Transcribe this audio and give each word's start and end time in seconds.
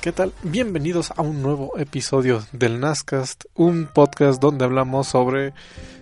¿Qué 0.00 0.12
tal? 0.12 0.32
Bienvenidos 0.42 1.12
a 1.14 1.20
un 1.20 1.42
nuevo 1.42 1.76
episodio 1.76 2.42
del 2.52 2.80
Nascast, 2.80 3.44
un 3.54 3.86
podcast 3.86 4.40
donde 4.40 4.64
hablamos 4.64 5.08
sobre 5.08 5.52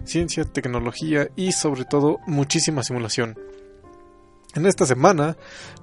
ciencia, 0.04 0.44
tecnología 0.44 1.30
y 1.34 1.50
sobre 1.50 1.84
todo 1.84 2.20
muchísima 2.24 2.84
simulación. 2.84 3.36
En 4.54 4.66
esta 4.66 4.86
semana 4.86 5.36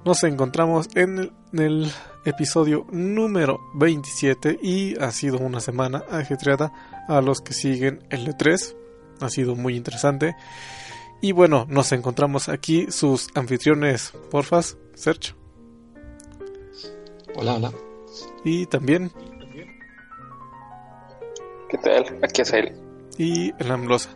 nos 0.06 0.24
encontramos 0.24 0.88
en 0.94 1.30
el, 1.52 1.92
episodio 2.24 2.86
número 2.90 3.60
27 3.74 4.60
y 4.62 4.98
ha 4.98 5.10
sido 5.10 5.36
una 5.38 5.60
semana 5.60 6.02
ajetreada 6.10 6.72
a 7.08 7.20
los 7.20 7.42
que 7.42 7.52
siguen 7.52 8.02
el 8.08 8.26
E3. 8.28 8.74
Ha 9.20 9.28
sido 9.28 9.54
muy 9.54 9.76
interesante. 9.76 10.36
Y 11.20 11.32
bueno, 11.32 11.66
nos 11.68 11.92
encontramos 11.92 12.48
aquí 12.48 12.86
sus 12.90 13.28
anfitriones, 13.34 14.14
porfas, 14.30 14.78
Sergio. 14.94 15.34
Hola, 17.36 17.56
hola 17.56 17.85
y 18.44 18.66
también. 18.66 19.10
¿Qué 21.68 21.78
tal? 21.78 22.18
Aquí 22.22 22.42
es 22.42 22.52
él. 22.52 22.72
Y 23.18 23.52
el 23.58 23.70
Amblosa. 23.70 24.10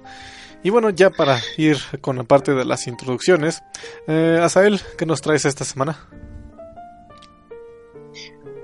Y 0.63 0.71
bueno, 0.71 0.91
ya 0.91 1.11
para 1.11 1.39
ir 1.57 1.79
con 2.01 2.17
la 2.17 2.25
parte 2.25 2.53
de 2.53 2.65
las 2.65 2.87
introducciones, 2.87 3.63
eh, 4.07 4.39
Asael, 4.43 4.81
¿qué 4.99 5.07
nos 5.07 5.23
traes 5.23 5.47
esta 5.47 5.65
semana? 5.65 6.07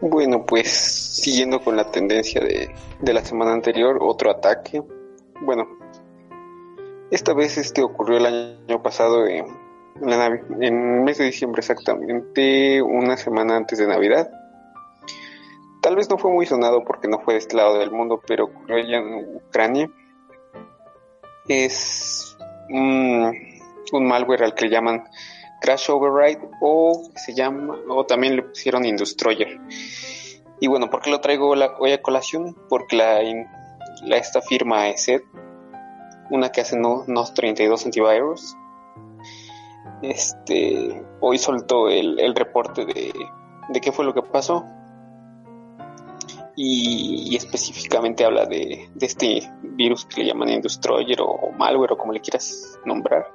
Bueno, 0.03 0.45
pues 0.45 0.69
siguiendo 0.69 1.61
con 1.61 1.77
la 1.77 1.91
tendencia 1.91 2.41
de, 2.43 2.69
de 3.01 3.13
la 3.15 3.25
semana 3.25 3.55
anterior, 3.55 3.99
otro 4.03 4.31
ataque. 4.31 4.83
Bueno, 5.41 5.67
esta 7.11 7.33
vez 7.33 7.57
este 7.57 7.83
ocurrió 7.83 8.19
el 8.19 8.27
año 8.27 8.83
pasado 8.83 9.27
en, 9.27 9.47
en, 10.03 10.63
en 10.63 10.97
el 10.97 11.03
mes 11.03 11.17
de 11.17 11.25
diciembre 11.25 11.61
exactamente, 11.61 12.83
una 12.83 13.17
semana 13.17 13.57
antes 13.57 13.79
de 13.79 13.87
Navidad 13.87 14.31
tal 15.87 15.95
vez 15.95 16.11
no 16.11 16.19
fue 16.19 16.33
muy 16.33 16.47
sonado 16.47 16.83
porque 16.83 17.07
no 17.07 17.21
fue 17.21 17.35
de 17.35 17.39
este 17.39 17.57
lado 17.57 17.79
del 17.79 17.93
mundo, 17.93 18.21
pero 18.27 18.47
ocurrió 18.47 18.77
en 18.79 19.37
Ucrania. 19.37 19.89
Es 21.47 22.37
un, 22.69 23.33
malware 23.93 24.43
al 24.43 24.55
que 24.55 24.65
le 24.65 24.73
llaman 24.73 25.05
Crash 25.61 25.89
Override 25.89 26.41
o 26.61 27.09
se 27.15 27.35
llama, 27.35 27.79
o 27.89 28.05
también 28.05 28.35
le 28.35 28.43
pusieron 28.43 28.85
Industroyer. 28.85 29.61
Y 30.59 30.67
bueno, 30.67 30.91
¿por 30.91 31.03
qué 31.03 31.11
lo 31.11 31.21
traigo 31.21 31.55
hoy 31.79 31.93
a 31.93 32.03
colación? 32.03 32.57
Porque 32.69 32.97
la, 32.97 33.21
esta 34.17 34.43
firma 34.43 34.89
ESET, 34.89 35.23
una 36.31 36.51
que 36.51 36.63
hace 36.63 36.75
unos 36.77 37.33
32 37.33 37.87
antivirus, 37.87 38.57
este, 40.03 41.07
hoy 41.21 41.39
soltó 41.39 41.89
el, 41.89 42.19
el 42.19 42.35
reporte 42.35 42.85
de, 42.85 43.13
de 43.69 43.81
qué 43.81 43.93
fue 43.93 44.05
lo 44.05 44.15
que 44.15 44.23
pasó 44.23 44.67
y, 46.56 47.37
específicamente 47.37 48.25
habla 48.25 48.47
de, 48.47 48.89
este 49.00 49.43
virus 49.62 50.06
que 50.06 50.22
le 50.22 50.28
llaman 50.28 50.49
Industroyer 50.49 51.21
o, 51.21 51.53
malware 51.53 51.93
o 51.93 51.99
como 51.99 52.12
le 52.12 52.21
quieras 52.21 52.78
nombrar. 52.84 53.31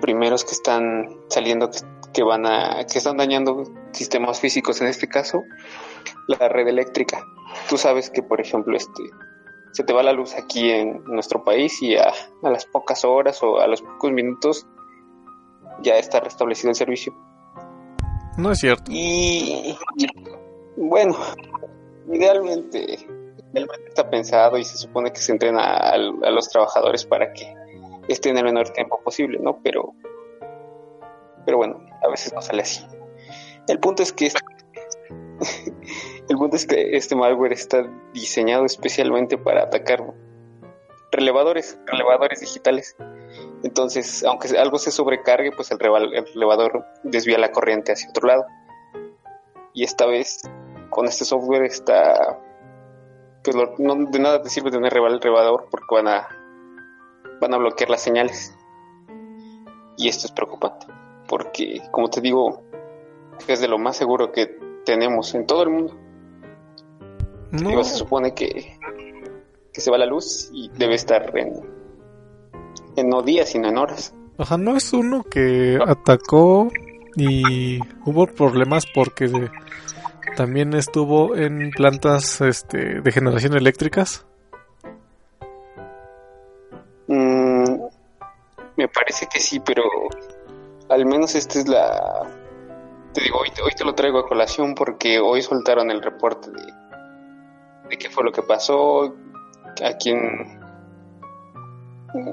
Primeros 0.00 0.44
que 0.44 0.52
están 0.52 1.10
saliendo 1.28 1.70
que, 2.14 2.22
van 2.22 2.46
a 2.46 2.84
que 2.90 2.98
están 2.98 3.18
dañando 3.18 3.64
sistemas 3.92 4.40
físicos 4.40 4.80
en 4.80 4.88
este 4.88 5.06
caso 5.06 5.42
la 6.26 6.48
red 6.48 6.66
eléctrica. 6.66 7.22
Tú 7.68 7.76
sabes 7.76 8.08
que 8.08 8.22
por 8.22 8.40
ejemplo 8.40 8.76
este 8.76 9.02
se 9.72 9.84
te 9.84 9.92
va 9.92 10.02
la 10.02 10.12
luz 10.12 10.34
aquí 10.34 10.70
en 10.70 11.04
nuestro 11.04 11.44
país 11.44 11.80
y 11.82 11.96
a, 11.96 12.12
a 12.42 12.50
las 12.50 12.64
pocas 12.64 13.04
horas 13.04 13.42
o 13.42 13.60
a 13.60 13.68
los 13.68 13.82
pocos 13.82 14.10
minutos 14.10 14.66
ya 15.82 15.96
está 15.96 16.20
restablecido 16.20 16.70
el 16.70 16.76
servicio 16.76 17.14
no 18.36 18.52
es 18.52 18.58
cierto. 18.58 18.84
Y 18.88 19.76
bueno, 20.76 21.16
idealmente, 22.10 22.98
está 23.88 24.08
pensado 24.08 24.56
y 24.58 24.64
se 24.64 24.76
supone 24.76 25.12
que 25.12 25.20
se 25.20 25.32
entrena 25.32 25.62
a, 25.62 25.98
los 25.98 26.48
trabajadores 26.48 27.04
para 27.04 27.32
que 27.32 27.54
estén 28.08 28.36
el 28.38 28.44
menor 28.44 28.70
tiempo 28.70 29.00
posible, 29.02 29.38
¿no? 29.40 29.60
Pero, 29.62 29.94
pero 31.44 31.58
bueno, 31.58 31.84
a 32.02 32.08
veces 32.08 32.32
no 32.32 32.40
sale 32.42 32.62
así. 32.62 32.84
El 33.68 33.78
punto 33.78 34.02
es 34.02 34.12
que 34.12 34.26
este, 34.26 34.40
el 36.28 36.36
punto 36.36 36.56
es 36.56 36.66
que 36.66 36.96
este 36.96 37.14
malware 37.16 37.52
está 37.52 37.88
diseñado 38.12 38.64
especialmente 38.64 39.38
para 39.38 39.64
atacar 39.64 40.02
relevadores, 41.12 41.78
relevadores 41.86 42.40
digitales. 42.40 42.96
Entonces, 43.62 44.24
aunque 44.24 44.56
algo 44.58 44.78
se 44.78 44.90
sobrecargue, 44.90 45.52
pues 45.52 45.70
el, 45.70 45.78
relevador 45.78 46.86
desvía 47.02 47.38
la 47.38 47.52
corriente 47.52 47.92
hacia 47.92 48.08
otro 48.08 48.26
lado. 48.26 48.46
Y 49.74 49.84
esta 49.84 50.06
vez, 50.06 50.42
con 50.88 51.06
este 51.06 51.24
software 51.24 51.64
está... 51.64 52.38
Pues 53.42 53.56
no, 53.78 53.94
de 53.94 54.18
nada 54.18 54.42
te 54.42 54.50
sirve 54.50 54.70
tener 54.70 54.94
el 54.94 55.20
relevador 55.20 55.68
porque 55.70 55.94
van 55.94 56.08
a, 56.08 56.28
van 57.40 57.54
a 57.54 57.58
bloquear 57.58 57.90
las 57.90 58.02
señales. 58.02 58.54
Y 59.96 60.08
esto 60.08 60.26
es 60.26 60.32
preocupante, 60.32 60.86
porque, 61.26 61.82
como 61.90 62.08
te 62.10 62.20
digo, 62.20 62.62
es 63.46 63.60
de 63.60 63.68
lo 63.68 63.78
más 63.78 63.96
seguro 63.96 64.32
que 64.32 64.58
tenemos 64.84 65.34
en 65.34 65.46
todo 65.46 65.62
el 65.62 65.70
mundo. 65.70 65.96
No. 67.50 67.82
se 67.82 67.96
supone 67.96 68.34
que, 68.34 68.78
que 69.72 69.80
se 69.80 69.90
va 69.90 69.98
la 69.98 70.06
luz 70.06 70.50
y 70.52 70.70
debe 70.70 70.94
estar 70.94 71.36
en, 71.36 71.79
en 73.00 73.08
no 73.08 73.22
días, 73.22 73.50
sino 73.50 73.68
en 73.68 73.78
horas. 73.78 74.14
Ajá, 74.38 74.56
no 74.56 74.76
es 74.76 74.92
uno 74.92 75.22
que 75.24 75.78
atacó 75.86 76.70
y 77.16 77.78
hubo 78.04 78.26
problemas 78.26 78.86
porque 78.94 79.50
también 80.36 80.74
estuvo 80.74 81.36
en 81.36 81.70
plantas 81.70 82.40
este, 82.40 83.00
de 83.00 83.12
generación 83.12 83.54
eléctricas. 83.56 84.24
Mm, 87.08 87.82
me 88.76 88.88
parece 88.88 89.26
que 89.26 89.40
sí, 89.40 89.60
pero 89.60 89.82
al 90.88 91.04
menos 91.04 91.34
esta 91.34 91.58
es 91.58 91.68
la 91.68 92.30
te 93.12 93.22
digo, 93.22 93.38
hoy, 93.38 93.48
hoy 93.64 93.72
te 93.76 93.84
lo 93.84 93.94
traigo 93.94 94.20
a 94.20 94.28
colación 94.28 94.74
porque 94.74 95.18
hoy 95.18 95.42
soltaron 95.42 95.90
el 95.90 96.02
reporte 96.02 96.50
de, 96.50 96.62
de 97.88 97.98
qué 97.98 98.08
fue 98.08 98.24
lo 98.24 98.32
que 98.32 98.42
pasó, 98.42 99.16
a 99.82 99.92
quién, 99.98 100.59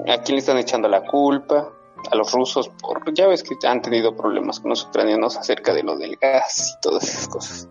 a 0.08 0.22
quién 0.22 0.36
le 0.36 0.38
están 0.38 0.58
echando 0.58 0.88
la 0.88 1.04
culpa, 1.04 1.72
a 2.10 2.16
los 2.16 2.32
rusos, 2.32 2.70
por, 2.80 3.12
ya 3.14 3.26
ves 3.26 3.42
que 3.42 3.56
han 3.66 3.82
tenido 3.82 4.16
problemas 4.16 4.60
con 4.60 4.70
los 4.70 4.84
ucranianos 4.84 5.36
acerca 5.36 5.72
de 5.74 5.82
lo 5.82 5.96
del 5.96 6.16
gas 6.16 6.76
y 6.76 6.80
todas 6.80 7.04
esas 7.04 7.28
cosas. 7.28 7.68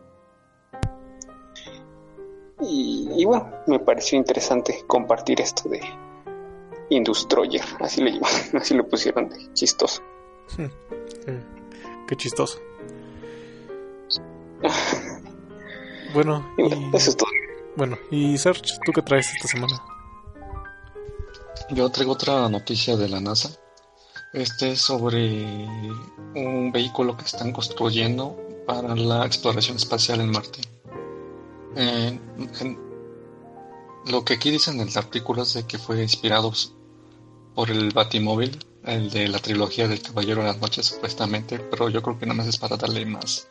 Y, 2.59 3.23
bueno, 3.25 3.51
me 3.67 3.79
pareció 3.79 4.17
interesante 4.17 4.83
compartir 4.87 5.39
esto 5.41 5.69
de 5.69 5.79
Industroyer, 6.89 7.63
así 7.79 8.01
le 8.01 8.19
así 8.53 8.73
lo 8.73 8.87
pusieron 8.87 9.29
de 9.29 9.53
chistoso. 9.53 10.01
Qué 12.07 12.15
chistoso. 12.15 12.59
bueno, 16.13 16.43
eso 16.93 17.09
es 17.11 17.17
todo. 17.17 17.29
Bueno, 17.75 17.97
y 18.09 18.37
Serge, 18.39 18.63
¿tú 18.83 18.91
qué 18.91 19.03
traes 19.03 19.31
esta 19.35 19.47
semana? 19.47 19.96
Yo 21.69 21.89
traigo 21.89 22.13
otra 22.13 22.47
noticia 22.47 22.95
de 22.95 23.09
la 23.09 23.19
NASA. 23.19 23.49
Este 24.31 24.71
es 24.71 24.81
sobre 24.81 25.65
un 26.33 26.71
vehículo 26.71 27.17
que 27.17 27.25
están 27.25 27.51
construyendo 27.51 28.37
para 28.65 28.95
la 28.95 29.25
exploración 29.25 29.75
espacial 29.75 30.21
en 30.21 30.31
Marte. 30.31 30.61
Eh, 31.75 32.19
lo 34.05 34.23
que 34.23 34.35
aquí 34.35 34.49
dicen 34.49 34.79
en 34.79 34.87
el 34.87 34.97
artículo 34.97 35.43
es 35.43 35.55
de 35.55 35.63
que 35.63 35.77
fue 35.77 36.01
inspirado 36.01 36.53
por 37.53 37.69
el 37.69 37.91
Batimóvil, 37.91 38.57
el 38.85 39.09
de 39.09 39.27
la 39.27 39.39
trilogía 39.39 39.89
del 39.89 40.01
Caballero 40.01 40.41
de 40.41 40.47
las 40.47 40.61
Noches, 40.61 40.85
supuestamente, 40.85 41.59
pero 41.59 41.89
yo 41.89 42.01
creo 42.01 42.17
que 42.17 42.25
nada 42.25 42.37
más 42.37 42.47
es 42.47 42.57
para 42.57 42.77
darle 42.77 43.05
más. 43.05 43.49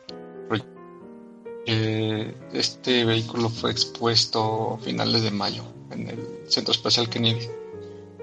Eh, 1.69 2.34
este 2.52 3.04
vehículo 3.04 3.50
fue 3.50 3.72
expuesto 3.72 4.74
a 4.74 4.78
finales 4.78 5.22
de 5.22 5.32
mayo 5.32 5.64
en 5.90 6.08
el 6.08 6.44
Centro 6.48 6.72
Espacial 6.72 7.10
Kennedy 7.10 7.48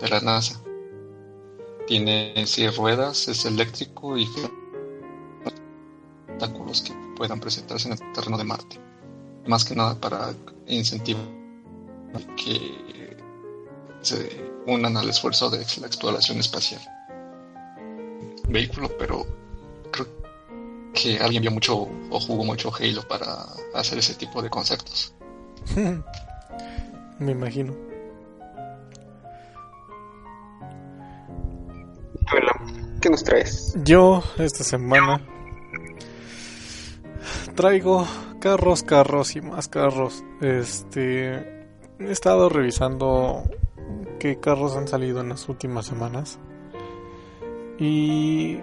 de 0.03 0.09
la 0.09 0.19
NASA. 0.19 0.61
Tiene 1.87 2.33
seis 2.45 2.75
ruedas, 2.77 3.27
es 3.27 3.45
eléctrico 3.45 4.17
y 4.17 4.27
obstáculos 6.27 6.81
que 6.81 6.93
puedan 7.15 7.39
presentarse 7.39 7.87
en 7.87 7.93
el 7.93 8.13
terreno 8.13 8.37
de 8.37 8.43
Marte 8.43 8.79
más 9.47 9.65
que 9.65 9.75
nada 9.75 9.95
para 9.95 10.33
incentivar 10.67 11.25
que 12.37 13.17
se 14.01 14.29
unan 14.67 14.95
al 14.97 15.09
esfuerzo 15.09 15.49
de 15.49 15.57
la 15.57 15.87
exploración 15.87 16.39
espacial. 16.39 16.81
Vehículo, 18.47 18.89
pero 18.97 19.25
creo 19.91 20.07
que 20.93 21.19
alguien 21.19 21.41
vio 21.41 21.51
mucho 21.51 21.87
o 22.09 22.19
jugó 22.19 22.43
mucho 22.43 22.71
Halo 22.73 23.07
para 23.07 23.45
hacer 23.73 23.97
ese 23.97 24.15
tipo 24.15 24.41
de 24.41 24.49
conceptos. 24.49 25.13
Me 27.19 27.31
imagino. 27.31 27.92
¿Qué 33.03 33.09
nos 33.09 33.25
traes? 33.25 33.75
Yo 33.83 34.23
esta 34.37 34.63
semana 34.63 35.19
traigo 37.53 38.07
carros, 38.39 38.81
carros 38.83 39.35
y 39.35 39.41
más 39.41 39.67
carros. 39.67 40.23
Este, 40.39 41.33
he 41.99 42.11
estado 42.11 42.47
revisando 42.47 43.43
qué 44.21 44.39
carros 44.39 44.77
han 44.77 44.87
salido 44.87 45.19
en 45.19 45.27
las 45.27 45.49
últimas 45.49 45.85
semanas. 45.85 46.39
Y, 47.77 48.59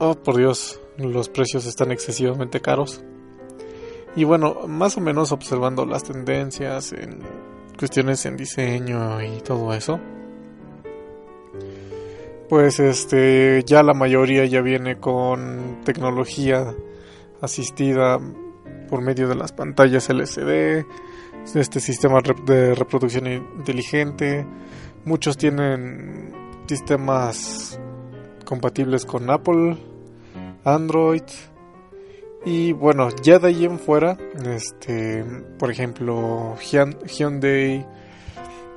oh 0.00 0.16
por 0.16 0.38
Dios, 0.38 0.80
los 0.96 1.28
precios 1.28 1.64
están 1.64 1.92
excesivamente 1.92 2.60
caros. 2.60 3.04
Y 4.16 4.24
bueno, 4.24 4.66
más 4.66 4.96
o 4.96 5.00
menos 5.00 5.30
observando 5.30 5.86
las 5.86 6.02
tendencias 6.02 6.92
en 6.94 7.20
cuestiones 7.78 8.26
en 8.26 8.36
diseño 8.36 9.22
y 9.22 9.40
todo 9.40 9.72
eso. 9.72 10.00
Pues 12.52 12.80
este, 12.80 13.64
ya 13.64 13.82
la 13.82 13.94
mayoría 13.94 14.44
ya 14.44 14.60
viene 14.60 15.00
con 15.00 15.80
tecnología 15.86 16.74
asistida 17.40 18.20
por 18.90 19.00
medio 19.00 19.26
de 19.26 19.34
las 19.34 19.52
pantallas 19.52 20.10
LCD, 20.10 20.84
este 21.54 21.80
sistema 21.80 22.18
de 22.44 22.74
reproducción 22.74 23.26
inteligente. 23.26 24.46
Muchos 25.06 25.38
tienen 25.38 26.30
sistemas 26.66 27.80
compatibles 28.44 29.06
con 29.06 29.30
Apple, 29.30 29.78
Android. 30.62 31.22
Y 32.44 32.74
bueno, 32.74 33.08
ya 33.22 33.38
de 33.38 33.48
ahí 33.48 33.64
en 33.64 33.78
fuera, 33.78 34.18
este, 34.44 35.24
por 35.58 35.70
ejemplo, 35.70 36.54
Hyundai 36.60 37.86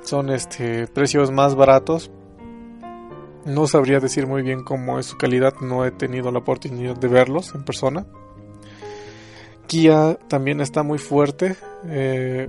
son 0.00 0.30
este 0.30 0.86
precios 0.86 1.30
más 1.30 1.54
baratos. 1.54 2.10
No 3.46 3.68
sabría 3.68 4.00
decir 4.00 4.26
muy 4.26 4.42
bien 4.42 4.64
cómo 4.64 4.98
es 4.98 5.06
su 5.06 5.16
calidad, 5.16 5.54
no 5.60 5.84
he 5.84 5.92
tenido 5.92 6.32
la 6.32 6.40
oportunidad 6.40 6.96
de 6.96 7.06
verlos 7.06 7.54
en 7.54 7.64
persona. 7.64 8.04
Kia 9.68 10.18
también 10.28 10.60
está 10.60 10.82
muy 10.82 10.98
fuerte. 10.98 11.56
Eh, 11.86 12.48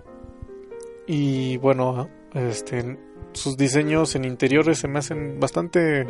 y 1.06 1.58
bueno, 1.58 2.10
este, 2.34 2.98
sus 3.34 3.56
diseños 3.58 4.16
en 4.16 4.26
interiores 4.26 4.80
se 4.80 4.88
me 4.88 5.00
hacen 5.00 5.40
bastante... 5.40 6.06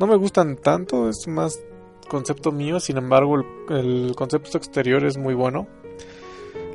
No 0.00 0.06
me 0.06 0.16
gustan 0.16 0.56
tanto, 0.56 1.10
es 1.10 1.28
más 1.28 1.60
concepto 2.08 2.50
mío, 2.50 2.80
sin 2.80 2.96
embargo 2.96 3.36
el, 3.68 4.14
concepto 4.16 4.58
exterior 4.58 5.04
es 5.04 5.18
muy 5.18 5.34
bueno. 5.34 5.66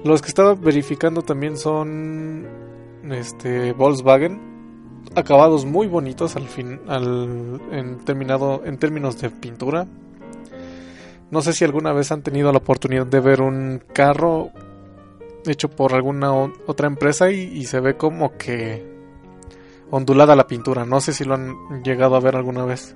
Los 0.03 0.21
que 0.21 0.29
estaba 0.29 0.53
verificando 0.53 1.23
también 1.23 1.57
son 1.57 2.47
este 3.09 3.73
Volkswagen, 3.73 4.56
acabados 5.17 5.65
muy 5.65 5.87
bonitos 5.87 6.35
al 6.35 6.47
fin, 6.47 6.79
al, 6.87 7.59
en 7.71 7.97
terminado 8.05 8.61
en 8.65 8.77
términos 8.77 9.19
de 9.19 9.31
pintura. 9.31 9.87
No 11.31 11.41
sé 11.41 11.53
si 11.53 11.65
alguna 11.65 11.91
vez 11.91 12.11
han 12.11 12.21
tenido 12.21 12.51
la 12.51 12.59
oportunidad 12.59 13.07
de 13.07 13.19
ver 13.19 13.41
un 13.41 13.81
carro 13.93 14.51
hecho 15.45 15.69
por 15.69 15.93
alguna 15.93 16.31
otra 16.67 16.87
empresa 16.87 17.31
y, 17.31 17.65
se 17.65 17.79
ve 17.79 17.97
como 17.97 18.37
que 18.37 18.85
ondulada 19.89 20.35
la 20.35 20.47
pintura. 20.47 20.85
No 20.85 21.01
sé 21.01 21.13
si 21.13 21.23
lo 21.23 21.33
han 21.33 21.83
llegado 21.83 22.15
a 22.15 22.19
ver 22.19 22.35
alguna 22.35 22.63
vez. 22.65 22.95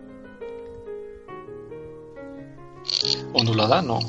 ¿Ondulada? 3.33 3.81
No. 3.81 3.99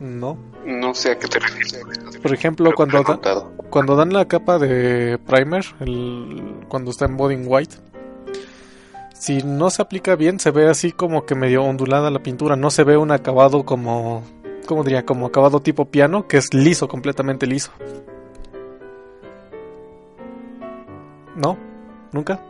No. 0.00 0.38
No 0.64 0.94
sé 0.94 1.12
a 1.12 1.18
qué 1.18 1.28
te 1.28 1.38
refieres. 1.38 1.84
Por 2.22 2.32
ejemplo, 2.32 2.72
cuando, 2.74 3.04
cuando 3.68 3.96
dan 3.96 4.12
la 4.14 4.26
capa 4.26 4.58
de 4.58 5.18
primer, 5.18 5.64
el, 5.80 6.64
cuando 6.68 6.90
está 6.90 7.04
en 7.04 7.18
body 7.18 7.36
white, 7.36 7.76
si 9.12 9.42
no 9.42 9.68
se 9.68 9.82
aplica 9.82 10.16
bien, 10.16 10.40
se 10.40 10.50
ve 10.50 10.68
así 10.68 10.92
como 10.92 11.26
que 11.26 11.34
medio 11.34 11.62
ondulada 11.62 12.10
la 12.10 12.22
pintura. 12.22 12.56
No 12.56 12.70
se 12.70 12.84
ve 12.84 12.96
un 12.96 13.12
acabado 13.12 13.64
como. 13.66 14.24
¿Cómo 14.66 14.84
diría? 14.84 15.04
Como 15.04 15.26
acabado 15.26 15.60
tipo 15.60 15.84
piano, 15.84 16.26
que 16.26 16.38
es 16.38 16.54
liso, 16.54 16.88
completamente 16.88 17.46
liso. 17.46 17.70
¿No? 21.36 21.58
¿Nunca? 22.12 22.40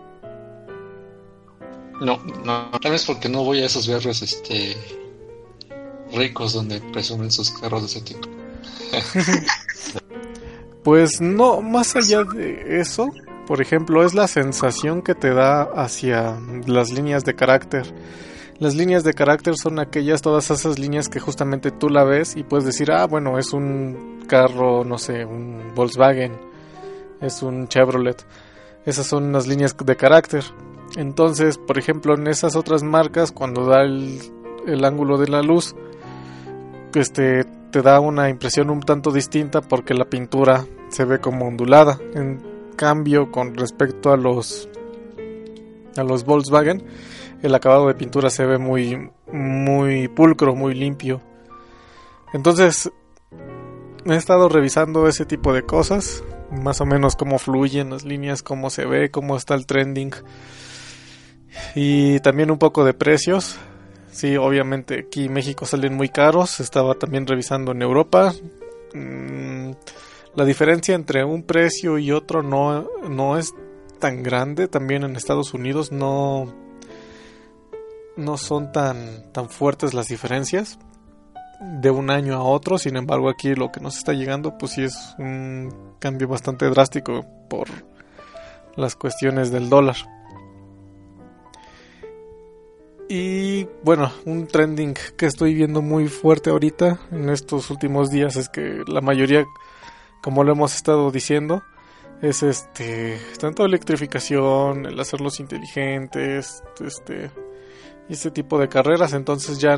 No, 2.00 2.18
no, 2.44 2.70
tal 2.80 2.92
vez 2.92 3.04
porque 3.04 3.28
no 3.28 3.44
voy 3.44 3.62
a 3.62 3.66
esos 3.66 3.88
barrios 3.88 4.22
este 4.22 4.76
ricos 6.12 6.52
donde 6.52 6.80
presumen 6.80 7.30
sus 7.30 7.50
carros 7.50 7.82
de 7.82 7.86
ese 7.86 8.00
tipo. 8.00 8.28
pues 10.84 11.20
no, 11.20 11.60
más 11.60 11.96
allá 11.96 12.24
de 12.24 12.80
eso, 12.80 13.10
por 13.46 13.60
ejemplo, 13.60 14.04
es 14.04 14.14
la 14.14 14.28
sensación 14.28 15.02
que 15.02 15.14
te 15.14 15.32
da 15.32 15.62
hacia 15.62 16.38
las 16.66 16.90
líneas 16.90 17.24
de 17.24 17.34
carácter. 17.34 17.92
Las 18.58 18.74
líneas 18.74 19.04
de 19.04 19.14
carácter 19.14 19.56
son 19.56 19.78
aquellas, 19.78 20.20
todas 20.20 20.50
esas 20.50 20.78
líneas 20.78 21.08
que 21.08 21.18
justamente 21.18 21.70
tú 21.70 21.88
la 21.88 22.04
ves 22.04 22.36
y 22.36 22.42
puedes 22.42 22.66
decir, 22.66 22.92
ah, 22.92 23.06
bueno, 23.06 23.38
es 23.38 23.52
un 23.52 24.24
carro, 24.28 24.84
no 24.84 24.98
sé, 24.98 25.24
un 25.24 25.72
Volkswagen, 25.74 26.38
es 27.20 27.42
un 27.42 27.68
Chevrolet. 27.68 28.24
Esas 28.84 29.06
son 29.06 29.32
las 29.32 29.46
líneas 29.46 29.74
de 29.76 29.96
carácter. 29.96 30.44
Entonces, 30.96 31.56
por 31.58 31.78
ejemplo, 31.78 32.14
en 32.14 32.26
esas 32.26 32.56
otras 32.56 32.82
marcas, 32.82 33.32
cuando 33.32 33.64
da 33.64 33.82
el, 33.82 34.20
el 34.66 34.84
ángulo 34.84 35.16
de 35.18 35.28
la 35.28 35.42
luz, 35.42 35.74
este, 36.94 37.44
te 37.70 37.82
da 37.82 38.00
una 38.00 38.28
impresión 38.28 38.70
un 38.70 38.80
tanto 38.80 39.12
distinta 39.12 39.60
porque 39.60 39.94
la 39.94 40.06
pintura 40.06 40.64
se 40.88 41.04
ve 41.04 41.20
como 41.20 41.46
ondulada. 41.46 41.98
En, 42.14 42.50
cambio 42.80 43.30
con 43.30 43.54
respecto 43.58 44.10
a 44.10 44.16
los 44.16 44.66
a 45.98 46.02
los 46.02 46.24
Volkswagen 46.24 46.82
el 47.42 47.54
acabado 47.54 47.88
de 47.88 47.94
pintura 47.94 48.30
se 48.30 48.46
ve 48.46 48.56
muy 48.56 49.10
muy 49.30 50.08
pulcro 50.08 50.54
muy 50.54 50.72
limpio 50.72 51.20
entonces 52.32 52.90
he 54.06 54.14
estado 54.14 54.48
revisando 54.48 55.08
ese 55.08 55.26
tipo 55.26 55.52
de 55.52 55.62
cosas 55.62 56.24
más 56.50 56.80
o 56.80 56.86
menos 56.86 57.16
cómo 57.16 57.38
fluyen 57.38 57.90
las 57.90 58.04
líneas 58.04 58.42
cómo 58.42 58.70
se 58.70 58.86
ve 58.86 59.10
cómo 59.10 59.36
está 59.36 59.54
el 59.56 59.66
trending 59.66 60.12
y 61.74 62.18
también 62.20 62.50
un 62.50 62.58
poco 62.58 62.86
de 62.86 62.94
precios 62.94 63.58
sí, 64.12 64.36
obviamente 64.36 65.04
aquí 65.06 65.26
en 65.26 65.32
México 65.32 65.66
salen 65.66 65.94
muy 65.94 66.08
caros. 66.08 66.60
Estaba 66.60 66.94
también 66.94 67.26
revisando 67.26 67.72
en 67.72 67.82
Europa. 67.82 68.32
Mm, 68.94 69.72
la 70.34 70.44
diferencia 70.44 70.94
entre 70.94 71.24
un 71.24 71.42
precio 71.42 71.98
y 71.98 72.12
otro 72.12 72.42
no, 72.42 72.88
no 73.08 73.36
es 73.36 73.52
tan 73.98 74.22
grande. 74.22 74.68
También 74.68 75.02
en 75.02 75.16
Estados 75.16 75.54
Unidos 75.54 75.92
no, 75.92 76.52
no 78.16 78.36
son 78.36 78.72
tan, 78.72 79.32
tan 79.32 79.48
fuertes 79.48 79.94
las 79.94 80.08
diferencias 80.08 80.78
de 81.60 81.90
un 81.90 82.10
año 82.10 82.34
a 82.34 82.42
otro. 82.42 82.78
Sin 82.78 82.96
embargo, 82.96 83.28
aquí 83.28 83.54
lo 83.54 83.70
que 83.70 83.80
nos 83.80 83.96
está 83.98 84.12
llegando, 84.12 84.56
pues 84.58 84.72
sí 84.72 84.82
es 84.82 85.14
un 85.18 85.94
cambio 85.98 86.28
bastante 86.28 86.66
drástico 86.66 87.24
por 87.48 87.68
las 88.76 88.96
cuestiones 88.96 89.50
del 89.50 89.68
dólar. 89.68 89.96
Y 93.12 93.66
bueno, 93.82 94.12
un 94.24 94.46
trending 94.46 94.94
que 95.16 95.26
estoy 95.26 95.52
viendo 95.52 95.82
muy 95.82 96.06
fuerte 96.06 96.50
ahorita 96.50 97.00
en 97.10 97.28
estos 97.28 97.68
últimos 97.68 98.08
días 98.08 98.36
es 98.36 98.48
que 98.48 98.84
la 98.86 99.00
mayoría, 99.00 99.44
como 100.22 100.44
lo 100.44 100.52
hemos 100.52 100.76
estado 100.76 101.10
diciendo, 101.10 101.64
es 102.22 102.44
este 102.44 103.18
tanto 103.40 103.64
electrificación, 103.64 104.86
el 104.86 105.00
hacerlos 105.00 105.40
inteligentes, 105.40 106.62
este 106.86 107.32
este 108.08 108.30
tipo 108.30 108.60
de 108.60 108.68
carreras, 108.68 109.12
entonces 109.12 109.58
ya 109.58 109.76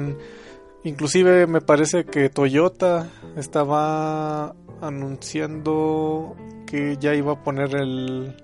inclusive 0.85 1.47
me 1.47 1.63
parece 1.63 2.05
que 2.05 2.29
Toyota 2.29 3.09
estaba 3.39 4.55
anunciando 4.83 6.37
que 6.67 6.99
ya 7.01 7.15
iba 7.15 7.33
a 7.33 7.43
poner 7.43 7.77
el 7.77 8.37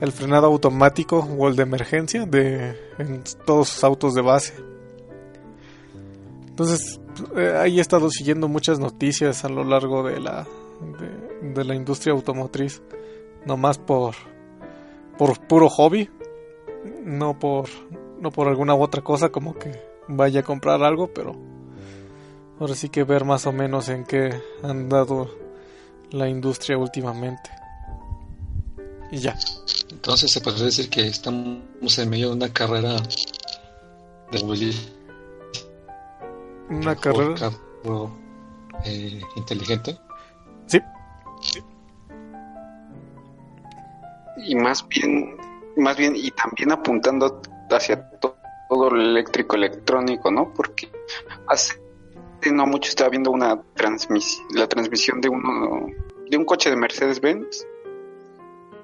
el 0.00 0.12
frenado 0.12 0.46
automático 0.46 1.18
o 1.18 1.48
el 1.48 1.56
de 1.56 1.62
emergencia 1.62 2.24
de 2.24 2.76
en 2.98 3.22
todos 3.44 3.68
sus 3.68 3.84
autos 3.84 4.14
de 4.14 4.22
base. 4.22 4.54
Entonces, 6.48 7.00
eh, 7.36 7.54
ahí 7.56 7.78
he 7.78 7.80
estado 7.80 8.10
siguiendo 8.10 8.48
muchas 8.48 8.78
noticias 8.78 9.44
a 9.44 9.48
lo 9.48 9.64
largo 9.64 10.02
de 10.02 10.20
la 10.20 10.46
de, 11.42 11.64
la 11.64 11.74
industria 11.74 12.12
automotriz, 12.12 12.82
no 13.44 13.56
más 13.56 13.78
por 13.78 14.14
por 15.16 15.40
puro 15.46 15.68
hobby, 15.68 16.08
no 17.04 17.38
por 17.38 17.68
no 18.20 18.30
por 18.30 18.48
alguna 18.48 18.74
otra 18.74 19.02
cosa 19.02 19.30
como 19.30 19.54
que 19.54 19.72
vaya 20.06 20.40
a 20.40 20.44
comprar 20.44 20.82
algo, 20.82 21.08
pero 21.08 21.36
ahora 22.60 22.74
sí 22.74 22.88
que 22.88 23.04
ver 23.04 23.24
más 23.24 23.46
o 23.46 23.52
menos 23.52 23.88
en 23.88 24.04
qué 24.04 24.30
han 24.62 24.88
dado 24.88 25.30
la 26.10 26.28
industria 26.28 26.78
últimamente. 26.78 27.50
Y 29.10 29.18
ya. 29.18 29.36
Entonces 29.90 30.30
se 30.30 30.40
puede 30.40 30.64
decir 30.64 30.90
que 30.90 31.06
estamos 31.06 31.98
en 31.98 32.10
medio 32.10 32.28
de 32.28 32.34
una 32.34 32.52
carrera 32.52 32.96
de 34.30 34.44
movilidad. 34.44 34.80
Una 36.68 36.94
carrera 36.96 37.50
eh, 38.84 39.20
inteligente. 39.36 39.98
Sí. 40.66 40.78
Y 44.46 44.54
más 44.54 44.86
bien, 44.88 45.36
más 45.76 45.96
bien, 45.96 46.14
y 46.14 46.30
también 46.30 46.72
apuntando 46.72 47.40
hacia 47.70 48.10
todo 48.10 48.36
lo 48.70 49.00
eléctrico 49.00 49.56
electrónico, 49.56 50.30
¿no? 50.30 50.52
Porque 50.52 50.90
hace 51.46 51.80
no 52.52 52.66
mucho 52.66 52.88
estaba 52.88 53.10
viendo 53.10 53.30
una 53.30 53.60
transmisión, 53.74 54.46
la 54.54 54.66
transmisión 54.68 55.20
de 55.20 55.28
uno 55.28 55.86
de 56.30 56.36
un 56.36 56.44
coche 56.44 56.70
de 56.70 56.76
Mercedes-Benz 56.76 57.66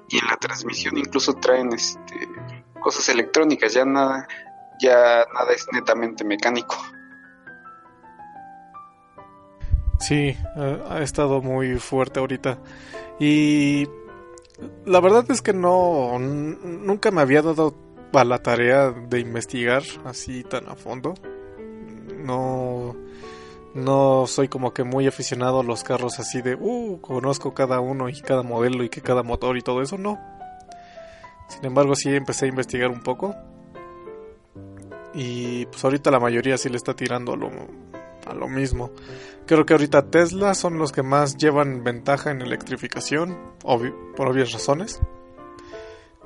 y 0.09 0.17
en 0.17 0.27
la 0.27 0.37
transmisión 0.37 0.97
incluso 0.97 1.33
traen 1.33 1.73
este 1.73 2.15
cosas 2.79 3.09
electrónicas, 3.09 3.73
ya 3.73 3.83
nada, 3.83 4.27
ya 4.79 5.25
nada 5.33 5.51
es 5.53 5.65
netamente 5.73 6.23
mecánico. 6.23 6.75
Sí, 9.99 10.37
ha 10.55 11.01
estado 11.01 11.41
muy 11.41 11.79
fuerte 11.79 12.19
ahorita. 12.19 12.59
Y 13.19 13.87
la 14.85 14.99
verdad 14.99 15.25
es 15.29 15.41
que 15.41 15.53
no, 15.53 16.19
nunca 16.19 17.09
me 17.09 17.21
había 17.21 17.41
dado 17.41 17.73
a 18.13 18.23
la 18.23 18.37
tarea 18.37 18.91
de 18.91 19.19
investigar 19.19 19.81
así 20.05 20.43
tan 20.43 20.69
a 20.69 20.75
fondo. 20.75 21.15
No, 22.17 22.95
no 23.75 24.25
soy 24.25 24.47
como 24.47 24.73
que 24.73 24.85
muy 24.85 25.05
aficionado 25.05 25.59
a 25.59 25.63
los 25.63 25.83
carros 25.83 26.17
así 26.19 26.41
de, 26.41 26.55
uh, 26.55 26.99
conozco 27.01 27.53
cada 27.53 27.81
uno 27.81 28.07
y 28.07 28.21
cada 28.21 28.41
modelo 28.41 28.85
y 28.85 28.89
que 28.89 29.01
cada 29.01 29.21
motor 29.21 29.57
y 29.57 29.61
todo 29.61 29.81
eso, 29.81 29.97
no. 29.97 30.17
Sin 31.49 31.65
embargo, 31.65 31.93
sí 31.93 32.09
empecé 32.15 32.45
a 32.45 32.47
investigar 32.47 32.89
un 32.89 33.01
poco. 33.01 33.35
Y 35.13 35.65
pues 35.67 35.83
ahorita 35.83 36.09
la 36.09 36.21
mayoría 36.21 36.57
sí 36.57 36.69
le 36.69 36.77
está 36.77 36.95
tirando 36.95 37.33
a 37.33 37.37
lo, 37.37 37.51
a 38.25 38.33
lo 38.33 38.47
mismo. 38.47 38.91
Creo 39.45 39.65
que 39.65 39.73
ahorita 39.73 40.09
Tesla 40.09 40.53
son 40.55 40.77
los 40.77 40.93
que 40.93 41.03
más 41.03 41.37
llevan 41.37 41.83
ventaja 41.83 42.31
en 42.31 42.41
electrificación, 42.41 43.37
por 43.59 44.27
obvias 44.27 44.53
razones. 44.53 45.01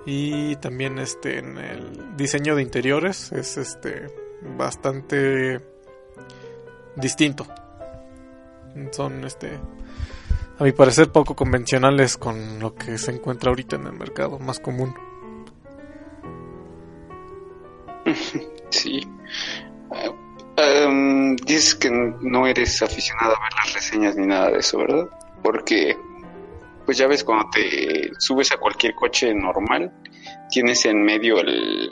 Y 0.05 0.55
también 0.57 0.99
este 0.99 1.39
en 1.39 1.57
el 1.57 2.15
diseño 2.15 2.55
de 2.55 2.61
interiores 2.61 3.31
es 3.31 3.57
este 3.57 4.07
bastante 4.55 5.59
distinto. 6.95 7.45
Son, 8.91 9.23
este, 9.25 9.59
a 10.59 10.63
mi 10.63 10.71
parecer, 10.71 11.11
poco 11.11 11.35
convencionales 11.35 12.17
con 12.17 12.59
lo 12.59 12.75
que 12.75 12.97
se 12.97 13.11
encuentra 13.11 13.49
ahorita 13.49 13.77
en 13.77 13.87
el 13.87 13.93
mercado, 13.93 14.39
más 14.39 14.59
común. 14.59 14.93
Sí. 18.71 19.01
Uh, 19.89 21.35
dices 21.43 21.73
que 21.73 21.89
no 21.89 22.45
eres 22.45 22.83
aficionado 22.83 23.35
a 23.35 23.39
ver 23.41 23.53
las 23.55 23.73
reseñas 23.73 24.15
ni 24.15 24.27
nada 24.27 24.51
de 24.51 24.59
eso, 24.59 24.77
¿verdad? 24.77 25.09
Porque, 25.41 25.97
pues 26.85 26.97
ya 26.97 27.07
ves, 27.07 27.23
cuando 27.23 27.49
te 27.49 28.11
subes 28.19 28.51
a 28.51 28.57
cualquier 28.57 28.93
coche 28.93 29.33
normal, 29.33 29.91
tienes 30.51 30.85
en 30.85 31.01
medio 31.03 31.39
el, 31.39 31.89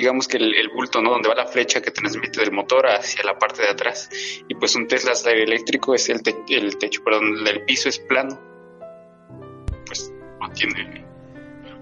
digamos 0.00 0.26
que 0.26 0.38
el, 0.38 0.70
bulto, 0.74 1.02
¿no? 1.02 1.10
Donde 1.10 1.28
va 1.28 1.34
la 1.34 1.46
flecha 1.46 1.82
que 1.82 1.90
transmite 1.90 2.40
del 2.40 2.52
motor 2.52 2.86
hacia 2.86 3.22
la 3.22 3.38
parte 3.38 3.60
de 3.60 3.68
atrás. 3.68 4.08
Y 4.48 4.54
pues 4.54 4.74
un 4.74 4.88
Tesla 4.88 5.12
eléctrico 5.30 5.94
es 5.94 6.08
el, 6.08 6.22
el 6.48 6.78
techo, 6.78 7.04
perdón, 7.04 7.46
el 7.46 7.64
piso 7.66 7.90
es 7.90 7.98
plano. 7.98 8.40
Pues 9.84 10.10
no 10.40 10.50
tiene, 10.52 11.04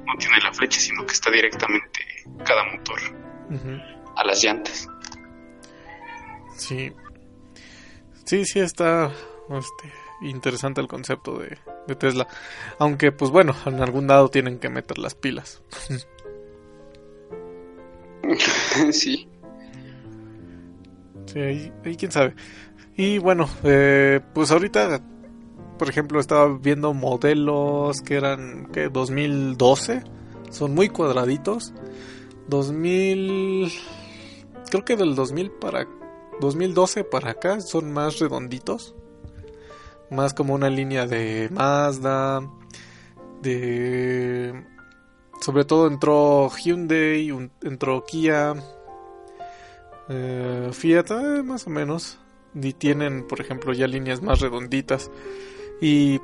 no 0.04 0.14
tiene 0.18 0.40
la 0.42 0.52
flecha, 0.52 0.80
sino 0.80 1.06
que 1.06 1.12
está 1.12 1.30
directamente 1.30 2.00
cada 2.44 2.64
motor 2.64 2.98
a 4.16 4.24
las 4.24 4.42
llantas. 4.42 4.88
Sí. 6.56 6.92
Sí, 8.24 8.44
sí 8.44 8.58
está 8.58 9.12
este, 9.48 9.92
interesante 10.22 10.80
el 10.80 10.88
concepto 10.88 11.38
de, 11.38 11.56
de 11.86 11.94
Tesla. 11.94 12.26
Aunque, 12.80 13.12
pues 13.12 13.30
bueno, 13.30 13.54
en 13.64 13.80
algún 13.80 14.08
lado 14.08 14.28
tienen 14.28 14.58
que 14.58 14.70
meter 14.70 14.98
las 14.98 15.14
pilas. 15.14 15.62
sí. 18.92 19.28
Sí, 21.26 21.40
ahí, 21.40 21.96
quién 21.98 22.10
sabe. 22.10 22.34
Y 22.96 23.18
bueno, 23.18 23.48
eh, 23.62 24.20
pues 24.34 24.50
ahorita, 24.50 25.00
por 25.78 25.88
ejemplo, 25.88 26.20
estaba 26.20 26.58
viendo 26.58 26.94
modelos 26.94 28.00
que 28.00 28.16
eran, 28.16 28.68
¿qué? 28.72 28.88
2012. 28.88 30.02
Son 30.50 30.74
muy 30.74 30.88
cuadraditos. 30.88 31.74
2000... 32.48 33.70
Creo 34.70 34.84
que 34.84 34.96
del 34.96 35.14
2000 35.14 35.50
para... 35.52 35.86
2012 36.40 37.04
para 37.04 37.32
acá 37.32 37.60
son 37.60 37.92
más 37.92 38.18
redonditos. 38.18 38.94
Más 40.10 40.32
como 40.34 40.54
una 40.54 40.70
línea 40.70 41.06
de 41.06 41.50
Mazda. 41.52 42.40
De 43.42 44.64
sobre 45.40 45.64
todo 45.64 45.86
entró 45.86 46.50
Hyundai, 46.50 47.32
entró 47.62 48.04
Kia, 48.04 48.54
eh, 50.08 50.70
Fiat, 50.72 51.10
eh, 51.10 51.42
más 51.42 51.66
o 51.66 51.70
menos. 51.70 52.18
Y 52.54 52.72
tienen, 52.72 53.26
por 53.26 53.40
ejemplo, 53.40 53.72
ya 53.72 53.86
líneas 53.86 54.22
más 54.22 54.40
redonditas. 54.40 55.10
Y 55.80 56.20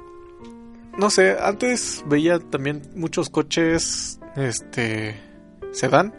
no 0.99 1.11
sé, 1.11 1.37
antes 1.41 2.05
veía 2.07 2.39
también 2.39 2.83
muchos 2.95 3.29
coches 3.29 4.21
este 4.37 5.21
sedán 5.73 6.15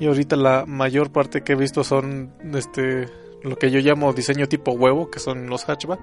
y 0.00 0.06
ahorita 0.06 0.36
la 0.36 0.64
mayor 0.66 1.12
parte 1.12 1.42
que 1.42 1.52
he 1.52 1.56
visto 1.56 1.84
son 1.84 2.32
este 2.54 3.08
lo 3.42 3.56
que 3.56 3.70
yo 3.70 3.80
llamo 3.80 4.12
diseño 4.12 4.48
tipo 4.48 4.72
huevo, 4.72 5.10
que 5.10 5.18
son 5.18 5.48
los 5.48 5.64
hatchback. 5.64 6.00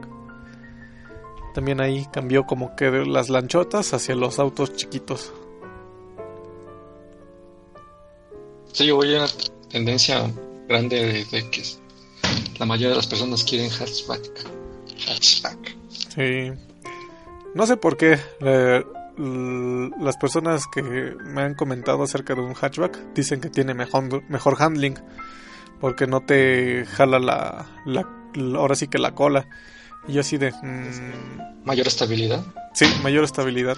También 1.54 1.82
ahí 1.82 2.06
cambió 2.14 2.46
como 2.46 2.76
que 2.76 2.92
las 2.92 3.30
lanchotas 3.30 3.94
hacia 3.94 4.16
los 4.16 4.40
autos 4.40 4.74
chiquitos. 4.74 5.34
Sí, 8.72 8.86
yo 8.86 8.96
voy 8.96 9.16
a 9.16 9.20
una 9.20 9.28
tendencia 9.70 10.30
grande 10.68 11.26
de, 11.32 11.50
que 11.50 11.64
la 12.60 12.66
mayoría 12.66 12.90
de 12.90 12.96
las 12.96 13.08
personas 13.08 13.44
quieren 13.44 13.70
hatchback. 13.70 14.22
Hatchback. 15.08 15.76
Sí. 16.16 16.52
No 17.54 17.66
sé 17.66 17.78
por 17.78 17.98
qué. 17.98 18.20
las 19.18 20.18
personas 20.18 20.66
que 20.74 20.82
me 20.82 21.42
han 21.42 21.56
comentado 21.56 22.04
acerca 22.04 22.34
de 22.34 22.42
un 22.42 22.54
hatchback 22.54 23.14
dicen 23.14 23.42
que 23.42 23.50
tiene 23.50 23.74
mejor, 23.74 24.24
mejor 24.30 24.56
handling 24.60 24.96
porque 25.82 26.06
no 26.08 26.22
te 26.22 26.86
jala 26.86 27.20
la, 27.20 27.68
la, 27.86 28.08
ahora 28.56 28.76
sí 28.76 28.88
que 28.88 29.00
la 29.00 29.14
cola 29.14 29.48
y 30.08 30.14
yo 30.14 30.22
así 30.22 30.38
de 30.38 30.52
mm, 30.52 31.66
mayor 31.66 31.88
estabilidad 31.88 32.44
sí 32.74 32.86
mayor 33.04 33.24
estabilidad 33.24 33.78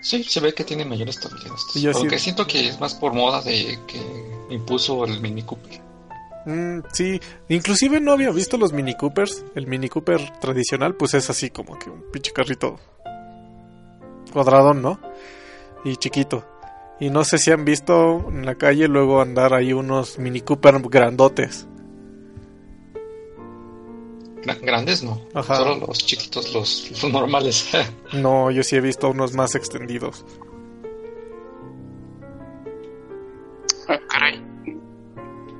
sí 0.00 0.24
se 0.24 0.40
ve 0.40 0.54
que 0.54 0.64
tiene 0.64 0.84
mayor 0.84 1.08
estabilidad 1.08 1.54
y 1.74 2.18
siento 2.18 2.46
que 2.46 2.68
es 2.68 2.80
más 2.80 2.94
por 2.94 3.12
moda 3.14 3.42
de 3.42 3.78
que 3.86 4.00
impuso 4.50 5.04
el 5.04 5.20
Mini 5.20 5.42
Cooper 5.42 5.80
mm, 6.46 6.80
sí, 6.92 7.20
inclusive 7.48 8.00
no 8.00 8.12
había 8.12 8.30
visto 8.30 8.56
los 8.56 8.72
Mini 8.72 8.94
Coopers. 8.94 9.44
El 9.54 9.66
Mini 9.66 9.88
Cooper 9.88 10.38
tradicional, 10.40 10.94
pues 10.94 11.14
es 11.14 11.28
así 11.30 11.50
como 11.50 11.78
que 11.78 11.90
un 11.90 12.04
pinche 12.10 12.32
carrito 12.32 12.78
cuadradón, 14.32 14.82
¿no? 14.82 15.00
Y 15.84 15.96
chiquito. 15.96 16.44
Y 17.00 17.10
no 17.10 17.24
sé 17.24 17.38
si 17.38 17.50
han 17.52 17.64
visto 17.64 18.28
en 18.28 18.44
la 18.44 18.56
calle 18.56 18.88
luego 18.88 19.20
andar 19.20 19.54
ahí 19.54 19.72
unos 19.72 20.18
Mini 20.18 20.40
Cooper 20.40 20.80
grandotes. 20.80 21.66
Grandes 24.54 25.02
no, 25.02 25.20
solo 25.42 25.76
los 25.76 25.98
chiquitos, 25.98 26.52
los, 26.54 27.04
normales. 27.12 27.70
no, 28.12 28.50
yo 28.50 28.62
sí 28.62 28.76
he 28.76 28.80
visto 28.80 29.10
unos 29.10 29.34
más 29.34 29.54
extendidos. 29.54 30.24
Ah, 33.88 33.98
caray. 34.08 34.44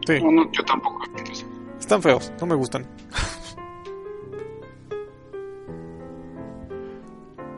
Sí. 0.07 0.21
yo 0.53 0.65
tampoco. 0.65 1.03
Están 1.79 2.03
feos, 2.03 2.33
no 2.41 2.47
me 2.47 2.55
gustan. 2.55 2.87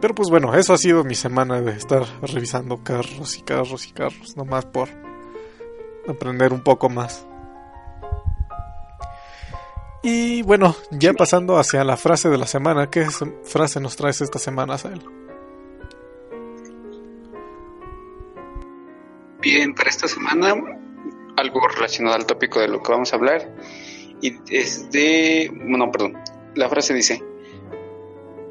Pero 0.00 0.14
pues 0.14 0.30
bueno, 0.30 0.54
eso 0.54 0.72
ha 0.72 0.78
sido 0.78 1.04
mi 1.04 1.14
semana 1.14 1.60
de 1.60 1.72
estar 1.72 2.04
revisando 2.22 2.82
carros 2.82 3.36
y 3.36 3.42
carros 3.42 3.86
y 3.86 3.92
carros, 3.92 4.36
nomás 4.36 4.64
por 4.64 4.88
aprender 6.08 6.52
un 6.52 6.62
poco 6.62 6.88
más. 6.88 7.26
Y 10.02 10.42
bueno, 10.42 10.74
ya 10.90 11.12
pasando 11.12 11.58
hacia 11.58 11.84
la 11.84 11.96
frase 11.96 12.30
de 12.30 12.38
la 12.38 12.46
semana, 12.46 12.90
¿qué 12.90 13.06
frase 13.44 13.80
nos 13.80 13.96
traes 13.96 14.22
esta 14.22 14.38
semana, 14.38 14.78
Sael? 14.78 15.02
Bien, 19.40 19.74
para 19.74 19.90
esta 19.90 20.08
semana 20.08 20.54
algo 21.36 21.60
relacionado 21.68 22.16
al 22.16 22.26
tópico 22.26 22.60
de 22.60 22.68
lo 22.68 22.82
que 22.82 22.92
vamos 22.92 23.12
a 23.12 23.16
hablar. 23.16 23.54
Y 24.20 24.36
es 24.50 24.90
de. 24.90 25.50
Bueno, 25.54 25.90
perdón. 25.90 26.18
La 26.54 26.68
frase 26.68 26.94
dice: 26.94 27.22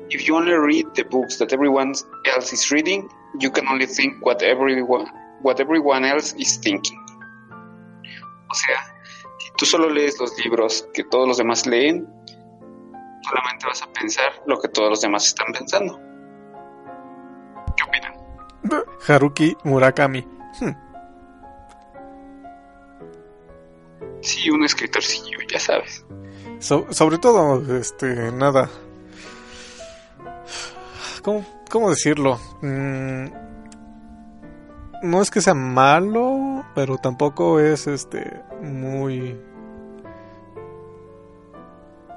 If 0.10 0.24
you 0.24 0.36
only 0.36 0.53
read 0.53 0.86
the 0.96 1.03
books 1.03 1.38
that 1.38 1.51
everyone 1.51 1.94
else 2.25 2.53
is 2.53 2.70
reading, 2.72 3.08
you 3.39 3.51
can 3.51 3.68
only 3.68 3.86
think 3.86 4.25
what 4.25 4.41
everyone, 4.41 5.06
what 5.41 5.60
everyone 5.60 6.08
else 6.08 6.36
is 6.38 6.60
thinking. 6.60 7.00
O 8.51 8.56
sea, 8.56 8.88
tú 9.60 9.66
solo 9.66 9.89
lees 9.89 10.18
los 10.20 10.38
libros 10.44 10.88
que 10.94 11.04
todos 11.04 11.28
los 11.28 11.38
demás 11.38 11.68
leen, 11.68 12.08
solamente 13.22 13.66
vas 13.68 13.84
a 13.84 13.92
pensar 13.92 14.32
lo 14.48 14.58
que 14.60 14.70
todos 14.70 14.89
los 14.89 15.01
demás 15.01 15.28
están 15.28 15.51
pensando. 15.51 16.00
¿Qué 17.75 17.84
opinan? 17.84 18.13
Haruki 19.08 19.56
Murakami. 19.66 20.22
Hmm. 20.62 20.72
Sí, 24.22 24.50
un 24.50 24.63
escritorcillo, 24.63 25.38
ya 25.51 25.60
sabes. 25.60 26.06
sobre 26.60 27.18
todo, 27.18 27.78
este, 27.78 28.32
nada, 28.32 28.70
¿Cómo, 31.70 31.89
decirlo? 31.89 32.39
Mm, 32.62 33.25
no 35.04 35.22
es 35.22 35.30
que 35.30 35.42
sea 35.42 35.54
malo, 35.54 36.66
pero 36.74 36.98
tampoco 36.98 37.60
es 37.60 37.88
este 37.88 38.42
muy... 38.62 39.49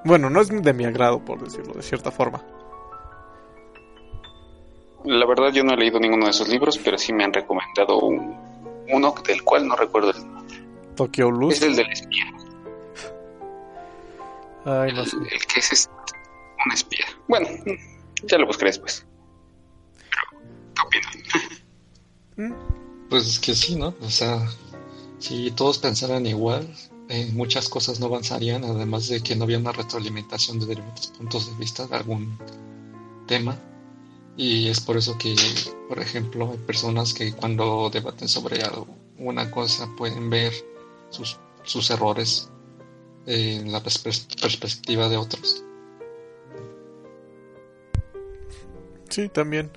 Bueno, 0.04 0.30
no 0.30 0.40
es 0.40 0.48
de 0.48 0.72
mi 0.72 0.84
agrado, 0.84 1.24
por 1.24 1.42
decirlo 1.42 1.74
de 1.74 1.82
cierta 1.82 2.10
forma. 2.10 2.42
La 5.04 5.26
verdad 5.26 5.52
yo 5.52 5.64
no 5.64 5.74
he 5.74 5.76
leído 5.76 5.98
ninguno 5.98 6.26
de 6.26 6.30
esos 6.30 6.48
libros, 6.48 6.78
pero 6.78 6.96
sí 6.98 7.12
me 7.12 7.24
han 7.24 7.32
recomendado 7.32 7.98
uno 7.98 9.14
del 9.26 9.42
cual 9.42 9.66
no 9.66 9.76
recuerdo 9.76 10.10
el 10.10 10.32
nombre. 10.32 10.56
Tokyo 10.94 11.30
Luz. 11.30 11.54
Es 11.54 11.62
el 11.62 11.76
del 11.76 11.90
espía. 11.90 12.24
Ay, 14.64 14.92
no 14.92 15.04
sé. 15.04 15.16
el, 15.16 15.46
que 15.46 15.60
es 15.60 15.72
este, 15.72 15.92
un 16.64 16.72
espía. 16.72 17.06
Bueno, 17.26 17.48
ya 18.24 18.38
lo 18.38 18.46
buscaré 18.46 18.70
después. 18.70 19.04
¿Qué 20.74 20.82
opinan? 20.86 21.52
Pues 23.08 23.26
es 23.26 23.38
que 23.40 23.54
sí, 23.54 23.76
¿no? 23.76 23.94
O 24.00 24.08
sea, 24.08 24.38
si 25.18 25.50
todos 25.50 25.76
pensaran 25.76 26.24
igual, 26.24 26.66
eh, 27.14 27.28
muchas 27.34 27.68
cosas 27.68 28.00
no 28.00 28.06
avanzarían, 28.06 28.64
además 28.64 29.06
de 29.08 29.22
que 29.22 29.36
no 29.36 29.44
había 29.44 29.58
una 29.58 29.70
retroalimentación 29.70 30.58
de 30.58 30.64
diferentes 30.64 31.08
puntos 31.08 31.46
de 31.46 31.54
vista 31.58 31.86
de 31.86 31.94
algún 31.94 32.38
tema. 33.26 33.54
Y 34.34 34.68
es 34.68 34.80
por 34.80 34.96
eso 34.96 35.18
que, 35.18 35.36
por 35.90 35.98
ejemplo, 35.98 36.50
hay 36.50 36.56
personas 36.56 37.12
que 37.12 37.34
cuando 37.34 37.90
debaten 37.92 38.28
sobre 38.28 38.62
algo, 38.62 38.86
una 39.18 39.50
cosa 39.50 39.90
pueden 39.94 40.30
ver 40.30 40.54
sus, 41.10 41.38
sus 41.64 41.90
errores 41.90 42.48
en 43.26 43.70
la 43.70 43.82
perspectiva 43.82 45.10
de 45.10 45.18
otros. 45.18 45.62
Sí, 49.10 49.28
también. 49.28 49.70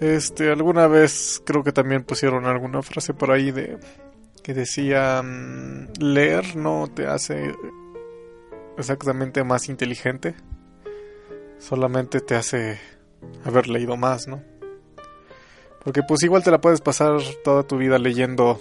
Este, 0.00 0.50
alguna 0.50 0.86
vez 0.86 1.42
creo 1.44 1.62
que 1.62 1.72
también 1.72 2.02
pusieron 2.02 2.46
alguna 2.46 2.82
frase 2.82 3.12
por 3.12 3.30
ahí 3.30 3.50
de 3.50 3.78
que 4.46 4.54
decía 4.54 5.20
mm, 5.24 5.94
leer 5.98 6.54
no 6.54 6.86
te 6.86 7.08
hace 7.08 7.52
exactamente 8.78 9.42
más 9.42 9.68
inteligente, 9.68 10.36
solamente 11.58 12.20
te 12.20 12.36
hace 12.36 12.78
haber 13.44 13.66
leído 13.66 13.96
más, 13.96 14.28
¿no? 14.28 14.44
Porque 15.82 16.02
pues 16.06 16.22
igual 16.22 16.44
te 16.44 16.52
la 16.52 16.60
puedes 16.60 16.80
pasar 16.80 17.18
toda 17.42 17.64
tu 17.64 17.76
vida 17.76 17.98
leyendo, 17.98 18.60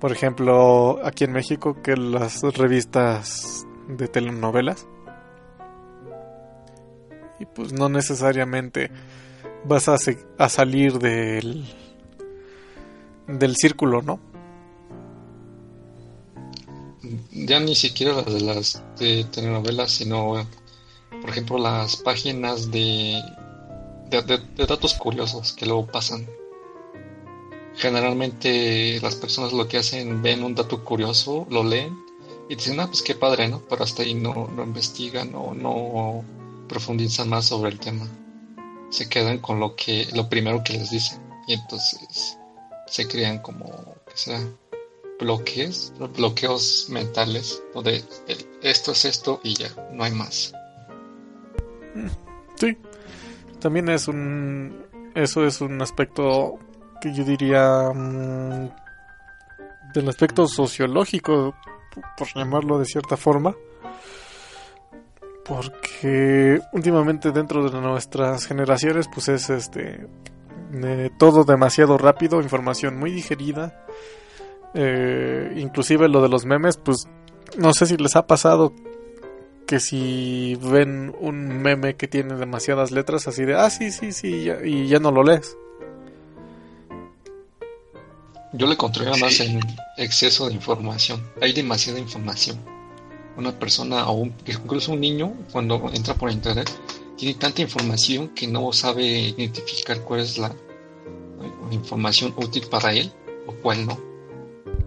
por 0.00 0.12
ejemplo, 0.12 1.00
aquí 1.02 1.24
en 1.24 1.32
México, 1.32 1.80
que 1.82 1.96
las 1.96 2.42
revistas 2.42 3.66
de 3.88 4.06
telenovelas. 4.06 4.86
Y 7.40 7.46
pues 7.46 7.72
no 7.72 7.88
necesariamente 7.88 8.90
vas 9.64 9.88
a, 9.88 9.96
a 10.36 10.48
salir 10.50 10.98
del 10.98 11.64
del 13.26 13.56
círculo, 13.56 14.02
¿no? 14.02 14.18
Ya 17.32 17.60
ni 17.60 17.74
siquiera 17.74 18.14
las 18.14 18.26
de 18.26 18.40
las 18.40 18.82
de 18.98 19.24
telenovelas, 19.24 19.90
sino 19.90 20.46
por 21.20 21.30
ejemplo 21.30 21.58
las 21.58 21.96
páginas 21.96 22.70
de 22.70 23.20
de, 24.10 24.66
datos 24.66 24.94
curiosos 24.94 25.52
que 25.52 25.66
luego 25.66 25.86
pasan. 25.86 26.26
Generalmente 27.76 29.00
las 29.00 29.16
personas 29.16 29.52
lo 29.52 29.66
que 29.66 29.78
hacen 29.78 30.22
ven 30.22 30.44
un 30.44 30.54
dato 30.54 30.84
curioso, 30.84 31.46
lo 31.50 31.64
leen 31.64 31.98
y 32.48 32.54
dicen, 32.54 32.78
ah, 32.78 32.86
pues 32.86 33.02
qué 33.02 33.14
padre, 33.14 33.48
¿no? 33.48 33.62
Pero 33.68 33.82
hasta 33.82 34.02
ahí 34.02 34.14
no, 34.14 34.48
no 34.54 34.62
investigan 34.62 35.34
o 35.34 35.54
no 35.54 36.24
profundizan 36.68 37.28
más 37.28 37.46
sobre 37.46 37.70
el 37.70 37.80
tema. 37.80 38.06
Se 38.90 39.08
quedan 39.08 39.38
con 39.38 39.58
lo 39.58 39.74
que 39.74 40.06
lo 40.14 40.28
primero 40.28 40.62
que 40.62 40.74
les 40.74 40.90
dicen 40.90 41.20
y 41.48 41.54
entonces 41.54 42.38
se 42.86 43.08
crean 43.08 43.38
como 43.38 43.96
que 44.06 44.16
sea 44.16 44.40
bloques, 45.18 45.92
bloqueos 46.16 46.86
mentales 46.90 47.62
donde 47.72 48.04
esto 48.62 48.92
es 48.92 49.04
esto 49.04 49.40
y 49.42 49.54
ya, 49.54 49.68
no 49.92 50.04
hay 50.04 50.12
más. 50.12 50.52
Mm, 51.94 52.08
sí. 52.56 52.76
También 53.60 53.88
es 53.88 54.08
un 54.08 54.84
eso 55.14 55.46
es 55.46 55.60
un 55.60 55.80
aspecto 55.80 56.58
que 57.00 57.14
yo 57.14 57.24
diría 57.24 57.90
mm, 57.94 58.68
del 59.94 60.08
aspecto 60.08 60.46
sociológico 60.48 61.54
por 62.18 62.28
llamarlo 62.34 62.78
de 62.78 62.84
cierta 62.84 63.16
forma 63.16 63.54
porque 65.44 66.60
últimamente 66.72 67.30
dentro 67.30 67.68
de 67.68 67.80
nuestras 67.80 68.46
generaciones 68.46 69.08
pues 69.12 69.28
es 69.28 69.50
este 69.50 70.06
todo 71.18 71.44
demasiado 71.44 71.98
rápido, 71.98 72.40
información 72.40 72.98
muy 72.98 73.10
digerida, 73.10 73.86
eh, 74.74 75.52
inclusive 75.56 76.08
lo 76.08 76.22
de 76.22 76.28
los 76.28 76.46
memes 76.46 76.76
pues 76.76 77.06
no 77.56 77.72
sé 77.72 77.86
si 77.86 77.96
les 77.96 78.16
ha 78.16 78.26
pasado 78.26 78.72
que 79.66 79.78
si 79.78 80.56
ven 80.60 81.14
un 81.20 81.62
meme 81.62 81.94
que 81.94 82.08
tiene 82.08 82.34
demasiadas 82.34 82.90
letras 82.90 83.28
así 83.28 83.44
de 83.44 83.54
ah 83.54 83.70
sí 83.70 83.90
sí 83.92 84.12
sí 84.12 84.48
y 84.64 84.88
ya 84.88 84.98
no 84.98 85.10
lo 85.10 85.22
lees. 85.22 85.56
Yo 88.52 88.66
le 88.66 88.74
encontré 88.74 89.06
más 89.18 89.40
en 89.40 89.60
exceso 89.96 90.46
de 90.46 90.54
información. 90.54 91.20
Hay 91.40 91.52
demasiada 91.52 91.98
información 91.98 92.58
una 93.36 93.52
persona 93.58 94.08
o 94.10 94.26
incluso 94.46 94.92
un 94.92 95.00
niño 95.00 95.32
cuando 95.52 95.90
entra 95.92 96.14
por 96.14 96.30
internet 96.30 96.70
tiene 97.16 97.34
tanta 97.34 97.62
información 97.62 98.28
que 98.28 98.46
no 98.46 98.72
sabe 98.72 99.04
identificar 99.04 100.00
cuál 100.00 100.20
es 100.20 100.38
la 100.38 100.54
información 101.70 102.34
útil 102.36 102.66
para 102.70 102.92
él 102.92 103.12
o 103.46 103.52
cuál 103.54 103.86
no. 103.86 103.98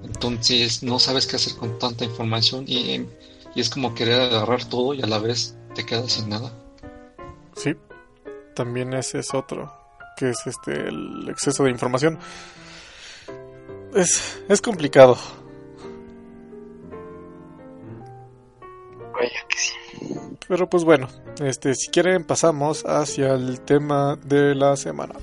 Entonces 0.03 0.83
no 0.83 0.99
sabes 0.99 1.27
qué 1.27 1.35
hacer 1.35 1.55
con 1.55 1.77
tanta 1.79 2.05
información 2.05 2.65
y, 2.67 3.05
y 3.55 3.61
es 3.61 3.69
como 3.69 3.93
querer 3.93 4.21
agarrar 4.21 4.65
todo 4.65 4.93
y 4.93 5.01
a 5.01 5.07
la 5.07 5.19
vez 5.19 5.55
te 5.75 5.85
quedas 5.85 6.13
sin 6.13 6.29
nada. 6.29 6.51
Sí, 7.55 7.75
también 8.55 8.93
ese 8.93 9.19
es 9.19 9.33
otro, 9.33 9.71
que 10.15 10.29
es 10.29 10.47
este 10.47 10.87
el 10.87 11.27
exceso 11.29 11.63
de 11.63 11.71
información. 11.71 12.19
Es, 13.95 14.41
es 14.49 14.61
complicado. 14.61 15.17
Vaya 19.13 19.45
que 19.47 19.57
sí. 19.57 19.73
Pero 20.47 20.69
pues 20.69 20.83
bueno, 20.83 21.07
este 21.39 21.75
si 21.75 21.89
quieren 21.89 22.23
pasamos 22.23 22.83
hacia 22.85 23.33
el 23.33 23.61
tema 23.61 24.15
de 24.23 24.55
la 24.55 24.75
semana. 24.75 25.15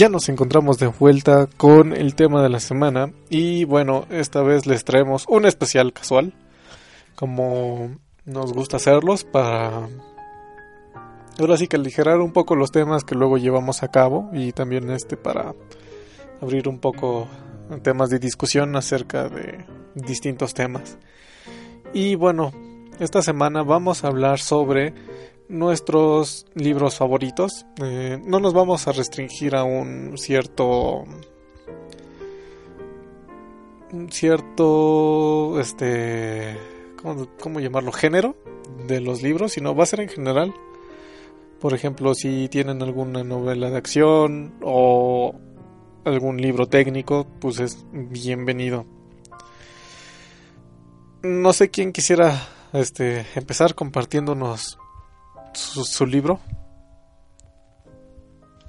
Ya 0.00 0.08
nos 0.08 0.30
encontramos 0.30 0.78
de 0.78 0.86
vuelta 0.86 1.46
con 1.58 1.92
el 1.92 2.14
tema 2.14 2.42
de 2.42 2.48
la 2.48 2.58
semana 2.58 3.12
y 3.28 3.64
bueno, 3.66 4.06
esta 4.08 4.40
vez 4.40 4.64
les 4.64 4.82
traemos 4.82 5.26
un 5.28 5.44
especial 5.44 5.92
casual, 5.92 6.32
como 7.14 7.96
nos 8.24 8.54
gusta 8.54 8.78
hacerlos 8.78 9.24
para 9.24 9.90
ahora 11.38 11.58
sí 11.58 11.68
que 11.68 11.76
aligerar 11.76 12.20
un 12.20 12.32
poco 12.32 12.56
los 12.56 12.72
temas 12.72 13.04
que 13.04 13.14
luego 13.14 13.36
llevamos 13.36 13.82
a 13.82 13.88
cabo 13.88 14.30
y 14.32 14.52
también 14.52 14.90
este 14.90 15.18
para 15.18 15.54
abrir 16.40 16.66
un 16.66 16.78
poco 16.78 17.28
temas 17.82 18.08
de 18.08 18.20
discusión 18.20 18.76
acerca 18.76 19.28
de 19.28 19.66
distintos 19.94 20.54
temas. 20.54 20.96
Y 21.92 22.14
bueno, 22.14 22.52
esta 23.00 23.20
semana 23.20 23.64
vamos 23.64 24.02
a 24.02 24.08
hablar 24.08 24.38
sobre 24.38 24.94
nuestros 25.50 26.46
libros 26.54 26.96
favoritos. 26.96 27.66
Eh, 27.82 28.22
no 28.24 28.38
nos 28.38 28.54
vamos 28.54 28.86
a 28.86 28.92
restringir 28.92 29.56
a 29.56 29.64
un 29.64 30.16
cierto 30.16 31.04
un 33.92 34.12
cierto 34.12 35.58
este 35.60 36.56
¿cómo, 37.02 37.26
¿cómo, 37.40 37.58
llamarlo 37.58 37.90
género 37.90 38.36
de 38.86 39.00
los 39.00 39.22
libros 39.22 39.52
sino 39.52 39.74
va 39.74 39.82
a 39.82 39.86
ser 39.86 40.00
en 40.00 40.08
general. 40.08 40.54
Por 41.60 41.74
ejemplo 41.74 42.14
si 42.14 42.48
tienen 42.48 42.80
alguna 42.80 43.24
novela 43.24 43.70
de 43.70 43.76
acción 43.76 44.54
o 44.62 45.34
algún 46.04 46.40
libro 46.40 46.68
técnico 46.68 47.26
pues 47.40 47.58
es 47.58 47.84
bienvenido. 47.92 48.86
No 51.22 51.52
sé 51.52 51.70
quién 51.70 51.92
quisiera 51.92 52.40
este 52.72 53.26
empezar 53.34 53.74
compartiéndonos 53.74 54.79
su, 55.52 55.84
su 55.84 56.06
libro? 56.06 56.40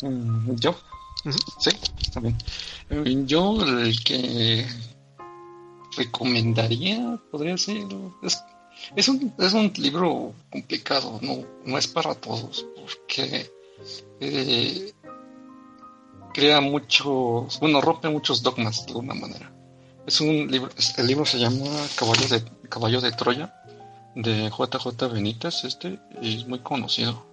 Mm, 0.04 0.56
yo, 0.56 0.76
sí, 1.60 1.72
también. 2.14 2.38
Eh, 2.90 3.24
yo 3.26 3.64
el 3.64 4.04
que 4.04 4.66
recomendaría 5.98 7.20
podría 7.30 7.58
ser 7.58 7.86
es, 8.24 8.44
es, 8.96 9.08
un, 9.08 9.34
es 9.38 9.54
un 9.54 9.72
libro 9.78 10.34
complicado, 10.52 11.20
no, 11.22 11.46
no 11.66 11.78
es 11.78 11.88
para 11.88 12.16
todos, 12.16 12.66
porque 12.76 13.52
eh, 14.20 14.94
crea 16.34 16.62
muchos, 16.62 17.60
bueno, 17.60 17.82
rompe 17.82 18.10
muchos 18.10 18.42
dogmas 18.42 18.86
de 18.86 18.92
alguna 18.92 19.14
manera. 19.14 19.54
Es 20.08 20.20
un 20.20 20.48
libro, 20.50 20.72
el 20.98 21.08
libro 21.08 21.26
se 21.26 21.38
llama 21.38 21.70
Caballo 21.96 22.28
de, 22.28 22.44
Caballo 22.70 23.02
de 23.02 23.12
Troya 23.12 23.54
de 24.16 24.50
JJ 24.50 25.12
Benítez, 25.12 25.64
este 25.64 26.00
es 26.22 26.48
muy 26.48 26.60
conocido. 26.60 27.26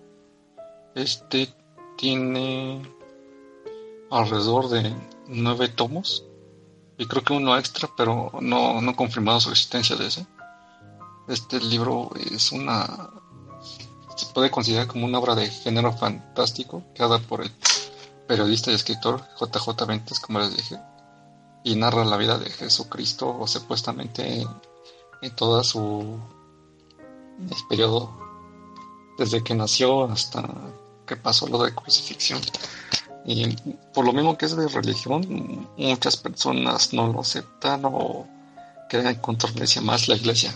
Este 0.95 1.53
tiene 1.97 2.83
alrededor 4.11 4.69
de 4.69 4.95
nueve 5.27 5.69
tomos 5.69 6.25
y 6.97 7.07
creo 7.07 7.23
que 7.23 7.33
uno 7.33 7.57
extra, 7.57 7.88
pero 7.97 8.33
no, 8.41 8.81
no 8.81 8.97
confirmado 8.97 9.41
su 9.41 9.51
existencia 9.51 9.97
de 9.97 10.07
ese. 10.07 10.27
Este 11.29 11.61
libro 11.61 12.11
es 12.33 12.53
una 12.53 13.11
se 14.19 14.27
puede 14.35 14.51
considerar 14.51 14.88
como 14.88 15.07
una 15.07 15.21
obra 15.21 15.37
de 15.37 15.49
género 15.49 15.93
fantástico 15.93 16.83
creada 16.95 17.21
por 17.21 17.41
el 17.43 17.53
periodista 18.27 18.73
y 18.73 18.75
escritor 18.75 19.23
JJ 19.41 19.87
Benítez, 19.87 20.19
como 20.19 20.41
les 20.41 20.57
dije, 20.57 20.77
y 21.62 21.77
narra 21.77 22.05
la 22.05 22.17
vida 22.17 22.37
de 22.37 22.51
Jesucristo 22.51 23.37
o 23.38 23.47
supuestamente 23.47 24.45
en 25.23 25.37
toda 25.37 25.62
su 25.62 26.19
el 27.38 27.66
periodo 27.68 28.16
desde 29.18 29.42
que 29.42 29.55
nació 29.55 30.05
hasta 30.05 30.48
que 31.07 31.16
pasó 31.16 31.48
lo 31.48 31.62
de 31.62 31.74
crucifixión. 31.74 32.40
Y 33.24 33.57
por 33.92 34.05
lo 34.07 34.12
mismo 34.12 34.38
que 34.38 34.46
es 34.46 34.57
de 34.57 34.68
religión, 34.68 35.68
muchas 35.77 36.16
personas 36.16 36.92
no 36.92 37.12
lo 37.12 37.20
aceptan 37.20 37.83
o 37.85 38.27
quieren 38.88 39.09
encontrarse 39.09 39.81
más 39.81 40.09
la 40.09 40.16
iglesia. 40.16 40.55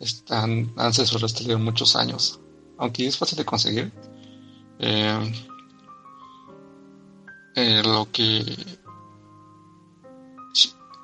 Están, 0.00 0.72
han 0.76 0.92
libro 1.40 1.58
muchos 1.58 1.94
años, 1.96 2.40
aunque 2.78 3.06
es 3.06 3.16
fácil 3.16 3.38
de 3.38 3.44
conseguir. 3.44 3.92
Eh, 4.78 5.32
eh, 7.54 7.82
lo 7.84 8.10
que 8.10 8.56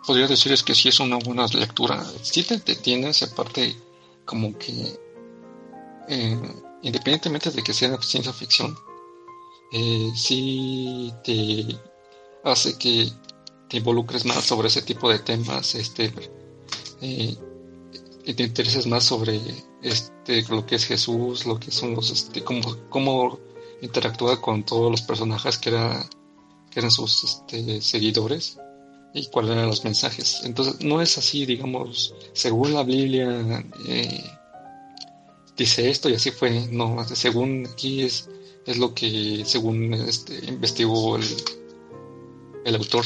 podría 0.06 0.26
decir 0.26 0.52
es 0.52 0.62
que 0.62 0.74
si 0.74 0.88
es 0.88 1.00
una 1.00 1.16
buena 1.16 1.46
lectura. 1.48 2.02
Si 2.22 2.42
te 2.42 2.56
detienes, 2.56 3.22
aparte 3.22 3.76
como 4.28 4.56
que 4.58 5.00
eh, 6.06 6.38
independientemente 6.82 7.50
de 7.50 7.62
que 7.62 7.72
sea 7.72 8.00
ciencia 8.02 8.32
ficción, 8.32 8.76
eh, 9.72 10.10
sí 10.14 11.12
te 11.24 11.66
hace 12.44 12.76
que 12.76 13.10
te 13.68 13.78
involucres 13.78 14.26
más 14.26 14.44
sobre 14.44 14.68
ese 14.68 14.82
tipo 14.82 15.08
de 15.08 15.18
temas, 15.20 15.74
este, 15.74 16.12
eh, 17.00 17.36
y 18.24 18.34
te 18.34 18.42
intereses 18.42 18.86
más 18.86 19.04
sobre 19.04 19.40
este, 19.82 20.42
lo 20.50 20.66
que 20.66 20.74
es 20.76 20.84
Jesús, 20.84 21.46
lo 21.46 21.58
que 21.58 21.70
son 21.70 21.94
los, 21.94 22.10
este, 22.10 22.44
cómo, 22.44 22.60
cómo 22.90 23.38
interactúa 23.80 24.40
con 24.42 24.62
todos 24.62 24.90
los 24.90 25.02
personajes 25.02 25.56
que, 25.56 25.70
era, 25.70 26.06
que 26.70 26.80
eran 26.80 26.90
sus 26.90 27.24
este, 27.24 27.80
seguidores 27.80 28.58
y 29.12 29.26
cuáles 29.28 29.52
eran 29.52 29.66
los 29.66 29.84
mensajes. 29.84 30.42
Entonces, 30.44 30.80
no 30.84 31.00
es 31.00 31.18
así, 31.18 31.46
digamos, 31.46 32.14
según 32.32 32.74
la 32.74 32.82
Biblia 32.82 33.64
eh, 33.86 34.24
dice 35.56 35.90
esto 35.90 36.08
y 36.08 36.14
así 36.14 36.30
fue. 36.30 36.66
No, 36.70 37.04
según 37.04 37.66
aquí 37.70 38.02
es, 38.02 38.28
es 38.66 38.78
lo 38.78 38.94
que, 38.94 39.42
según 39.44 39.94
este, 39.94 40.44
investigó 40.46 41.16
el, 41.16 41.24
el 42.64 42.76
autor 42.76 43.04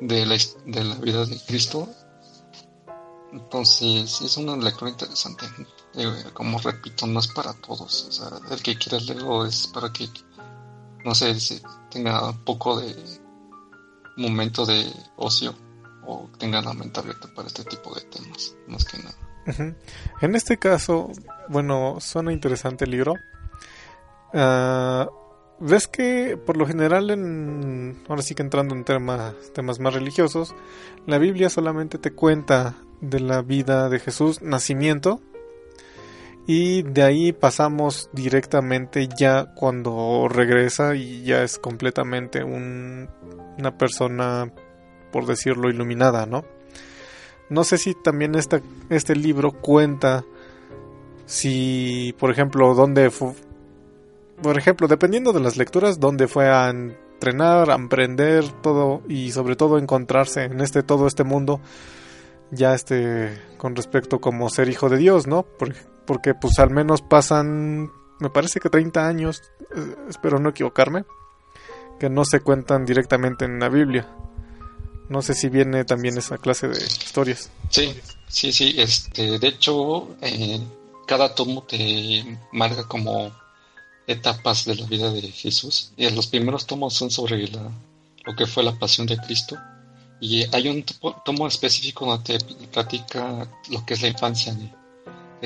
de 0.00 0.26
la, 0.26 0.36
de 0.66 0.84
la 0.84 0.94
vida 0.96 1.24
de 1.26 1.38
Cristo. 1.46 1.88
Entonces, 3.32 4.20
es 4.20 4.36
una 4.36 4.56
lectura 4.56 4.92
interesante. 4.92 5.44
Eh, 5.94 6.24
como 6.32 6.58
repito, 6.58 7.06
no 7.06 7.18
es 7.18 7.26
para 7.28 7.52
todos. 7.54 8.06
O 8.08 8.12
sea, 8.12 8.30
el 8.50 8.62
que 8.62 8.76
quiera 8.76 8.98
leerlo 9.00 9.44
es 9.44 9.66
para 9.68 9.92
que, 9.92 10.08
no 11.04 11.14
sé, 11.14 11.34
tenga 11.90 12.30
un 12.30 12.44
poco 12.44 12.80
de 12.80 12.94
momento 14.16 14.66
de 14.66 14.92
ocio 15.16 15.54
o 16.06 16.28
tengan 16.38 16.64
la 16.64 16.74
mente 16.74 17.00
abierta 17.00 17.28
para 17.34 17.48
este 17.48 17.64
tipo 17.64 17.94
de 17.94 18.02
temas, 18.02 18.56
más 18.66 18.84
que 18.84 18.98
nada. 18.98 19.74
En 20.20 20.34
este 20.34 20.58
caso, 20.58 21.10
bueno, 21.48 21.98
suena 22.00 22.32
interesante 22.32 22.84
el 22.84 22.92
libro. 22.92 23.14
Ah, 24.32 25.08
ves 25.60 25.86
que 25.86 26.36
por 26.36 26.56
lo 26.56 26.66
general 26.66 27.10
en 27.10 28.02
ahora 28.08 28.22
sí 28.22 28.34
que 28.34 28.42
entrando 28.42 28.74
en 28.74 28.84
temas 28.84 29.34
temas 29.52 29.78
más 29.78 29.94
religiosos 29.94 30.54
la 31.06 31.18
Biblia 31.18 31.48
solamente 31.48 31.98
te 31.98 32.12
cuenta 32.12 32.74
de 33.00 33.20
la 33.20 33.42
vida 33.42 33.88
de 33.88 34.00
Jesús 34.00 34.42
nacimiento 34.42 35.20
y 36.46 36.82
de 36.82 37.02
ahí 37.02 37.32
pasamos 37.32 38.10
directamente 38.12 39.08
ya 39.08 39.46
cuando 39.54 40.28
regresa 40.28 40.94
y 40.94 41.22
ya 41.22 41.42
es 41.42 41.58
completamente 41.58 42.44
un, 42.44 43.08
una 43.58 43.78
persona 43.78 44.52
por 45.10 45.26
decirlo 45.26 45.70
iluminada 45.70 46.26
no 46.26 46.44
no 47.48 47.64
sé 47.64 47.78
si 47.78 47.94
también 47.94 48.34
esta, 48.34 48.60
este 48.90 49.16
libro 49.16 49.52
cuenta 49.52 50.24
si 51.26 52.14
por 52.18 52.30
ejemplo 52.30 52.74
dónde 52.74 53.10
fue 53.10 53.32
por 54.42 54.58
ejemplo, 54.58 54.88
dependiendo 54.88 55.32
de 55.32 55.40
las 55.40 55.56
lecturas, 55.56 56.00
donde 56.00 56.28
fue 56.28 56.48
a 56.48 56.68
entrenar, 56.68 57.70
a 57.70 57.74
emprender 57.74 58.44
todo 58.62 59.02
y 59.08 59.30
sobre 59.32 59.56
todo 59.56 59.78
encontrarse 59.78 60.44
en 60.44 60.60
este 60.60 60.82
todo 60.82 61.06
este 61.06 61.24
mundo 61.24 61.60
ya 62.50 62.74
este 62.74 63.38
con 63.56 63.74
respecto 63.76 64.20
como 64.20 64.50
ser 64.50 64.68
hijo 64.68 64.88
de 64.88 64.98
Dios, 64.98 65.26
¿no? 65.26 65.44
Porque, 65.58 65.78
porque 66.06 66.34
pues 66.34 66.58
al 66.58 66.70
menos 66.70 67.02
pasan 67.02 67.90
me 68.18 68.30
parece 68.30 68.60
que 68.60 68.70
30 68.70 69.06
años, 69.06 69.42
eh, 69.76 69.96
espero 70.08 70.38
no 70.38 70.50
equivocarme, 70.50 71.04
que 71.98 72.08
no 72.08 72.24
se 72.24 72.40
cuentan 72.40 72.84
directamente 72.84 73.44
en 73.44 73.58
la 73.58 73.68
Biblia. 73.68 74.08
No 75.08 75.20
sé 75.20 75.34
si 75.34 75.48
viene 75.48 75.84
también 75.84 76.16
esa 76.16 76.38
clase 76.38 76.68
de 76.68 76.82
historias. 76.82 77.50
Sí, 77.68 77.94
sí, 78.28 78.52
sí. 78.52 78.74
Este, 78.78 79.38
de 79.38 79.48
hecho, 79.48 80.16
eh, 80.22 80.60
cada 81.06 81.34
tomo 81.34 81.64
te 81.64 82.38
marca 82.52 82.84
como 82.84 83.30
etapas 84.06 84.64
de 84.64 84.76
la 84.76 84.86
vida 84.86 85.10
de 85.10 85.22
Jesús. 85.22 85.92
Y 85.96 86.08
los 86.10 86.28
primeros 86.28 86.66
tomos 86.66 86.94
son 86.94 87.10
sobre 87.10 87.48
la, 87.48 87.70
lo 88.24 88.34
que 88.34 88.46
fue 88.46 88.62
la 88.62 88.78
pasión 88.78 89.06
de 89.06 89.18
Cristo. 89.18 89.58
Y 90.20 90.44
hay 90.54 90.68
un 90.68 90.84
tomo 91.24 91.46
específico 91.46 92.06
donde 92.06 92.38
te 92.38 92.66
platica 92.68 93.46
lo 93.68 93.84
que 93.84 93.94
es 93.94 94.00
la 94.00 94.08
infancia 94.08 94.54
de, 94.54 94.70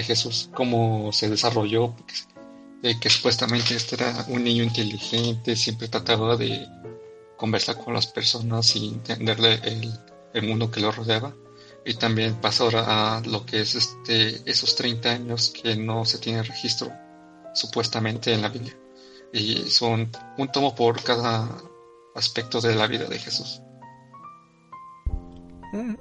Jesús, 0.03 0.51
cómo 0.55 1.13
se 1.13 1.29
desarrolló, 1.29 1.95
de 2.83 2.99
que 2.99 3.11
supuestamente 3.11 3.75
este 3.75 3.97
era 3.97 4.25
un 4.29 4.45
niño 4.45 4.63
inteligente, 4.63 5.57
siempre 5.57 5.89
trataba 5.89 6.37
de 6.37 6.67
conversar 7.37 7.77
con 7.77 7.95
las 7.95 8.07
personas 8.07 8.75
y 8.77 8.89
entenderle 8.89 9.55
el, 9.65 9.93
el 10.35 10.47
mundo 10.47 10.71
que 10.71 10.81
lo 10.81 10.93
rodeaba. 10.93 11.35
Y 11.85 11.95
también 11.95 12.35
pasa 12.41 12.65
ahora 12.65 13.17
a 13.17 13.21
lo 13.23 13.47
que 13.47 13.61
es 13.61 13.75
este, 13.75 14.43
esos 14.51 14.77
30 14.77 15.11
años 15.11 15.51
que 15.51 15.77
no 15.77 16.05
se 16.05 16.19
tiene 16.19 16.43
registro 16.43 16.93
supuestamente 17.55 18.33
en 18.33 18.43
la 18.43 18.49
Biblia. 18.49 18.77
Y 19.33 19.71
son 19.71 20.11
un 20.37 20.53
tomo 20.53 20.75
por 20.75 21.03
cada 21.03 21.49
aspecto 22.15 22.61
de 22.61 22.75
la 22.75 22.87
vida 22.87 23.07
de 23.07 23.19
Jesús. 23.19 23.63
Mm, 25.73 25.95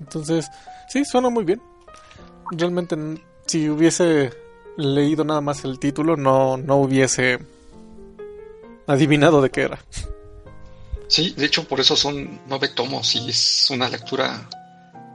entonces, 0.00 0.48
sí, 0.88 1.04
suena 1.04 1.30
muy 1.30 1.44
bien. 1.44 1.60
Realmente, 2.50 2.96
si 3.52 3.68
hubiese 3.68 4.32
leído 4.78 5.24
nada 5.24 5.42
más 5.42 5.62
el 5.64 5.78
título, 5.78 6.16
no, 6.16 6.56
no 6.56 6.76
hubiese 6.76 7.38
adivinado 8.86 9.42
de 9.42 9.50
qué 9.50 9.60
era. 9.60 9.84
Sí, 11.06 11.34
de 11.36 11.44
hecho, 11.44 11.68
por 11.68 11.78
eso 11.78 11.94
son 11.94 12.40
nueve 12.48 12.68
tomos 12.68 13.14
y 13.14 13.28
es 13.28 13.68
una 13.68 13.90
lectura 13.90 14.48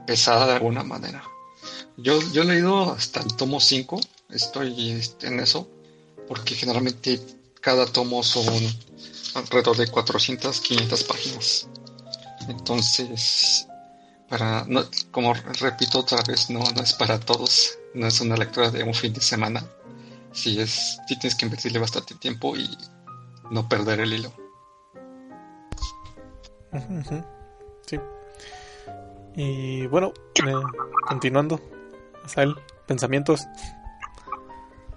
pesada 0.06 0.46
de 0.46 0.52
alguna 0.52 0.84
manera. 0.84 1.24
Yo, 1.96 2.20
yo 2.30 2.42
he 2.42 2.44
leído 2.44 2.92
hasta 2.92 3.20
el 3.22 3.34
tomo 3.34 3.58
5, 3.58 4.00
estoy 4.30 5.02
en 5.22 5.40
eso, 5.40 5.68
porque 6.28 6.54
generalmente 6.54 7.20
cada 7.60 7.86
tomo 7.86 8.22
son 8.22 8.54
alrededor 9.34 9.76
de 9.76 9.88
400, 9.88 10.60
500 10.60 11.02
páginas. 11.02 11.66
Entonces, 12.48 13.66
para, 14.28 14.64
no, 14.66 14.82
como 15.10 15.34
repito 15.34 16.00
otra 16.00 16.22
vez, 16.26 16.50
no, 16.50 16.60
no 16.60 16.82
es 16.82 16.92
para 16.92 17.18
todos, 17.18 17.78
no 17.94 18.06
es 18.06 18.20
una 18.20 18.36
lectura 18.36 18.70
de 18.70 18.82
un 18.82 18.94
fin 18.94 19.12
de 19.12 19.20
semana. 19.20 19.64
Si 20.32 20.60
es, 20.60 20.98
si 21.08 21.18
tienes 21.18 21.34
que 21.34 21.46
invertirle 21.46 21.78
bastante 21.78 22.14
tiempo 22.14 22.56
y 22.56 22.68
no 23.50 23.68
perder 23.68 24.00
el 24.00 24.12
hilo. 24.12 24.32
Sí. 27.86 27.98
Y 29.34 29.86
bueno, 29.86 30.12
eh, 30.34 30.52
continuando, 31.06 31.60
Asael, 32.24 32.54
pensamientos. 32.86 33.46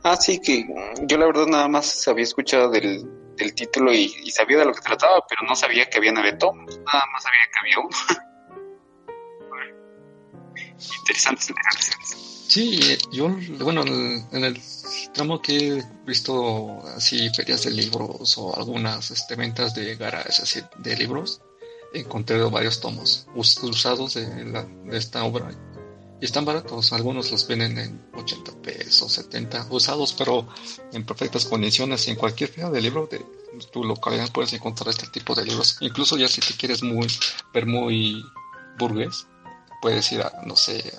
Ah, 0.04 0.16
sí, 0.16 0.42
que 0.42 0.66
yo 1.04 1.18
la 1.18 1.28
verdad 1.28 1.46
nada 1.46 1.68
más 1.68 2.08
había 2.08 2.24
escuchado 2.24 2.70
del, 2.70 3.08
título 3.56 3.94
y, 3.94 4.10
sabía 4.32 4.58
de 4.58 4.66
lo 4.66 4.74
que 4.74 4.82
trataba, 4.82 5.24
pero 5.28 5.48
no 5.48 5.56
sabía 5.56 5.90
que 5.90 5.98
había 5.98 6.12
nueve 6.12 6.34
tomos, 6.34 6.78
nada 6.78 7.04
más 7.14 7.24
sabía 7.24 7.40
que 7.52 7.60
había 7.60 7.80
uno. 7.80 8.22
interesante, 11.00 11.46
interesante. 11.50 12.18
Sí, 12.48 12.98
yo, 13.12 13.30
bueno, 13.60 13.84
en 13.84 14.44
el 14.44 14.62
tramo 15.14 15.42
que 15.42 15.78
he 15.78 15.84
visto 16.06 16.82
así 16.98 17.30
ferias 17.30 17.64
de 17.64 17.72
libros 17.72 18.38
o 18.38 18.56
algunas 18.56 19.10
este, 19.12 19.36
ventas 19.36 19.74
de 19.74 19.96
garajes 19.96 20.42
así 20.42 20.60
de 20.80 20.98
libros, 20.98 21.42
encontré 21.94 22.42
varios 22.44 22.82
tomos 22.82 23.28
usados 23.36 24.16
de, 24.16 24.26
de 24.26 24.98
esta 24.98 25.24
obra 25.24 25.50
y 26.22 26.26
están 26.26 26.46
baratos. 26.46 26.94
Algunos 26.94 27.32
los 27.32 27.48
venden 27.48 27.78
en 27.80 28.02
80 28.14 28.52
pesos, 28.62 29.12
70 29.12 29.68
usados, 29.72 30.14
pero 30.14 30.48
en 30.94 31.04
perfectas 31.04 31.46
condiciones. 31.46 32.08
En 32.08 32.16
cualquier 32.16 32.50
feria 32.50 32.70
de 32.70 32.80
libro 32.80 33.08
de 33.08 33.26
tu 33.72 33.84
localidad 33.84 34.32
puedes 34.32 34.54
encontrar 34.54 34.90
este 34.90 35.08
tipo 35.08 35.34
de 35.34 35.46
libros. 35.46 35.78
Incluso 35.82 36.18
ya 36.18 36.28
si 36.28 36.42
te 36.42 36.54
quieres 36.54 36.84
muy 36.84 37.08
ver 37.52 37.66
muy 37.66 38.24
burgués, 38.78 39.28
puedes 39.82 40.12
ir 40.12 40.22
a, 40.22 40.42
no 40.46 40.56
sé, 40.56 40.94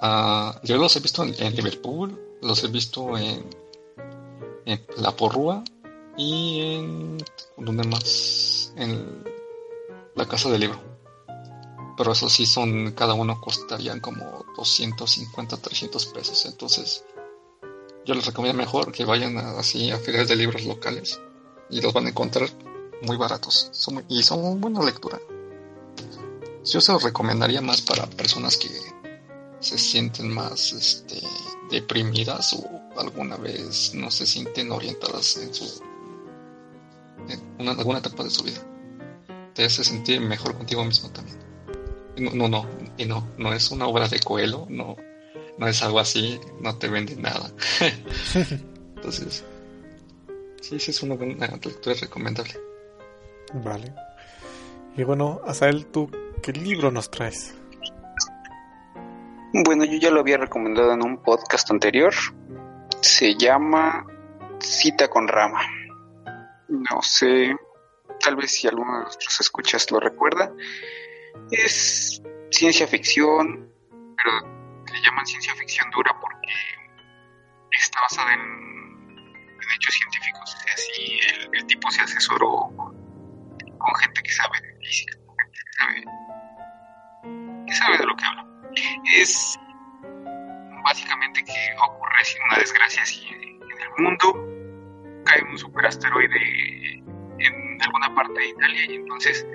a, 0.00 0.60
yo 0.62 0.76
los 0.76 0.94
he 0.96 1.00
visto 1.00 1.24
en, 1.24 1.56
Liverpool, 1.56 2.38
los 2.42 2.62
he 2.64 2.68
visto 2.68 3.16
en, 3.16 3.44
La 4.96 5.12
Porrúa 5.16 5.64
y 6.16 6.60
en, 6.60 7.18
¿dónde 7.56 7.84
más? 7.84 8.72
En 8.76 9.24
la 10.14 10.26
Casa 10.26 10.50
del 10.50 10.60
Libro 10.60 10.88
pero 11.98 12.12
eso 12.12 12.30
sí 12.30 12.46
son, 12.46 12.92
cada 12.92 13.14
uno 13.14 13.40
costarían 13.40 13.98
como 13.98 14.46
250, 14.56 15.56
300 15.56 16.06
pesos. 16.06 16.46
Entonces, 16.46 17.04
yo 18.06 18.14
les 18.14 18.24
recomiendo 18.24 18.56
mejor 18.56 18.92
que 18.92 19.04
vayan 19.04 19.36
así 19.36 19.90
a 19.90 19.98
ferias 19.98 20.28
de 20.28 20.36
libros 20.36 20.64
locales 20.64 21.20
y 21.68 21.80
los 21.80 21.92
van 21.92 22.06
a 22.06 22.10
encontrar 22.10 22.48
muy 23.02 23.16
baratos 23.16 23.72
y 24.08 24.22
son 24.22 24.60
buena 24.60 24.82
lectura. 24.84 25.18
Yo 26.64 26.80
se 26.80 26.92
los 26.92 27.02
recomendaría 27.02 27.60
más 27.60 27.80
para 27.80 28.06
personas 28.06 28.56
que 28.56 28.68
se 29.60 29.78
sienten 29.78 30.32
más 30.32 30.72
este, 30.72 31.20
deprimidas 31.70 32.52
o 32.52 32.80
alguna 32.98 33.36
vez 33.36 33.94
no 33.94 34.10
se 34.10 34.26
sienten 34.26 34.70
orientadas 34.70 35.36
en 35.36 35.54
su 35.54 35.82
en 37.58 37.68
alguna 37.68 37.98
etapa 37.98 38.24
de 38.24 38.30
su 38.30 38.42
vida. 38.42 38.60
Te 39.54 39.64
hace 39.64 39.84
sentir 39.84 40.20
mejor 40.20 40.56
contigo 40.56 40.84
mismo 40.84 41.10
también. 41.10 41.36
No, 42.16 42.48
no, 42.48 42.66
y 42.96 43.04
no, 43.04 43.26
no 43.36 43.52
es 43.52 43.70
una 43.70 43.86
obra 43.86 44.08
de 44.08 44.18
Coelho, 44.20 44.66
no, 44.68 44.96
no 45.56 45.66
es 45.68 45.82
algo 45.82 46.00
así, 46.00 46.40
no 46.60 46.76
te 46.76 46.88
vende 46.88 47.16
nada. 47.16 47.52
Entonces, 48.96 49.44
sí, 50.60 50.78
sí 50.80 50.90
es 50.90 51.02
una 51.02 51.14
buena 51.14 51.46
lectura 51.46 51.94
recomendable. 52.00 52.54
Vale. 53.52 53.92
Y 54.96 55.04
bueno, 55.04 55.40
Asael, 55.46 55.86
¿tú 55.86 56.10
qué 56.40 56.52
libro 56.52 56.90
nos 56.90 57.10
traes? 57.10 57.54
Bueno, 59.52 59.84
yo 59.84 59.98
ya 59.98 60.10
lo 60.10 60.20
había 60.20 60.36
recomendado 60.36 60.92
en 60.92 61.02
un 61.02 61.22
podcast 61.22 61.70
anterior. 61.70 62.12
Se 63.00 63.34
llama 63.34 64.06
Cita 64.60 65.08
con 65.08 65.26
Rama. 65.26 65.60
No 66.68 67.00
sé, 67.02 67.56
tal 68.20 68.36
vez 68.36 68.52
si 68.52 68.68
alguno 68.68 68.92
de 68.94 69.02
nuestros 69.04 69.40
escuchas 69.40 69.90
lo 69.90 70.00
recuerda. 70.00 70.52
Es 71.50 72.22
ciencia 72.50 72.86
ficción, 72.86 73.72
pero 73.90 74.84
le 74.92 75.00
llaman 75.02 75.26
ciencia 75.26 75.54
ficción 75.54 75.90
dura 75.90 76.14
porque 76.20 76.52
está 77.72 78.00
basada 78.02 78.34
en, 78.34 78.68
hechos 79.76 79.94
científicos. 79.94 80.56
O 80.56 80.60
sea, 80.60 80.76
si 80.76 81.20
el, 81.52 81.66
tipo 81.66 81.90
se 81.90 82.00
asesoró 82.00 82.70
con 82.74 83.94
gente 84.00 84.22
que 84.22 84.30
sabe 84.30 84.60
de 84.60 84.78
física, 84.78 85.16
que 85.16 85.60
sabe, 85.78 86.04
que 87.68 87.74
sabe 87.74 87.98
de 87.98 88.06
lo 88.06 88.16
que 88.16 88.24
habla. 88.24 88.46
Es 89.16 89.58
básicamente 90.84 91.44
que 91.44 91.76
ocurre 91.78 92.08
una 92.46 92.58
desgracia 92.58 93.02
así 93.02 93.26
en 93.28 93.60
el 93.62 94.04
mundo, 94.04 95.22
cae 95.24 95.42
un 95.42 95.58
superasteroide 95.58 97.02
en 97.38 97.82
alguna 97.82 98.14
parte 98.14 98.40
de 98.40 98.48
Italia 98.48 98.84
y 98.88 98.94
entonces 98.96 99.46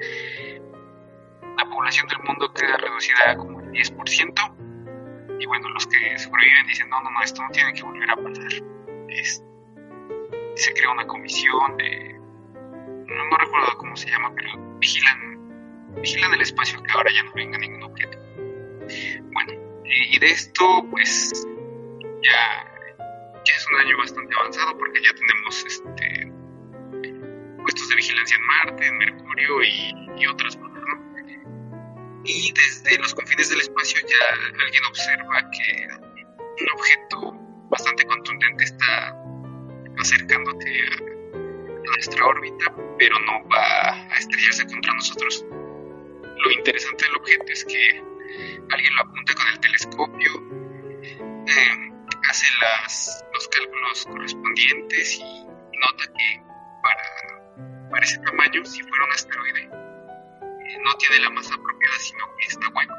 la 1.58 1.65
población 1.65 2.08
del 2.08 2.19
mundo 2.19 2.52
queda 2.54 2.78
reducida 2.78 3.36
como 3.36 3.60
el 3.60 3.71
10%. 3.71 5.39
Y 5.39 5.45
bueno, 5.45 5.69
los 5.69 5.88
que 5.88 6.17
sobreviven 6.19 6.67
dicen, 6.67 6.89
no, 6.89 7.02
no, 7.02 7.12
no, 7.12 7.21
esto 7.21 7.41
no 7.41 7.49
tiene 7.49 7.73
que 7.73 7.84
volver 7.84 8.10
a 8.10 8.15
pasar. 8.15 8.52
se 10.56 10.73
crea 10.73 10.91
una 10.91 11.06
comisión 11.06 11.78
de... 11.78 12.13
No, 12.13 13.38
recuerdo 13.38 13.78
cómo 13.78 13.95
se 13.95 14.10
llama, 14.10 14.32
pero 14.36 14.52
vigilan, 14.80 15.33
vigilan 16.01 16.34
el 16.34 16.41
espacio 16.41 16.82
que 16.84 16.91
ahora 16.91 17.12
ya 17.13 17.23
no 17.23 17.34
venga 17.34 17.58
ningún 17.58 17.84
objeto. 17.84 18.17
Bueno, 19.32 19.53
y 19.86 20.19
de 20.19 20.27
esto 20.27 20.86
pues 20.89 21.45
ya, 22.21 22.65
ya 23.45 23.56
es 23.56 23.67
un 23.71 23.79
año 23.79 23.97
bastante 23.97 24.36
avanzado 24.36 24.77
porque 24.77 25.01
ya 25.01 25.13
tenemos 25.13 25.65
este 25.65 26.32
puestos 27.62 27.89
de 27.89 27.95
vigilancia 27.95 28.36
en 28.36 28.45
Marte, 28.45 28.88
en 28.88 28.97
Mercurio 28.97 29.63
y, 29.63 30.21
y 30.21 30.27
otras 30.27 30.56
cosas, 30.58 30.84
¿no? 30.86 31.13
y 32.25 32.53
desde 32.53 32.97
los 32.99 33.13
confines 33.15 33.49
del 33.49 33.60
espacio 33.60 33.99
ya 34.01 34.62
alguien 34.63 34.86
observa 34.86 35.49
que 35.51 35.88
un 36.62 36.69
objeto 36.73 37.34
bastante 37.69 38.06
contundente 38.06 38.63
está 38.63 39.15
acercándote 39.97 40.65
a, 40.67 41.13
nuestra 41.86 42.25
órbita, 42.25 42.73
pero 42.97 43.19
no 43.19 43.47
va 43.49 43.91
a 43.91 44.17
estrellarse 44.17 44.65
contra 44.67 44.93
nosotros. 44.93 45.45
Lo 46.43 46.51
interesante 46.51 47.06
del 47.06 47.15
objeto 47.15 47.45
es 47.47 47.65
que 47.65 48.03
alguien 48.71 48.95
lo 48.95 49.01
apunta 49.01 49.34
con 49.34 49.47
el 49.47 49.60
telescopio, 49.62 50.32
eh, 51.47 51.93
hace 52.29 52.45
los 53.34 53.47
cálculos 53.47 54.06
correspondientes 54.06 55.19
y 55.19 55.45
nota 55.45 56.03
que 56.17 56.43
para, 56.82 58.01
ese 58.01 58.17
tamaño, 58.19 58.65
si 58.65 58.82
fuera 58.84 59.06
un 59.06 59.12
asteroide, 59.12 59.67
no 60.84 60.97
tiene 60.97 61.19
la 61.23 61.29
masa 61.29 61.56
apropiada, 61.56 61.95
sino 61.99 62.25
que 62.38 62.45
está 62.47 62.67
hueco. 62.69 62.93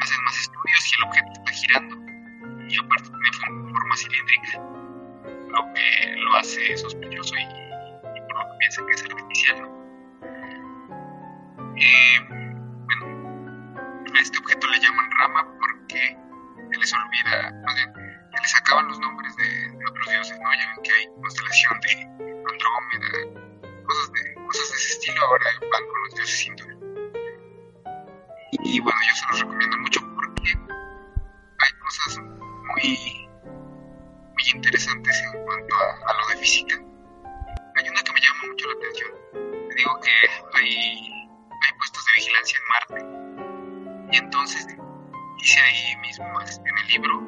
Hacen 0.00 0.24
más 0.24 0.38
estudios 0.40 0.90
y 0.90 0.94
el 0.96 1.08
objeto 1.08 1.30
está 1.32 1.52
girando. 1.52 1.96
Y 2.68 2.78
aparte 2.78 3.10
tiene 3.10 3.70
forma 3.70 3.96
cilíndrica, 3.96 4.58
lo 5.48 5.74
que 5.74 6.16
lo 6.16 6.34
hace 6.34 6.76
sospechoso 6.76 7.34
y, 7.36 8.20
por 8.26 8.34
lo 8.34 8.52
que 8.52 8.58
piensan 8.58 8.86
que 8.86 8.92
es 8.92 9.04
artificial. 9.04 9.79
Eh, 11.80 12.20
bueno, 12.28 14.14
a 14.14 14.20
este 14.20 14.38
objeto 14.38 14.66
le 14.68 14.80
llaman 14.80 15.10
rama 15.18 15.46
porque 15.58 16.16
se 16.72 16.78
les 16.78 16.92
olvida, 16.92 17.52
más 17.64 17.74
se 17.74 18.42
les 18.42 18.54
acaban 18.54 18.86
los 18.88 18.98
nombres 19.00 19.34
de, 19.36 19.44
de 19.44 19.86
otros 19.88 20.06
dioses, 20.10 20.38
¿no? 20.38 20.52
Ya 20.52 20.72
ven 20.74 20.82
que 20.84 20.92
hay 20.92 21.06
constelación 21.20 21.80
de 21.80 21.92
Andrómeda, 22.50 23.82
cosas 23.86 24.12
de 24.12 24.34
cosas 24.46 24.70
de 24.70 24.76
ese 24.76 24.92
estilo 24.92 25.24
ahora 25.24 25.46
van 25.72 25.86
con 25.86 26.02
los 26.02 26.14
dioses 26.14 26.46
hindúes. 26.46 26.76
Y 28.64 28.80
bueno, 28.80 28.98
yo 29.08 29.14
se 29.14 29.26
los 29.30 29.40
recomiendo 29.40 29.78
mucho 29.78 30.00
porque 30.14 30.50
hay 31.58 31.72
cosas 31.78 32.18
muy, 32.18 33.28
muy 34.34 34.42
interesantes 34.54 35.22
en 35.22 35.44
cuanto 35.44 35.74
a, 35.76 36.12
lo 36.12 36.28
de 36.28 36.36
física. 36.36 36.74
Hay 36.74 37.88
una 37.88 38.02
que 38.02 38.12
me 38.12 38.20
llama 38.20 38.40
mucho 38.48 38.66
la 38.68 38.74
atención. 38.74 39.10
Te 39.68 39.74
digo 39.76 40.00
que 40.00 40.58
hay, 40.58 41.19
hay 41.60 41.72
puestos 41.78 42.04
de 42.04 42.12
vigilancia 42.16 42.58
en 42.58 42.68
Marte. 42.68 44.12
Y 44.12 44.16
entonces 44.16 44.66
dice 45.38 45.60
ahí 45.60 45.96
mismo 45.96 46.26
en 46.26 46.78
el 46.78 46.86
libro 46.88 47.20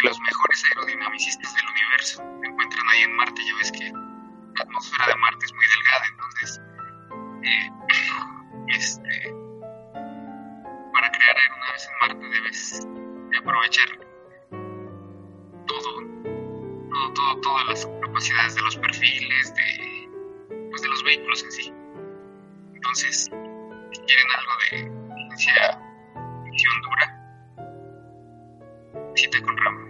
que 0.00 0.08
los 0.08 0.20
mejores 0.20 0.64
aerodinamicistas 0.64 1.54
del 1.54 1.66
universo 1.66 2.22
se 2.40 2.46
encuentran 2.46 2.88
ahí 2.88 3.02
en 3.02 3.16
Marte. 3.16 3.44
Ya 3.44 3.54
ves 3.56 3.72
que 3.72 3.92
la 3.92 4.62
atmósfera 4.62 5.06
de 5.06 5.16
Marte 5.16 5.44
es 5.46 5.52
muy 5.52 5.66
delgada, 5.66 6.04
entonces 6.10 6.60
eh, 7.42 7.70
este, 8.76 9.34
para 10.92 11.10
crear 11.10 11.36
aeronaves 11.36 11.88
en 11.88 12.08
Marte 12.08 12.28
debes 12.28 12.88
aprovechar 13.38 13.88
todo, 15.66 16.00
todo, 16.90 17.12
todo, 17.12 17.40
todas 17.40 17.66
las 17.66 17.86
capacidades 18.00 18.54
de 18.54 18.62
los 18.62 18.76
perfiles, 18.76 19.54
de, 19.54 20.08
pues 20.70 20.82
de 20.82 20.88
los 20.88 21.04
vehículos 21.04 21.42
en 21.42 21.52
sí. 21.52 21.72
Entonces, 22.84 23.24
si 23.24 24.00
quieren 24.02 24.26
algo 24.36 24.52
de 24.60 24.76
ciencia 25.38 25.80
ficción 26.44 26.82
dura, 26.82 27.06
cita 29.14 29.40
con 29.40 29.56
Rama. 29.56 29.88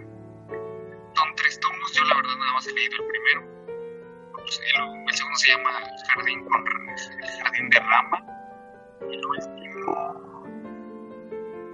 Son 1.13 1.35
tres 1.35 1.59
tomos, 1.59 1.91
yo 1.93 2.05
la 2.05 2.15
verdad 2.15 2.37
nada 2.37 2.53
más 2.53 2.67
he 2.67 2.73
leído 2.73 2.95
el 2.95 3.07
primero 3.07 3.55
pues, 4.31 4.59
el, 4.59 4.67
segundo 5.13 5.37
se 5.37 5.51
llama 5.51 5.71
Jardín, 6.07 6.45
con, 6.45 6.63
el 6.65 7.29
Jardín 7.43 7.69
de 7.69 7.79
Rama. 7.79 8.25
Y 9.09 9.15
el 9.15 9.25
último, 9.25 10.45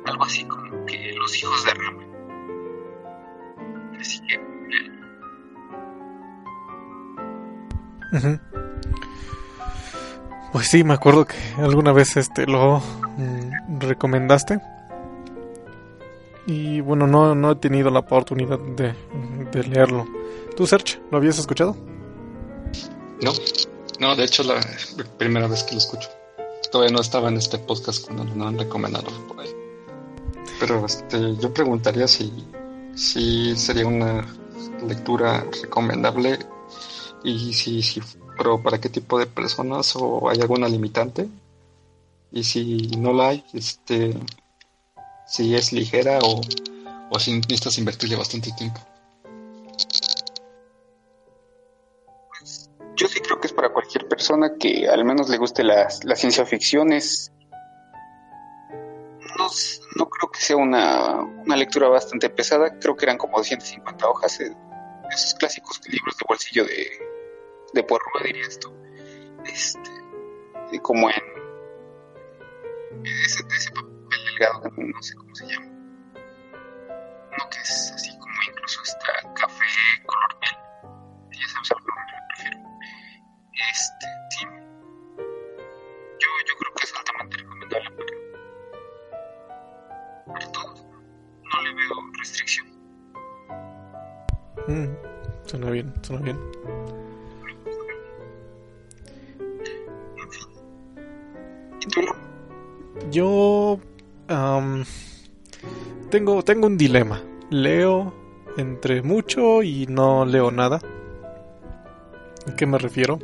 algo 0.07 0.23
así 0.23 0.43
como 0.47 0.86
que 0.88 1.13
Los 1.13 1.38
Hijos 1.38 1.65
de 1.65 1.73
Rama. 1.75 2.03
Así 3.99 4.19
que. 4.25 4.39
Pues 10.51 10.67
sí, 10.67 10.83
me 10.83 10.93
acuerdo 10.93 11.25
que 11.25 11.35
alguna 11.57 11.93
vez 11.93 12.17
este 12.17 12.45
lo 12.45 12.79
mm, 12.79 13.79
recomendaste. 13.79 14.59
Y 16.45 16.81
bueno, 16.81 17.07
no, 17.07 17.35
no 17.35 17.51
he 17.51 17.55
tenido 17.55 17.89
la 17.89 17.99
oportunidad 17.99 18.59
de, 18.59 18.93
de 19.51 19.63
leerlo. 19.63 20.05
¿Tú, 20.55 20.67
Serge, 20.67 20.99
lo 21.09 21.17
habías 21.17 21.39
escuchado? 21.39 21.77
No, 23.21 23.31
no, 23.99 24.15
de 24.15 24.23
hecho 24.23 24.43
la 24.43 24.59
primera 25.17 25.47
vez 25.47 25.63
que 25.63 25.73
lo 25.73 25.77
escucho. 25.77 26.09
Todavía 26.71 26.93
no 26.93 27.01
estaba 27.01 27.29
en 27.29 27.37
este 27.37 27.57
podcast 27.59 28.05
cuando 28.05 28.23
lo 28.23 28.47
han 28.47 28.57
recomendado 28.57 29.07
por 29.27 29.39
ahí. 29.39 29.49
Pero 30.59 30.85
este, 30.85 31.35
yo 31.37 31.53
preguntaría 31.53 32.07
si, 32.07 32.31
si 32.95 33.55
sería 33.55 33.85
una 33.85 34.25
lectura 34.87 35.45
recomendable 35.61 36.39
y 37.23 37.53
si, 37.53 37.83
si, 37.83 38.01
pero 38.41 38.60
para 38.60 38.82
qué 38.82 38.89
tipo 38.89 39.19
de 39.19 39.27
personas 39.27 39.95
o 39.95 40.27
hay 40.27 40.41
alguna 40.41 40.67
limitante. 40.67 41.27
Y 42.32 42.43
si 42.43 42.88
no 42.97 43.13
la 43.13 43.27
hay, 43.27 43.45
este, 43.54 44.17
si 45.27 45.54
es 45.56 45.71
ligera 45.71 46.17
o, 46.23 46.41
o 47.12 47.19
si 47.19 47.34
necesitas 47.34 47.77
invertirle 47.77 48.15
bastante 48.15 48.51
tiempo. 48.54 48.80
yo 52.95 53.08
sí 53.08 53.19
creo 53.19 53.39
que 53.39 53.47
es 53.47 53.54
para 53.54 53.69
cualquier 53.69 54.08
persona 54.08 54.54
que 54.60 54.88
al 54.88 55.04
menos 55.06 55.27
le 55.30 55.38
guste 55.38 55.63
la, 55.63 55.89
ciencia 56.15 56.45
ficción. 56.45 56.93
Es, 56.93 57.32
no, 59.97 60.08
creo 60.08 60.32
que 60.32 60.39
sea 60.39 60.58
una, 60.58 61.27
lectura 61.56 61.89
bastante 61.89 62.30
pesada. 62.32 62.80
Creo 62.80 62.95
que 62.95 63.06
eran 63.06 63.17
como 63.17 63.38
250 63.38 64.08
hojas. 64.08 64.39
de 64.39 64.56
esos 65.12 65.34
clásicos 65.36 65.80
libros 65.88 66.15
de 66.17 66.25
bolsillo 66.27 66.65
de, 66.65 67.11
de 67.73 67.84
porro, 67.84 68.05
dirías 68.23 68.60
tú. 68.60 68.73
Este, 69.45 69.91
como 70.81 71.10
en, 71.10 71.15
ese, 73.05 73.43
papel 73.71 74.25
delgado, 74.25 74.71
no 74.77 75.01
sé 75.01 75.15
cómo 75.15 75.36
se 75.36 75.45
llama. 75.47 75.67
No, 77.38 77.49
que 77.49 77.60
es 77.60 77.91
así 77.95 78.17
como 78.19 78.34
incluso 78.49 78.81
está 78.84 79.34
café 79.34 79.65
color 80.05 80.39
piel. 80.39 80.57
Ya 81.31 81.47
sabes 81.47 81.71
algo 81.71 81.86
este, 83.53 84.07
sí. 84.29 84.45
Yo, 86.19 86.29
yo 86.47 86.55
creo 86.57 86.73
que 86.75 86.84
es 86.84 86.93
altamente 86.95 87.38
recomendable 87.38 87.89
para, 87.91 88.13
para 90.25 90.51
todos. 90.51 90.86
No 90.86 91.62
le 91.62 91.73
veo 91.73 91.95
restricción. 92.17 92.67
Mm, 94.67 94.95
suena 95.45 95.69
bien, 95.69 95.93
suena 96.03 96.21
bien. 96.21 97.00
Yo 103.10 103.80
tengo, 106.10 106.44
tengo 106.44 106.67
un 106.67 106.77
dilema. 106.77 107.23
Leo 107.50 108.13
entre 108.58 109.02
mucho 109.02 109.63
y 109.63 109.88
no 109.88 110.25
leo 110.25 110.52
nada. 110.52 110.79
¿A 112.48 112.56
qué 112.56 112.65
me 112.65 112.77
refiero? 112.77 113.19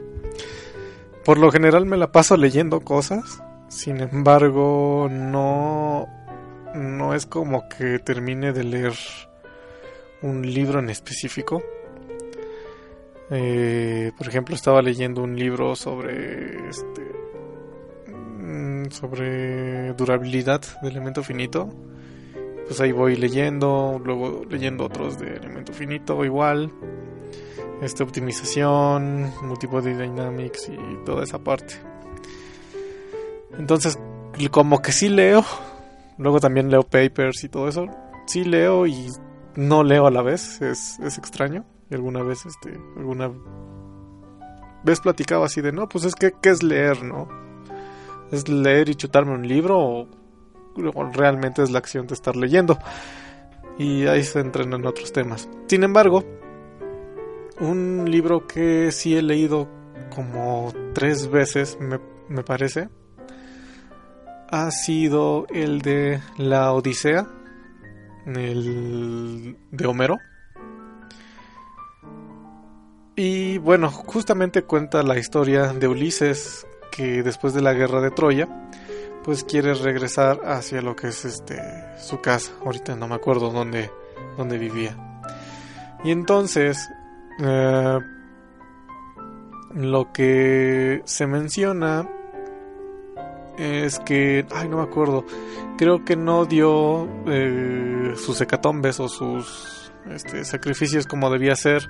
Por 1.26 1.38
lo 1.38 1.52
general 1.52 1.86
me 1.86 1.98
la 1.98 2.12
paso 2.12 2.38
leyendo 2.38 2.82
cosas, 2.82 3.44
sin 3.68 4.00
embargo 4.00 5.08
no 5.12 6.08
no 6.74 7.14
es 7.14 7.26
como 7.26 7.68
que 7.68 8.00
termine 8.00 8.54
de 8.54 8.64
leer 8.64 8.94
un 10.22 10.42
libro 10.42 10.80
en 10.80 10.90
específico. 10.90 11.62
Eh, 13.30 14.12
por 14.18 14.28
ejemplo, 14.28 14.56
estaba 14.56 14.82
leyendo 14.82 15.22
un 15.22 15.36
libro 15.36 15.76
sobre 15.76 16.70
este 16.70 17.07
sobre 18.92 19.94
durabilidad 19.94 20.62
de 20.82 20.90
elemento 20.90 21.24
finito. 21.24 21.70
Pues 22.68 22.82
ahí 22.82 22.92
voy 22.92 23.16
leyendo, 23.16 24.02
luego 24.04 24.44
leyendo 24.50 24.86
otros 24.86 25.18
de 25.18 25.36
elemento 25.36 25.74
finito 25.74 26.24
igual. 26.26 26.72
este 27.82 28.04
optimización, 28.04 29.32
multibody 29.44 29.94
dynamics 29.94 30.70
y 30.70 31.06
toda 31.06 31.24
esa 31.24 31.40
parte. 31.40 31.76
Entonces, 33.58 34.00
como 34.52 34.82
que 34.82 34.92
sí 34.92 35.10
leo, 35.10 35.44
luego 36.18 36.40
también 36.40 36.70
leo 36.70 36.84
papers 36.84 37.44
y 37.44 37.50
todo 37.50 37.68
eso. 37.68 37.88
Sí 38.26 38.44
leo 38.44 38.86
y 38.88 39.12
no 39.56 39.84
leo 39.84 40.08
a 40.08 40.12
la 40.12 40.22
vez, 40.22 40.62
es, 40.62 41.00
es 41.00 41.18
extraño. 41.18 41.66
Y 41.90 41.96
alguna 41.96 42.22
vez, 42.22 42.46
este, 42.46 42.78
alguna 42.98 43.32
vez 44.84 45.00
platicaba 45.00 45.46
así 45.46 45.62
de, 45.62 45.72
no, 45.72 45.88
pues 45.88 46.04
es 46.04 46.16
que, 46.16 46.34
¿qué 46.42 46.50
es 46.50 46.64
leer, 46.64 47.04
no? 47.04 47.47
¿Es 48.32 48.50
leer 48.50 48.90
y 48.90 48.96
chutarme 48.96 49.34
un 49.34 49.48
libro 49.48 49.80
o, 49.80 50.08
realmente 51.14 51.64
es 51.64 51.72
la 51.72 51.80
acción 51.80 52.08
de 52.08 52.14
estar 52.14 52.36
leyendo? 52.36 52.78
Y 53.78 54.08
ahí 54.08 54.24
se 54.24 54.40
entran 54.40 54.74
en 54.74 54.86
otros 54.86 55.12
temas. 55.12 55.48
Sin 55.68 55.84
embargo, 55.84 56.24
un 57.60 58.10
libro 58.10 58.48
que 58.48 58.92
sí 58.92 59.16
he 59.16 59.22
leído 59.22 59.68
como 60.14 60.74
tres 60.94 61.30
veces, 61.30 61.78
me, 61.80 62.00
me 62.28 62.44
parece, 62.44 62.90
ha 64.50 64.72
sido 64.72 65.46
el 65.50 65.82
de 65.82 66.22
La 66.38 66.74
Odisea, 66.74 67.28
el 68.26 69.58
de 69.72 69.88
Homero. 69.88 70.18
Y 73.16 73.58
bueno, 73.58 73.90
justamente 73.90 74.64
cuenta 74.64 75.02
la 75.02 75.18
historia 75.18 75.74
de 75.74 75.88
Ulises 75.88 76.68
que 76.92 77.24
después 77.24 77.54
de 77.54 77.62
la 77.62 77.74
guerra 77.74 78.02
de 78.02 78.12
Troya, 78.12 78.48
pues 79.24 79.44
quiere 79.44 79.74
regresar 79.74 80.40
hacia 80.46 80.82
lo 80.82 80.96
que 80.96 81.08
es 81.08 81.26
este 81.26 81.60
su 82.00 82.22
casa. 82.22 82.52
Ahorita 82.66 82.96
no 82.96 83.08
me 83.08 83.16
acuerdo 83.16 83.50
dónde, 83.50 83.92
dónde 84.38 84.58
vivía. 84.58 84.96
Y 86.04 86.12
entonces 86.12 86.90
eh, 87.40 88.00
lo 89.74 90.12
que 90.14 91.02
se 91.06 91.28
menciona 91.28 92.08
es 93.58 94.00
que, 94.00 94.46
ay, 94.56 94.70
no 94.70 94.78
me 94.78 94.84
acuerdo, 94.84 95.26
creo 95.78 96.06
que 96.06 96.16
no 96.16 96.46
dio 96.46 97.08
eh, 97.28 98.14
sus 98.16 98.40
hecatombes 98.40 99.00
o 99.00 99.10
sus 99.10 99.92
este, 100.10 100.46
sacrificios 100.46 101.06
como 101.06 101.30
debía 101.30 101.56
ser 101.56 101.90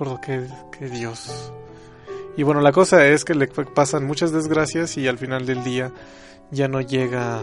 acuerdo 0.00 0.20
qué, 0.78 0.88
dios. 0.88 1.52
Y 2.36 2.42
bueno, 2.42 2.60
la 2.60 2.72
cosa 2.72 3.06
es 3.06 3.24
que 3.24 3.34
le 3.34 3.48
pasan 3.48 4.06
muchas 4.06 4.32
desgracias 4.32 4.96
y 4.96 5.06
al 5.06 5.18
final 5.18 5.44
del 5.44 5.62
día 5.62 5.92
ya 6.50 6.68
no 6.68 6.80
llega. 6.80 7.40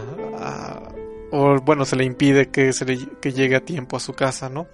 O 1.30 1.60
bueno, 1.60 1.84
se 1.84 1.94
le 1.94 2.04
impide 2.04 2.48
que, 2.48 2.72
se 2.72 2.84
le, 2.84 2.98
que 3.20 3.32
llegue 3.32 3.54
a 3.54 3.60
tiempo 3.60 3.96
a 3.96 4.00
su 4.00 4.12
casa, 4.14 4.48
¿no? 4.48 4.66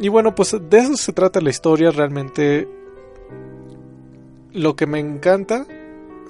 Y 0.00 0.08
bueno, 0.08 0.34
pues 0.34 0.56
de 0.60 0.78
eso 0.78 0.96
se 0.96 1.12
trata 1.12 1.40
la 1.40 1.50
historia. 1.50 1.90
Realmente 1.90 2.68
lo 4.52 4.74
que 4.74 4.86
me 4.86 4.98
encanta 4.98 5.64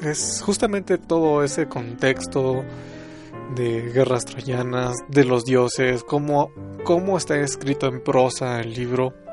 es 0.02 0.42
justamente 0.44 0.98
todo 0.98 1.42
ese 1.42 1.68
contexto 1.68 2.64
de 3.54 3.92
guerras 3.92 4.26
troyanas, 4.26 4.96
de 5.08 5.24
los 5.24 5.44
dioses, 5.44 6.04
cómo, 6.04 6.50
cómo 6.84 7.16
está 7.16 7.38
escrito 7.38 7.86
en 7.86 8.02
prosa 8.02 8.60
el 8.60 8.74
libro. 8.74 9.25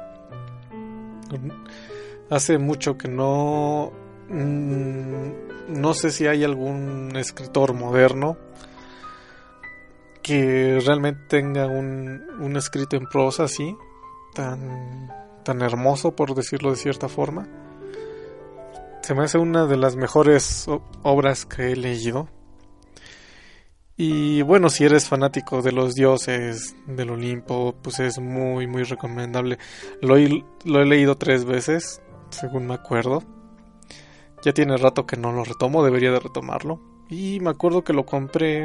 Hace 2.29 2.57
mucho 2.57 2.97
que 2.97 3.07
no... 3.07 3.91
Mm, 4.29 5.31
no 5.69 5.93
sé 5.93 6.11
si 6.11 6.27
hay 6.27 6.43
algún 6.43 7.15
escritor 7.15 7.73
moderno 7.73 8.37
que 10.21 10.79
realmente 10.85 11.21
tenga 11.27 11.67
un, 11.67 12.21
un 12.39 12.55
escrito 12.55 12.95
en 12.95 13.07
prosa 13.07 13.43
así, 13.43 13.75
tan, 14.33 15.11
tan 15.43 15.61
hermoso 15.61 16.15
por 16.15 16.33
decirlo 16.33 16.71
de 16.71 16.77
cierta 16.77 17.09
forma. 17.09 17.47
Se 19.01 19.13
me 19.13 19.23
hace 19.23 19.37
una 19.37 19.65
de 19.65 19.75
las 19.75 19.97
mejores 19.97 20.65
obras 21.03 21.45
que 21.45 21.73
he 21.73 21.75
leído. 21.75 22.29
Y 23.95 24.41
bueno, 24.41 24.69
si 24.69 24.85
eres 24.85 25.07
fanático 25.07 25.61
de 25.61 25.71
los 25.71 25.93
dioses 25.93 26.75
del 26.87 27.11
Olimpo, 27.11 27.75
pues 27.81 27.99
es 27.99 28.17
muy, 28.19 28.65
muy 28.65 28.83
recomendable. 28.83 29.59
Lo 30.01 30.17
he, 30.17 30.43
lo 30.65 30.81
he 30.81 30.85
leído 30.85 31.15
tres 31.15 31.45
veces, 31.45 32.01
según 32.29 32.65
me 32.65 32.73
acuerdo. 32.73 33.23
Ya 34.43 34.51
tiene 34.51 34.77
rato 34.77 35.05
que 35.05 35.15
no 35.15 35.31
lo 35.31 35.43
retomo, 35.43 35.85
debería 35.85 36.11
de 36.11 36.19
retomarlo. 36.19 36.79
Y 37.09 37.39
me 37.39 37.51
acuerdo 37.51 37.83
que 37.83 37.93
lo 37.93 38.05
compré 38.05 38.63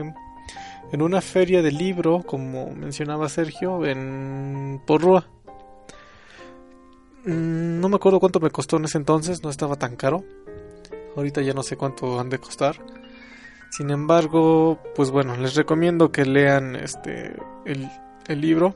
en 0.93 1.03
una 1.03 1.21
feria 1.21 1.61
de 1.61 1.73
libro, 1.73 2.23
como 2.23 2.71
mencionaba 2.71 3.29
Sergio, 3.29 3.85
en 3.85 4.81
Porrua. 4.87 5.29
Mm, 7.25 7.81
no 7.81 7.89
me 7.91 7.97
acuerdo 7.97 8.19
cuánto 8.19 8.41
me 8.41 8.51
costó 8.51 8.79
en 8.79 8.87
ese 8.87 8.97
entonces, 8.97 9.43
no 9.43 9.51
estaba 9.51 9.77
tan 9.77 9.97
caro. 9.97 10.25
Ahorita 11.17 11.43
ya 11.43 11.53
no 11.53 11.63
sé 11.63 11.77
cuánto 11.77 12.19
han 12.19 12.31
de 12.31 12.39
costar. 12.39 12.77
Sin 13.71 13.91
embargo, 13.91 14.79
pues 14.95 15.11
bueno, 15.11 15.37
les 15.37 15.55
recomiendo 15.55 16.11
que 16.11 16.25
lean 16.25 16.77
este 16.77 17.37
el, 17.65 17.89
el 18.27 18.41
libro. 18.41 18.75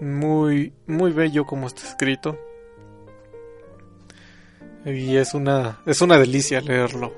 Muy, 0.00 0.72
muy 0.86 1.12
bello 1.12 1.44
como 1.44 1.66
está 1.66 1.82
escrito. 1.82 2.38
Y 4.84 5.16
es 5.16 5.34
una, 5.34 5.80
es 5.86 6.00
una 6.00 6.18
delicia 6.18 6.60
leerlo. 6.60 7.12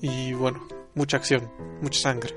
Y 0.00 0.32
bueno, 0.32 0.66
mucha 0.94 1.18
acción, 1.18 1.50
mucha 1.80 2.00
sangre. 2.00 2.34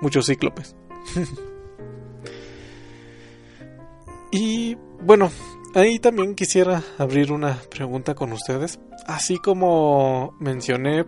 Muchos 0.00 0.26
cíclopes. 0.26 0.74
y 4.32 4.76
bueno, 5.00 5.30
ahí 5.74 5.98
también 5.98 6.34
quisiera 6.34 6.82
abrir 6.98 7.30
una 7.30 7.58
pregunta 7.70 8.14
con 8.14 8.32
ustedes. 8.32 8.80
Así 9.06 9.38
como 9.38 10.34
mencioné 10.40 11.04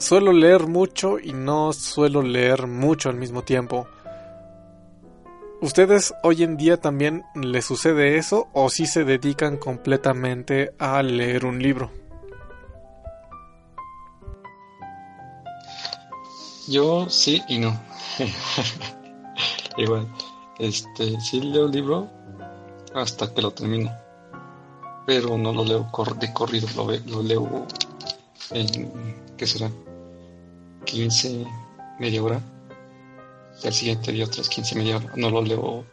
suelo 0.00 0.32
leer 0.32 0.66
mucho 0.66 1.18
y 1.18 1.32
no 1.32 1.72
suelo 1.72 2.22
leer 2.22 2.66
mucho 2.66 3.10
al 3.10 3.16
mismo 3.16 3.42
tiempo. 3.42 3.86
¿Ustedes 5.60 6.14
hoy 6.22 6.42
en 6.42 6.56
día 6.56 6.78
también 6.78 7.22
les 7.34 7.66
sucede 7.66 8.16
eso 8.16 8.48
o 8.54 8.70
si 8.70 8.86
se 8.86 9.04
dedican 9.04 9.58
completamente 9.58 10.72
a 10.78 11.02
leer 11.02 11.44
un 11.44 11.62
libro? 11.62 11.90
Yo 16.66 17.10
sí 17.10 17.42
y 17.48 17.58
no. 17.58 17.78
Igual, 19.76 20.08
este, 20.58 21.20
sí 21.20 21.40
leo 21.42 21.66
el 21.66 21.72
libro 21.72 22.08
hasta 22.94 23.32
que 23.34 23.42
lo 23.42 23.50
termino, 23.50 23.92
pero 25.06 25.36
no 25.36 25.52
lo 25.52 25.64
leo 25.64 25.90
de 26.18 26.32
corrido, 26.32 26.68
lo, 26.74 26.90
lo 27.06 27.22
leo 27.22 27.66
en, 28.50 29.14
¿qué 29.36 29.46
será? 29.46 29.70
15, 30.84 31.46
media 31.98 32.22
hora. 32.22 32.40
Y 33.62 33.66
al 33.66 33.72
siguiente 33.72 34.12
día 34.12 34.24
otras 34.24 34.48
15, 34.48 34.74
media 34.76 34.96
hora. 34.96 35.12
No 35.16 35.30
lo 35.30 35.42
leo 35.42 35.84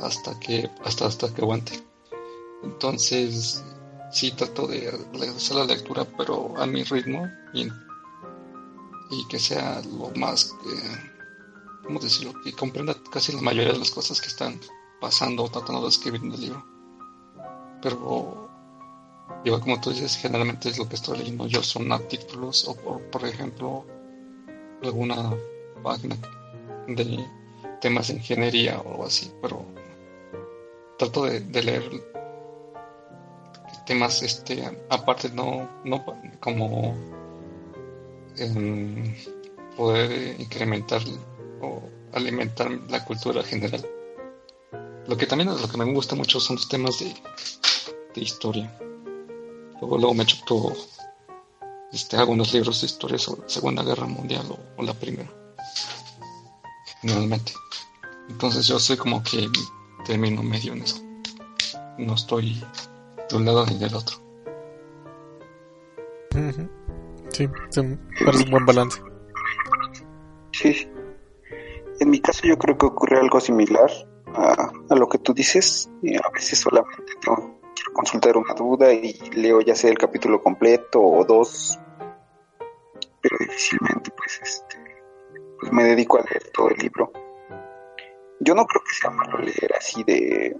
hasta 0.00 0.38
que, 0.40 0.70
hasta, 0.84 1.06
hasta 1.06 1.32
que 1.32 1.42
aguante. 1.42 1.82
Entonces, 2.62 3.62
sí 4.12 4.30
trato 4.32 4.66
de 4.66 4.88
hacer 5.36 5.56
la 5.56 5.64
lectura, 5.64 6.06
pero 6.16 6.54
a 6.56 6.66
mi 6.66 6.84
ritmo 6.84 7.28
y, 7.54 7.66
y 9.10 9.28
que 9.28 9.38
sea 9.38 9.82
lo 9.98 10.10
más, 10.16 10.54
eh, 10.66 11.10
¿cómo 11.84 11.98
decirlo? 11.98 12.34
Que 12.44 12.52
comprenda 12.52 12.94
casi 13.10 13.32
la 13.32 13.40
mayoría 13.40 13.72
de 13.72 13.78
las 13.78 13.90
cosas 13.90 14.20
que 14.20 14.28
están 14.28 14.60
pasando 15.00 15.44
o 15.44 15.50
tratando 15.50 15.82
de 15.82 15.88
escribir 15.88 16.22
en 16.22 16.32
el 16.32 16.40
libro. 16.40 16.64
Pero, 17.82 18.48
igual 19.44 19.60
como 19.60 19.80
tú 19.80 19.90
dices, 19.90 20.16
generalmente 20.16 20.68
es 20.68 20.78
lo 20.78 20.88
que 20.88 20.94
estoy 20.94 21.18
leyendo 21.18 21.46
yo, 21.48 21.62
son 21.62 21.90
artículos 21.90 22.68
o, 22.68 23.00
por 23.10 23.24
ejemplo, 23.26 23.84
alguna 24.82 25.36
página 25.82 26.16
de 26.86 27.24
temas 27.80 28.08
de 28.08 28.14
ingeniería 28.14 28.80
o 28.80 28.90
algo 28.90 29.06
así, 29.06 29.32
pero 29.40 29.64
trato 30.98 31.24
de, 31.24 31.62
leer 31.62 31.82
temas 33.86 34.22
este 34.22 34.62
aparte 34.88 35.28
no 35.30 35.68
no 35.84 36.04
como 36.40 36.94
poder 39.76 40.40
incrementar 40.40 41.02
o 41.60 41.82
alimentar 42.12 42.70
la 42.88 43.04
cultura 43.04 43.42
general. 43.42 43.84
Lo 45.06 45.16
que 45.16 45.26
también 45.26 45.50
es 45.50 45.60
lo 45.60 45.68
que 45.68 45.78
me 45.78 45.92
gusta 45.92 46.14
mucho 46.14 46.38
son 46.38 46.56
los 46.56 46.68
temas 46.68 47.00
de, 47.00 47.12
de 48.14 48.20
historia. 48.20 48.72
Luego 49.80 49.98
luego 49.98 50.14
me 50.14 50.26
chocó 50.26 50.72
este, 51.92 52.16
hago 52.16 52.32
unos 52.32 52.52
libros 52.54 52.80
de 52.80 52.86
historia 52.86 53.18
sobre 53.18 53.42
la 53.42 53.48
Segunda 53.48 53.82
Guerra 53.82 54.06
Mundial 54.06 54.46
o, 54.76 54.82
la 54.82 54.94
Primera. 54.94 55.30
Generalmente. 57.00 57.52
Entonces 58.28 58.66
yo 58.66 58.78
soy 58.78 58.96
como 58.96 59.22
que 59.22 59.46
termino 60.06 60.42
medio 60.42 60.72
en 60.72 60.82
eso. 60.82 61.02
No 61.98 62.14
estoy 62.14 62.64
de 63.28 63.36
un 63.36 63.44
lado 63.44 63.66
ni 63.66 63.76
del 63.76 63.94
otro. 63.94 64.16
Sí, 67.30 67.48
parece 68.24 68.44
un 68.44 68.50
buen 68.50 68.64
balance. 68.64 69.00
Sí. 70.52 70.88
En 72.00 72.10
mi 72.10 72.20
caso 72.20 72.40
yo 72.44 72.56
creo 72.58 72.78
que 72.78 72.86
ocurre 72.86 73.18
algo 73.18 73.40
similar 73.40 73.90
a, 74.34 74.94
lo 74.94 75.08
que 75.08 75.18
tú 75.18 75.34
dices. 75.34 75.90
a 76.24 76.30
veces 76.30 76.58
solamente 76.58 77.12
consultar 77.92 78.36
una 78.36 78.54
duda 78.54 78.92
y 78.92 79.12
leo 79.32 79.60
ya 79.60 79.74
sea 79.74 79.90
el 79.90 79.98
capítulo 79.98 80.42
completo 80.42 81.00
o 81.00 81.24
dos, 81.24 81.78
pero 83.20 83.36
difícilmente 83.38 84.10
pues, 84.16 84.40
este, 84.42 84.76
pues 85.60 85.72
me 85.72 85.84
dedico 85.84 86.18
a 86.18 86.22
leer 86.22 86.50
todo 86.52 86.68
el 86.68 86.78
libro. 86.78 87.12
Yo 88.40 88.54
no 88.54 88.64
creo 88.66 88.82
que 88.82 88.94
sea 88.94 89.10
malo 89.10 89.38
leer 89.38 89.72
así 89.78 90.02
de 90.04 90.56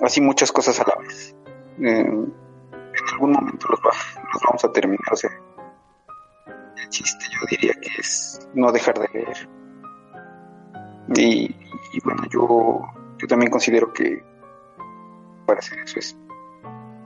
así 0.00 0.20
muchas 0.20 0.52
cosas 0.52 0.78
a 0.80 0.84
la 0.84 1.02
vez. 1.02 1.34
en 1.78 2.32
algún 3.12 3.32
momento 3.32 3.66
los, 3.68 3.80
los 3.80 4.42
vamos 4.44 4.64
a 4.64 4.72
terminar. 4.72 5.12
O 5.12 5.16
sea, 5.16 5.30
el 6.76 6.88
chiste 6.88 7.24
yo 7.32 7.46
diría 7.50 7.74
que 7.80 8.00
es 8.00 8.48
no 8.54 8.70
dejar 8.72 8.98
de 8.98 9.08
leer. 9.12 9.48
Y, 11.16 11.54
bueno, 12.04 12.22
yo, 12.30 12.80
yo 13.18 13.26
también 13.26 13.50
considero 13.50 13.92
que 13.92 14.22
para 15.46 15.60
hacer 15.60 15.78
eso 15.78 15.98
es 15.98 16.16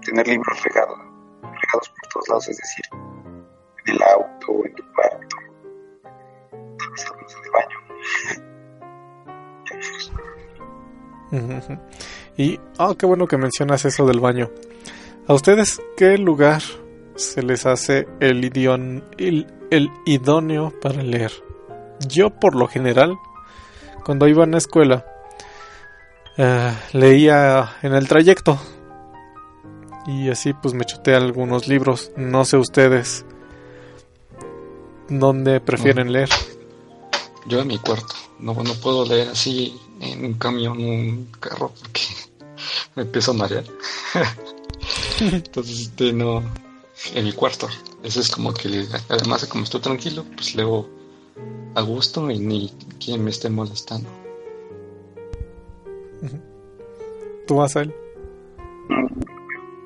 tener 0.02 0.28
libros 0.28 0.62
regados, 0.62 0.98
regados 1.42 1.88
por 1.88 2.08
todos 2.12 2.28
lados, 2.28 2.48
es 2.48 2.58
decir, 2.58 2.84
en 2.92 3.94
el 3.94 4.02
auto, 4.02 4.66
en 4.66 4.74
tu 4.74 4.82
cuarto, 4.92 5.36
tal 6.96 7.16
vez 7.20 7.36
en 7.36 7.44
el 7.44 7.50
baño. 7.50 7.78
Y, 12.36 12.60
oh, 12.78 12.94
qué 12.96 13.06
bueno 13.06 13.26
que 13.26 13.36
mencionas 13.36 13.84
eso 13.84 14.06
del 14.06 14.20
baño. 14.20 14.50
¿A 15.26 15.34
ustedes 15.34 15.80
qué 15.96 16.18
lugar 16.18 16.62
se 17.14 17.42
les 17.42 17.66
hace 17.66 18.08
el, 18.20 18.44
idion, 18.44 19.04
el, 19.18 19.46
el 19.70 19.90
idóneo 20.06 20.72
para 20.80 21.02
leer? 21.02 21.32
Yo, 22.08 22.30
por 22.30 22.54
lo 22.54 22.66
general, 22.66 23.16
cuando 24.04 24.26
iba 24.26 24.44
en 24.44 24.52
la 24.52 24.58
escuela, 24.58 25.06
eh, 26.36 26.72
leía 26.92 27.76
en 27.82 27.94
el 27.94 28.08
trayecto. 28.08 28.58
Y 30.06 30.30
así 30.30 30.52
pues 30.52 30.74
me 30.74 30.84
chuté 30.84 31.14
algunos 31.14 31.68
libros. 31.68 32.10
No 32.16 32.44
sé 32.44 32.56
ustedes 32.56 33.24
dónde 35.08 35.60
prefieren 35.60 36.12
leer. 36.12 36.28
Yo 37.46 37.60
en 37.60 37.68
mi 37.68 37.78
cuarto. 37.78 38.14
No, 38.38 38.54
no 38.54 38.74
puedo 38.74 39.04
leer 39.04 39.28
así 39.28 39.78
en 40.00 40.24
un 40.24 40.34
camión, 40.34 40.78
un 40.78 41.28
carro, 41.38 41.72
porque 41.78 42.02
me 42.96 43.02
empiezo 43.02 43.30
a 43.32 43.34
marear. 43.34 43.64
Entonces, 45.20 45.80
este, 45.80 46.12
no. 46.12 46.42
En 47.14 47.24
mi 47.24 47.32
cuarto. 47.32 47.68
Eso 48.02 48.20
es 48.20 48.30
como 48.30 48.52
que, 48.52 48.86
además 49.08 49.42
de 49.42 49.48
como 49.48 49.64
estoy 49.64 49.80
tranquilo, 49.80 50.24
pues 50.36 50.54
leo 50.54 50.88
a 51.74 51.80
gusto 51.82 52.30
y 52.30 52.38
ni 52.38 52.72
quien 52.98 53.24
me 53.24 53.30
esté 53.30 53.48
molestando. 53.48 54.08
¿Tú 57.46 57.56
vas 57.56 57.76
a 57.76 57.82
él? 57.82 57.94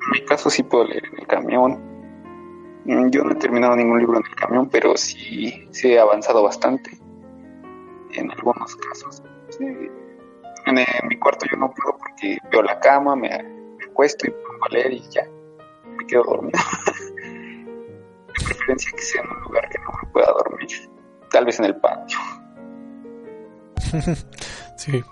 En 0.07 0.11
mi 0.11 0.25
caso 0.25 0.49
sí 0.49 0.63
puedo 0.63 0.85
leer 0.85 1.05
en 1.05 1.19
el 1.19 1.27
camión. 1.27 2.81
Mm, 2.85 3.09
yo 3.09 3.23
no 3.23 3.31
he 3.33 3.35
terminado 3.35 3.75
ningún 3.75 3.99
libro 3.99 4.17
en 4.17 4.25
el 4.25 4.35
camión, 4.35 4.69
pero 4.69 4.95
sí, 4.95 5.67
sí 5.71 5.93
he 5.93 5.99
avanzado 5.99 6.43
bastante. 6.43 6.91
En 8.13 8.31
algunos 8.31 8.75
casos. 8.77 9.21
En, 9.59 9.91
mi 11.07 11.17
cuarto 11.17 11.45
yo 11.49 11.57
no 11.57 11.71
puedo 11.71 11.97
porque 11.97 12.37
veo 12.51 12.61
la 12.61 12.79
cama, 12.79 13.15
me, 13.15 13.29
acuesto 13.89 14.27
y 14.27 14.31
pongo 14.31 14.65
a 14.65 14.69
leer 14.69 14.93
y 14.93 15.01
ya. 15.09 15.27
Me 15.97 16.05
quedo 16.05 16.23
dormido. 16.23 16.59
de 18.27 18.45
preferencia 18.45 18.91
que 18.91 19.01
sea 19.01 19.21
en 19.21 19.29
un 19.29 19.41
lugar 19.43 19.69
que 19.69 19.79
no 19.79 19.89
me 20.01 20.11
pueda 20.11 20.27
dormir 20.27 20.67
tal 21.29 21.45
vez 21.45 21.59
en 21.59 21.65
el 21.65 21.75
patio. 21.75 22.17
sí. 24.77 25.03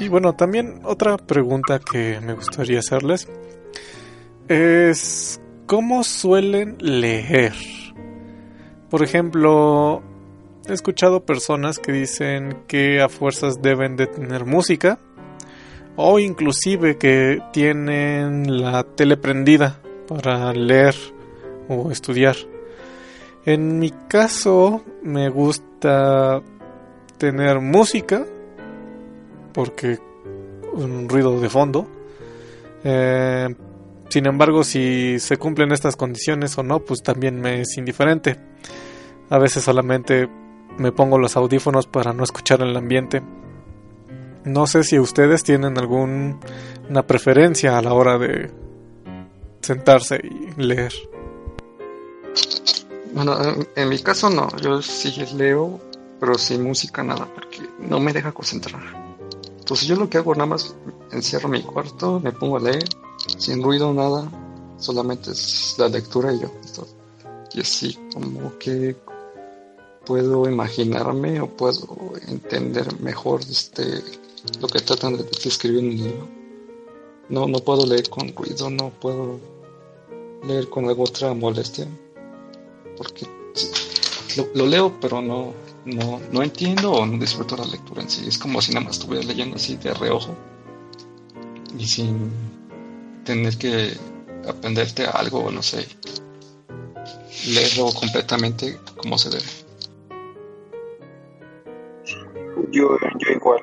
Y 0.00 0.08
bueno, 0.08 0.34
también 0.34 0.80
otra 0.84 1.16
pregunta 1.16 1.78
que 1.78 2.20
me 2.22 2.34
gustaría 2.34 2.78
hacerles 2.78 3.28
es 4.48 5.40
¿cómo 5.66 6.04
suelen 6.04 6.76
leer? 6.80 7.54
Por 8.90 9.02
ejemplo, 9.02 10.02
he 10.68 10.72
escuchado 10.72 11.24
personas 11.24 11.78
que 11.78 11.92
dicen 11.92 12.64
que 12.66 13.00
a 13.00 13.08
fuerzas 13.08 13.62
deben 13.62 13.96
de 13.96 14.06
tener 14.06 14.44
música 14.44 14.98
o 15.96 16.18
inclusive 16.18 16.98
que 16.98 17.40
tienen 17.52 18.60
la 18.60 18.82
tele 18.82 19.16
prendida 19.16 19.80
para 20.06 20.52
leer 20.52 20.94
o 21.68 21.90
estudiar. 21.90 22.36
En 23.44 23.78
mi 23.78 23.90
caso 24.08 24.82
me 25.02 25.28
gusta 25.28 26.42
tener 27.18 27.60
música 27.60 28.24
porque 29.52 29.98
un 30.72 31.08
ruido 31.08 31.40
de 31.40 31.48
fondo. 31.48 31.86
Eh, 32.84 33.54
sin 34.12 34.26
embargo, 34.26 34.62
si 34.62 35.18
se 35.20 35.38
cumplen 35.38 35.72
estas 35.72 35.96
condiciones 35.96 36.58
o 36.58 36.62
no, 36.62 36.80
pues 36.80 37.02
también 37.02 37.40
me 37.40 37.62
es 37.62 37.78
indiferente. 37.78 38.38
A 39.30 39.38
veces 39.38 39.64
solamente 39.64 40.28
me 40.76 40.92
pongo 40.92 41.16
los 41.16 41.34
audífonos 41.34 41.86
para 41.86 42.12
no 42.12 42.22
escuchar 42.22 42.60
el 42.60 42.76
ambiente. 42.76 43.22
No 44.44 44.66
sé 44.66 44.84
si 44.84 44.98
ustedes 44.98 45.44
tienen 45.44 45.78
alguna 45.78 46.36
preferencia 47.06 47.78
a 47.78 47.80
la 47.80 47.94
hora 47.94 48.18
de 48.18 48.50
sentarse 49.62 50.20
y 50.22 50.60
leer. 50.60 50.92
Bueno, 53.14 53.38
en, 53.74 53.88
mi 53.88 53.98
caso 54.00 54.28
no, 54.28 54.54
yo 54.58 54.82
sí 54.82 55.24
leo, 55.34 55.80
pero 56.20 56.34
sin 56.34 56.62
música 56.62 57.02
nada, 57.02 57.26
porque 57.34 57.60
no 57.78 57.98
me 57.98 58.12
deja 58.12 58.32
concentrar. 58.32 58.82
Entonces 59.58 59.88
yo 59.88 59.96
lo 59.96 60.10
que 60.10 60.18
hago 60.18 60.34
nada 60.34 60.44
más 60.44 60.76
encierro 61.12 61.48
mi 61.48 61.62
cuarto, 61.62 62.20
me 62.20 62.32
pongo 62.32 62.58
a 62.58 62.60
leer, 62.60 62.84
sin 63.38 63.62
ruido, 63.62 63.92
nada, 63.92 64.30
solamente 64.78 65.30
es 65.32 65.76
la 65.78 65.88
lectura 65.88 66.32
y 66.32 66.40
yo. 66.40 66.50
y 67.54 67.60
así 67.60 67.98
como 68.12 68.58
que 68.58 68.96
puedo 70.04 70.48
imaginarme 70.48 71.40
o 71.40 71.48
puedo 71.48 72.12
entender 72.26 73.00
mejor 73.00 73.40
este 73.42 74.02
lo 74.60 74.66
que 74.66 74.80
tratan 74.80 75.16
de 75.16 75.24
escribir 75.44 75.84
en 75.84 75.90
el 75.90 75.96
libro. 75.96 76.28
No, 77.28 77.46
no 77.46 77.58
puedo 77.60 77.86
leer 77.86 78.10
con 78.10 78.34
ruido, 78.34 78.68
no 78.68 78.90
puedo 78.90 79.38
leer 80.44 80.68
con 80.68 80.86
alguna 80.86 81.08
otra 81.08 81.34
molestia 81.34 81.86
porque 82.96 83.26
lo, 84.54 84.66
leo, 84.66 84.92
pero 85.00 85.22
no, 85.22 85.52
no, 85.84 86.20
no 86.30 86.42
entiendo 86.42 86.92
o 86.92 87.06
no 87.06 87.18
disfruto 87.18 87.56
la 87.56 87.66
lectura 87.66 88.02
en 88.02 88.10
sí. 88.10 88.26
Es 88.26 88.38
como 88.38 88.60
si 88.60 88.72
nada 88.72 88.86
más 88.86 88.98
estuviera 88.98 89.24
leyendo 89.24 89.56
así 89.56 89.76
de 89.76 89.94
reojo 89.94 90.34
y 91.78 91.86
sin 91.86 92.30
tener 93.24 93.56
que 93.56 93.92
aprenderte 94.48 95.06
algo, 95.06 95.50
no 95.50 95.62
sé, 95.62 95.86
leerlo 97.46 97.92
completamente 97.92 98.78
como 98.96 99.18
se 99.18 99.30
debe. 99.30 99.44
Yo, 102.70 102.96
yo 103.18 103.32
igual, 103.32 103.60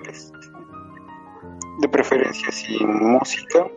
de 1.79 1.89
preferencia 1.89 2.51
sin 2.51 2.87
música 2.87 3.67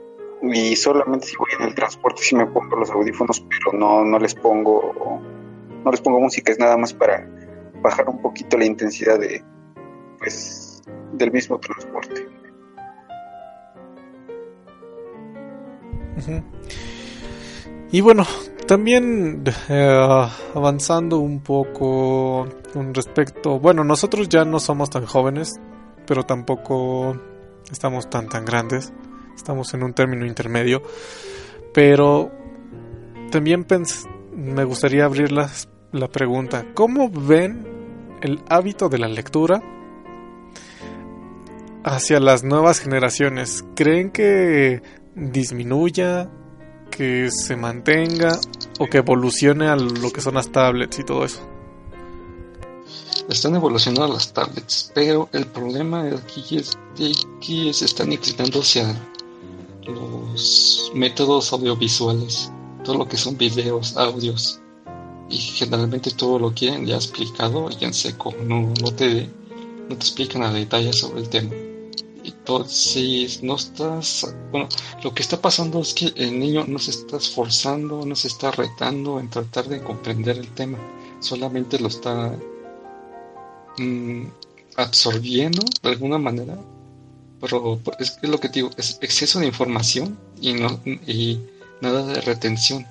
y 0.42 0.74
solamente 0.74 1.28
si 1.28 1.36
voy 1.36 1.50
en 1.58 1.68
el 1.68 1.74
transporte 1.74 2.22
si 2.22 2.34
me 2.34 2.46
pongo 2.46 2.76
los 2.76 2.90
audífonos, 2.90 3.40
pero 3.48 3.78
no, 3.78 4.04
no 4.04 4.18
les 4.18 4.34
pongo 4.34 5.22
no 5.84 5.90
les 5.90 6.00
pongo 6.00 6.20
música, 6.20 6.52
es 6.52 6.58
nada 6.58 6.76
más 6.76 6.92
para 6.92 7.28
bajar 7.80 8.08
un 8.08 8.20
poquito 8.20 8.56
la 8.58 8.64
intensidad 8.64 9.18
de 9.18 9.42
pues 10.18 10.82
del 11.12 11.32
mismo 11.32 11.58
transporte. 11.58 12.26
Y 17.90 18.00
bueno, 18.00 18.26
también 18.66 19.44
eh, 19.68 20.30
avanzando 20.54 21.18
un 21.18 21.40
poco 21.40 22.48
con 22.72 22.94
respecto, 22.94 23.58
bueno, 23.58 23.84
nosotros 23.84 24.28
ya 24.28 24.44
no 24.44 24.60
somos 24.60 24.88
tan 24.88 25.04
jóvenes, 25.04 25.60
pero 26.06 26.24
tampoco 26.24 27.16
estamos 27.70 28.08
tan 28.08 28.28
tan 28.28 28.44
grandes, 28.44 28.92
estamos 29.36 29.74
en 29.74 29.82
un 29.82 29.92
término 29.92 30.24
intermedio, 30.24 30.82
pero 31.74 32.30
también 33.30 33.66
me 34.34 34.64
gustaría 34.64 35.04
abrir 35.04 35.32
las 35.32 35.68
la 35.92 36.08
pregunta, 36.08 36.64
¿cómo 36.72 37.10
ven 37.10 37.66
el 38.22 38.40
hábito 38.48 38.88
de 38.88 38.98
la 38.98 39.08
lectura 39.08 39.62
hacia 41.84 42.18
las 42.18 42.44
nuevas 42.44 42.80
generaciones? 42.80 43.62
¿Creen 43.74 44.10
que 44.10 44.80
disminuya, 45.14 46.30
que 46.90 47.30
se 47.30 47.56
mantenga 47.56 48.38
o 48.78 48.86
que 48.86 48.98
evolucione 48.98 49.68
a 49.68 49.76
lo 49.76 50.10
que 50.10 50.20
son 50.20 50.34
las 50.34 50.52
tablets 50.52 50.98
y 50.98 51.04
todo 51.04 51.24
eso? 51.24 51.40
Están 53.28 53.54
evolucionando 53.54 54.12
las 54.12 54.32
tablets, 54.32 54.92
pero 54.94 55.28
el 55.32 55.46
problema 55.46 56.02
aquí 56.02 56.56
es 56.56 56.76
que 57.40 57.72
se 57.72 57.84
están 57.84 58.12
inclinando 58.12 58.60
hacia 58.60 58.94
los 59.86 60.92
métodos 60.94 61.52
audiovisuales, 61.52 62.52
todo 62.84 62.98
lo 62.98 63.08
que 63.08 63.16
son 63.16 63.38
videos, 63.38 63.96
audios 63.96 64.60
y 65.30 65.36
generalmente 65.36 66.10
todo 66.10 66.38
lo 66.38 66.52
quieren 66.52 66.84
ya 66.84 66.96
explicado 66.96 67.68
y 67.70 67.84
en 67.84 67.94
seco, 67.94 68.34
no, 68.44 68.72
no 68.82 68.92
te 68.92 69.30
no 69.88 69.96
te 69.96 70.06
explican 70.06 70.42
a 70.42 70.52
detalle 70.52 70.92
sobre 70.92 71.22
el 71.22 71.28
tema. 71.28 71.50
Entonces, 72.42 73.40
no 73.40 73.54
estás, 73.54 74.34
bueno, 74.50 74.68
lo 75.04 75.14
que 75.14 75.22
está 75.22 75.40
pasando 75.40 75.80
es 75.80 75.94
que 75.94 76.12
el 76.16 76.40
niño 76.40 76.64
no 76.66 76.80
se 76.80 76.90
está 76.90 77.16
esforzando, 77.16 78.04
no 78.04 78.16
se 78.16 78.26
está 78.26 78.50
retando 78.50 79.20
en 79.20 79.30
tratar 79.30 79.68
de 79.68 79.80
comprender 79.80 80.38
el 80.38 80.48
tema, 80.48 80.76
solamente 81.20 81.78
lo 81.78 81.86
está 81.86 82.36
mm, 83.78 84.24
absorbiendo 84.74 85.62
de 85.84 85.88
alguna 85.88 86.18
manera, 86.18 86.58
pero 87.40 87.80
es 88.00 88.10
que 88.10 88.26
lo 88.26 88.40
que 88.40 88.48
digo, 88.48 88.70
es 88.76 88.98
exceso 89.00 89.38
de 89.38 89.46
información 89.46 90.18
y, 90.40 90.54
no, 90.54 90.80
y 91.06 91.38
nada 91.80 92.04
de 92.04 92.20
retención. 92.22 92.84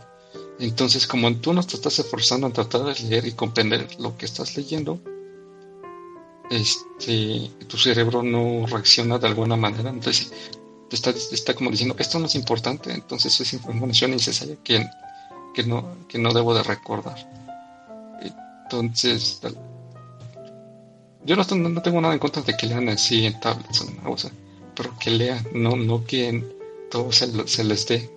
Entonces, 0.60 1.06
como 1.08 1.36
tú 1.36 1.52
no 1.52 1.62
te 1.62 1.76
estás 1.76 2.00
esforzando 2.00 2.48
en 2.48 2.54
tratar 2.54 2.86
de 2.86 2.94
leer 3.10 3.26
y 3.26 3.34
comprender 3.34 4.00
lo 4.00 4.16
que 4.16 4.26
estás 4.26 4.56
leyendo, 4.56 4.98
este, 6.52 7.50
tu 7.68 7.78
cerebro 7.78 8.22
no 8.22 8.68
reacciona 8.68 9.18
de 9.18 9.28
alguna 9.28 9.56
manera. 9.56 9.90
Entonces, 9.90 10.32
te 10.90 10.96
está, 10.96 11.12
está 11.12 11.54
como 11.54 11.72
diciendo, 11.72 11.96
esto 11.98 12.20
no 12.20 12.26
es 12.26 12.36
importante, 12.36 12.92
entonces 12.92 13.40
es 13.40 13.54
información 13.54 14.12
innecesaria 14.12 14.58
que, 14.64 14.86
que, 15.54 15.64
no, 15.64 15.96
que 16.10 16.20
no 16.20 16.34
debo 16.34 16.54
de 16.54 16.64
recordar. 16.64 17.16
Entonces, 18.64 19.42
yo 21.26 21.36
no, 21.36 21.44
no, 21.70 21.82
tengo 21.82 22.02
nada 22.02 22.14
en 22.14 22.20
contra 22.20 22.42
de 22.42 22.56
que 22.58 22.68
lean 22.68 22.90
así 22.90 23.26
en 23.26 23.40
tablets 23.40 23.86
o 24.06 24.18
sea, 24.18 24.32
pero 24.76 24.98
que 25.00 25.12
lean, 25.12 25.46
no, 25.54 25.76
no 25.76 26.04
que 26.06 26.44
todo 26.90 27.12
se, 27.12 27.28
les 27.64 27.88
dé 27.88 28.10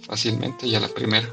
fácilmente 0.00 0.66
y 0.66 0.74
a 0.74 0.80
la 0.80 0.88
primera. 0.88 1.28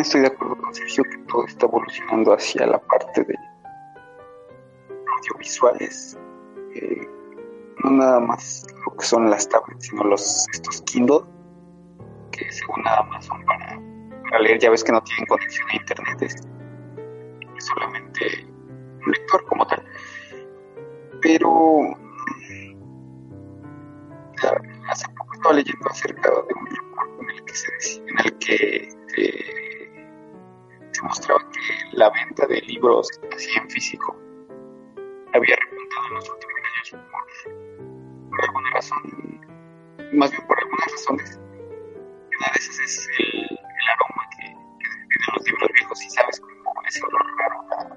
Estoy 0.00 0.22
de 0.22 0.28
acuerdo 0.28 0.56
con 0.56 0.74
Sergio 0.74 1.04
que 1.04 1.18
todo 1.28 1.46
está 1.46 1.66
evolucionando 1.66 2.32
hacia 2.32 2.66
la 2.66 2.78
parte 2.78 3.24
de 3.24 3.34
audiovisuales. 5.18 6.18
Eh, 6.74 7.08
no 7.84 7.90
nada 7.90 8.20
más 8.20 8.66
lo 8.86 8.96
que 8.96 9.04
son 9.04 9.28
las 9.28 9.48
tablets, 9.48 9.86
sino 9.86 10.04
los 10.04 10.46
estos 10.52 10.82
Kindle, 10.82 11.20
que 12.30 12.50
según 12.50 12.82
nada 12.82 13.02
más 13.04 13.24
son 13.26 13.44
para, 13.44 13.78
leer, 14.40 14.58
ya 14.58 14.70
ves 14.70 14.82
que 14.82 14.92
no 14.92 15.02
tienen 15.02 15.26
conexión 15.26 15.68
a 15.70 15.76
internet, 15.76 16.22
es, 16.22 16.48
solamente 17.58 18.46
un 19.06 19.12
lector 19.12 19.44
como 19.46 19.66
tal. 19.66 19.84
Pero 21.20 21.96
hace 24.88 25.06
poco 25.16 25.34
estaba 25.34 25.54
leyendo 25.54 25.88
acerca 25.88 26.30
de 26.30 26.36
un 26.36 26.64
libro 26.64 27.20
en 27.20 27.30
el 27.30 27.44
que 27.44 27.54
se 27.54 27.98
en 27.98 28.18
el 28.18 28.38
que 28.38 28.88
eh, 29.16 29.71
mostraba 31.02 31.40
que 31.50 31.96
la 31.96 32.10
venta 32.10 32.46
de 32.46 32.60
libros 32.62 33.08
así 33.34 33.50
en 33.56 33.70
físico 33.70 34.16
había 35.32 35.56
repuntado 35.56 36.06
en 36.08 36.14
los 36.14 36.30
últimos 36.30 36.52
años 36.92 37.08
por, 38.30 38.44
alguna 38.44 38.70
razón, 38.70 39.40
más 40.12 40.30
bien 40.30 40.46
por 40.46 40.58
algunas 40.58 40.92
razones. 40.92 41.40
Una 42.38 42.46
de 42.52 42.58
esas 42.58 42.78
es 42.80 43.08
el, 43.18 43.58
aroma 43.88 44.28
que, 44.30 44.46
tienen 44.46 45.36
los 45.36 45.46
libros 45.46 45.70
viejos 45.74 46.02
y 46.02 46.10
sabes 46.10 46.40
cómo 46.40 46.82
ese 46.86 47.00
olor 47.06 47.22
raro. 47.38 47.96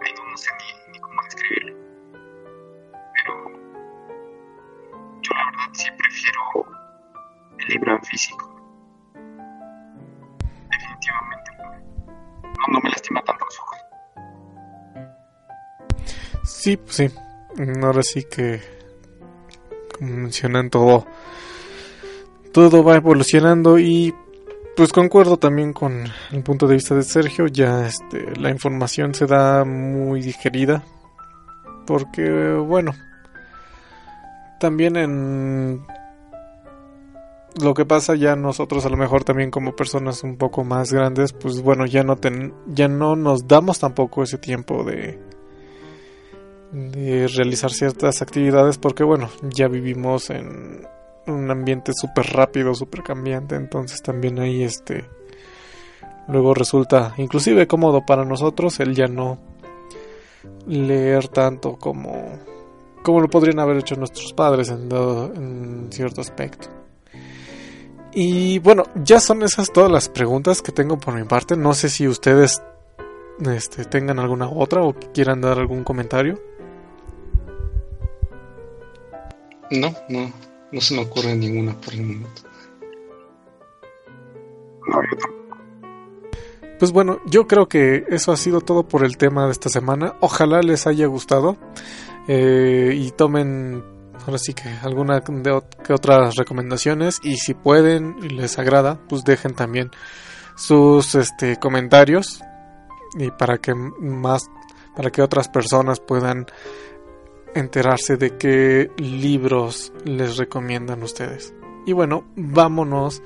Ahí 0.00 0.12
no, 0.14 0.36
sé 0.36 0.50
ni, 0.58 0.92
ni 0.92 1.00
cómo 1.00 1.22
describirlo. 1.24 1.76
Pero 3.14 3.34
yo 5.22 5.34
la 5.34 5.44
verdad 5.46 5.68
sí 5.72 5.90
prefiero 5.98 6.40
el 7.58 7.66
libro 7.68 7.92
en 7.96 8.02
físico 8.02 8.51
Sí, 16.62 16.76
pues 16.76 16.94
sí. 16.94 17.10
Ahora 17.82 18.04
sí 18.04 18.22
que, 18.22 18.60
como 19.98 20.12
mencionan, 20.12 20.70
todo, 20.70 21.04
todo 22.52 22.84
va 22.84 22.94
evolucionando 22.94 23.80
y 23.80 24.14
pues 24.76 24.92
concuerdo 24.92 25.38
también 25.38 25.72
con 25.72 26.04
el 26.30 26.42
punto 26.44 26.68
de 26.68 26.74
vista 26.74 26.94
de 26.94 27.02
Sergio. 27.02 27.48
Ya 27.48 27.88
este, 27.88 28.36
la 28.38 28.50
información 28.50 29.12
se 29.12 29.26
da 29.26 29.64
muy 29.64 30.22
digerida. 30.22 30.84
Porque, 31.84 32.52
bueno, 32.52 32.92
también 34.60 34.96
en 34.96 35.84
lo 37.60 37.74
que 37.74 37.84
pasa 37.84 38.14
ya 38.14 38.36
nosotros 38.36 38.86
a 38.86 38.88
lo 38.88 38.96
mejor 38.96 39.24
también 39.24 39.50
como 39.50 39.74
personas 39.74 40.22
un 40.22 40.36
poco 40.36 40.62
más 40.62 40.92
grandes, 40.92 41.32
pues 41.32 41.60
bueno, 41.60 41.86
ya 41.86 42.04
no 42.04 42.14
ten, 42.14 42.54
ya 42.68 42.86
no 42.86 43.16
nos 43.16 43.48
damos 43.48 43.80
tampoco 43.80 44.22
ese 44.22 44.38
tiempo 44.38 44.84
de 44.84 45.31
de 46.72 47.28
realizar 47.28 47.70
ciertas 47.70 48.22
actividades 48.22 48.78
porque 48.78 49.04
bueno, 49.04 49.28
ya 49.42 49.68
vivimos 49.68 50.30
en 50.30 50.86
un 51.26 51.50
ambiente 51.50 51.92
súper 51.94 52.26
rápido, 52.26 52.74
súper 52.74 53.02
cambiante, 53.02 53.54
entonces 53.54 54.02
también 54.02 54.38
ahí 54.40 54.62
este 54.62 55.04
luego 56.28 56.54
resulta 56.54 57.14
inclusive 57.18 57.66
cómodo 57.66 58.04
para 58.06 58.24
nosotros 58.24 58.80
el 58.80 58.94
ya 58.94 59.06
no 59.06 59.38
leer 60.66 61.28
tanto 61.28 61.76
como 61.76 62.38
como 63.02 63.20
lo 63.20 63.28
podrían 63.28 63.58
haber 63.58 63.78
hecho 63.78 63.96
nuestros 63.96 64.32
padres 64.32 64.70
en, 64.70 64.88
en 64.90 65.92
cierto 65.92 66.20
aspecto. 66.20 66.68
Y 68.14 68.58
bueno, 68.58 68.84
ya 68.94 69.20
son 69.20 69.42
esas 69.42 69.72
todas 69.72 69.90
las 69.90 70.08
preguntas 70.08 70.62
que 70.62 70.70
tengo 70.70 70.98
por 70.98 71.14
mi 71.14 71.24
parte. 71.24 71.56
No 71.56 71.72
sé 71.74 71.88
si 71.88 72.06
ustedes 72.06 72.62
este, 73.40 73.84
tengan 73.86 74.18
alguna 74.18 74.48
otra 74.48 74.82
o 74.82 74.92
quieran 74.92 75.40
dar 75.40 75.58
algún 75.58 75.82
comentario. 75.82 76.38
No, 79.72 79.94
no, 80.08 80.32
no 80.70 80.80
se 80.80 80.94
me 80.94 81.02
ocurre 81.02 81.34
ninguna 81.34 81.72
por 81.80 81.94
el 81.94 82.02
momento. 82.02 82.42
Pues 86.78 86.92
bueno, 86.92 87.20
yo 87.26 87.46
creo 87.46 87.68
que 87.68 88.04
eso 88.08 88.32
ha 88.32 88.36
sido 88.36 88.60
todo 88.60 88.86
por 88.88 89.04
el 89.04 89.16
tema 89.16 89.46
de 89.46 89.52
esta 89.52 89.68
semana. 89.68 90.16
Ojalá 90.20 90.60
les 90.62 90.86
haya 90.86 91.06
gustado 91.06 91.56
eh, 92.28 92.92
y 92.94 93.10
tomen 93.12 93.84
ahora 94.26 94.38
sí 94.38 94.52
que 94.54 94.68
alguna 94.82 95.20
de 95.20 95.62
que 95.84 95.92
otras 95.92 96.36
recomendaciones 96.36 97.18
y 97.22 97.36
si 97.36 97.54
pueden 97.54 98.16
y 98.22 98.28
les 98.28 98.58
agrada, 98.58 99.00
pues 99.08 99.24
dejen 99.24 99.54
también 99.54 99.90
sus 100.56 101.14
este 101.14 101.56
comentarios 101.56 102.42
y 103.18 103.30
para 103.30 103.58
que 103.58 103.74
más 103.74 104.42
para 104.94 105.10
que 105.10 105.22
otras 105.22 105.48
personas 105.48 106.00
puedan 106.00 106.46
enterarse 107.54 108.16
de 108.16 108.36
qué 108.36 108.90
libros 108.96 109.92
les 110.04 110.36
recomiendan 110.36 111.02
ustedes. 111.02 111.54
Y 111.86 111.92
bueno, 111.92 112.24
vámonos 112.36 113.22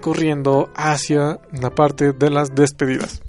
corriendo 0.00 0.70
hacia 0.74 1.40
la 1.52 1.74
parte 1.74 2.12
de 2.12 2.30
las 2.30 2.54
despedidas. 2.54 3.22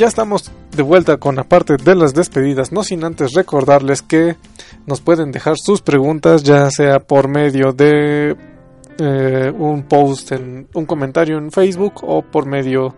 Ya 0.00 0.06
estamos 0.06 0.50
de 0.74 0.82
vuelta 0.82 1.18
con 1.18 1.36
la 1.36 1.44
parte 1.44 1.76
de 1.76 1.94
las 1.94 2.14
despedidas, 2.14 2.72
no 2.72 2.82
sin 2.82 3.04
antes 3.04 3.34
recordarles 3.34 4.00
que 4.00 4.34
nos 4.86 5.02
pueden 5.02 5.30
dejar 5.30 5.56
sus 5.58 5.82
preguntas, 5.82 6.42
ya 6.42 6.70
sea 6.70 7.00
por 7.00 7.28
medio 7.28 7.74
de 7.74 8.34
eh, 8.98 9.52
un 9.54 9.82
post 9.82 10.32
en 10.32 10.68
un 10.72 10.86
comentario 10.86 11.36
en 11.36 11.52
Facebook 11.52 11.96
o 12.00 12.22
por 12.22 12.46
medio 12.46 12.94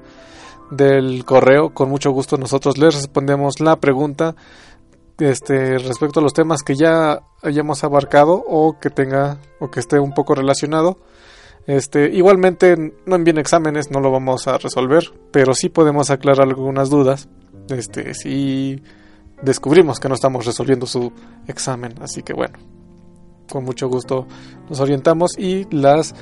del 0.71 1.25
correo. 1.25 1.71
Con 1.75 1.89
mucho 1.91 2.13
gusto 2.13 2.37
nosotros 2.37 2.79
les 2.79 2.95
respondemos 2.95 3.59
la 3.59 3.75
pregunta 3.81 4.37
este 5.19 5.79
respecto 5.79 6.21
a 6.21 6.23
los 6.23 6.33
temas 6.33 6.63
que 6.63 6.77
ya 6.77 7.19
hayamos 7.43 7.83
abarcado 7.83 8.45
o 8.47 8.79
que 8.81 8.91
tenga 8.91 9.39
o 9.59 9.73
que 9.73 9.81
esté 9.81 9.99
un 9.99 10.13
poco 10.13 10.37
relacionado. 10.37 10.99
Este, 11.67 12.11
igualmente 12.13 12.77
no 13.07 13.17
envíen 13.17 13.39
exámenes, 13.39 13.91
no 13.91 14.01
lo 14.01 14.11
vamos 14.11 14.49
a 14.49 14.59
resolver, 14.59 15.13
pero 15.31 15.55
sí 15.55 15.69
podemos 15.69 16.11
aclarar 16.11 16.49
algunas 16.49 16.91
dudas. 16.91 17.29
Este, 17.69 18.15
si 18.15 18.83
descubrimos 19.43 20.01
que 20.01 20.09
no 20.09 20.15
estamos 20.15 20.45
resolviendo 20.45 20.87
su 20.87 21.13
examen, 21.47 21.95
así 22.01 22.23
que 22.23 22.33
bueno, 22.33 22.59
con 23.49 23.65
mucho 23.65 23.89
gusto 23.89 24.27
nos 24.69 24.81
orientamos 24.81 25.39
y 25.39 25.67
las 25.75 26.15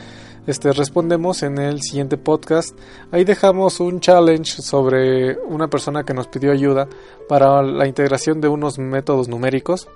este, 0.47 0.73
respondemos 0.73 1.43
en 1.43 1.59
el 1.59 1.81
siguiente 1.81 2.17
podcast. 2.17 2.77
Ahí 3.13 3.25
dejamos 3.25 3.81
un 3.81 4.01
challenge 4.01 4.63
sobre 4.63 5.39
una 5.39 5.69
persona 5.69 6.05
que 6.05 6.15
nos 6.15 6.29
pidió 6.29 6.53
ayuda 6.53 6.89
para 7.29 7.63
la 7.63 7.87
integración 7.87 8.41
de 8.41 8.49
unos 8.49 8.79
métodos 8.79 9.29
numéricos. 9.29 9.89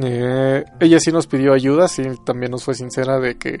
Eh, 0.00 0.64
ella 0.78 1.00
sí 1.00 1.10
nos 1.10 1.26
pidió 1.26 1.52
ayuda, 1.52 1.88
sí 1.88 2.04
también 2.24 2.52
nos 2.52 2.64
fue 2.64 2.74
sincera 2.74 3.18
de 3.18 3.36
que 3.36 3.58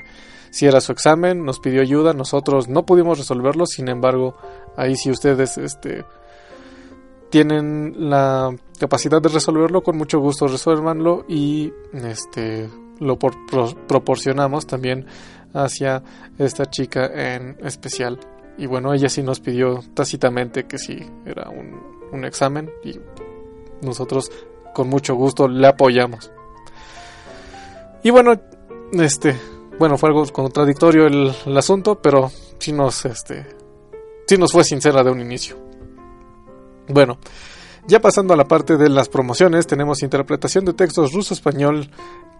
si 0.50 0.66
era 0.66 0.80
su 0.80 0.92
examen, 0.92 1.44
nos 1.44 1.60
pidió 1.60 1.80
ayuda, 1.82 2.12
nosotros 2.12 2.68
no 2.68 2.84
pudimos 2.84 3.18
resolverlo, 3.18 3.66
sin 3.66 3.88
embargo, 3.88 4.36
ahí 4.76 4.96
si 4.96 5.10
ustedes 5.10 5.58
este, 5.58 6.04
tienen 7.30 8.10
la 8.10 8.54
capacidad 8.78 9.22
de 9.22 9.28
resolverlo, 9.28 9.82
con 9.82 9.96
mucho 9.96 10.18
gusto 10.18 10.46
resuélvanlo 10.46 11.24
y 11.28 11.72
este 11.92 12.68
lo 12.98 13.18
proporcionamos 13.18 14.66
también 14.66 15.06
hacia 15.54 16.02
esta 16.38 16.66
chica 16.66 17.06
en 17.06 17.56
especial. 17.64 18.18
Y 18.58 18.66
bueno, 18.66 18.92
ella 18.92 19.08
sí 19.08 19.22
nos 19.22 19.40
pidió 19.40 19.80
tácitamente 19.94 20.64
que 20.64 20.76
sí 20.76 20.98
era 21.24 21.48
un, 21.48 21.80
un 22.12 22.24
examen 22.26 22.70
y 22.84 23.00
nosotros 23.80 24.30
con 24.74 24.88
mucho 24.88 25.14
gusto 25.14 25.48
le 25.48 25.66
apoyamos. 25.66 26.30
Y 28.02 28.10
bueno, 28.10 28.34
este, 28.92 29.36
bueno, 29.80 29.96
fue 29.96 30.10
algo 30.10 30.26
contradictorio 30.26 31.06
el, 31.06 31.56
asunto, 31.56 32.02
pero 32.02 32.30
sí 32.58 32.70
nos, 32.70 33.06
este, 33.06 33.46
sí 34.26 34.36
nos 34.36 34.52
fue 34.52 34.62
sincera 34.62 35.02
de 35.02 35.10
un 35.10 35.22
inicio. 35.22 35.56
Bueno, 36.86 37.16
ya 37.86 37.98
pasando 37.98 38.34
a 38.34 38.36
la 38.36 38.44
parte 38.44 38.76
de 38.76 38.90
las 38.90 39.08
promociones, 39.08 39.66
tenemos 39.66 40.02
interpretación 40.02 40.66
de 40.66 40.74
textos 40.74 41.12
ruso, 41.12 41.32
español, 41.32 41.90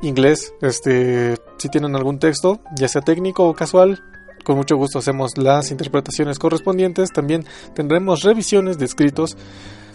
inglés. 0.02 0.52
Este, 0.60 1.38
si 1.56 1.70
tienen 1.70 1.96
algún 1.96 2.18
texto, 2.18 2.60
ya 2.76 2.88
sea 2.88 3.00
técnico 3.00 3.48
o 3.48 3.54
casual, 3.54 4.02
con 4.44 4.58
mucho 4.58 4.76
gusto 4.76 4.98
hacemos 4.98 5.38
las 5.38 5.70
interpretaciones 5.70 6.38
correspondientes. 6.38 7.08
También 7.10 7.46
tendremos 7.74 8.20
revisiones 8.20 8.76
de 8.76 8.84
escritos. 8.84 9.38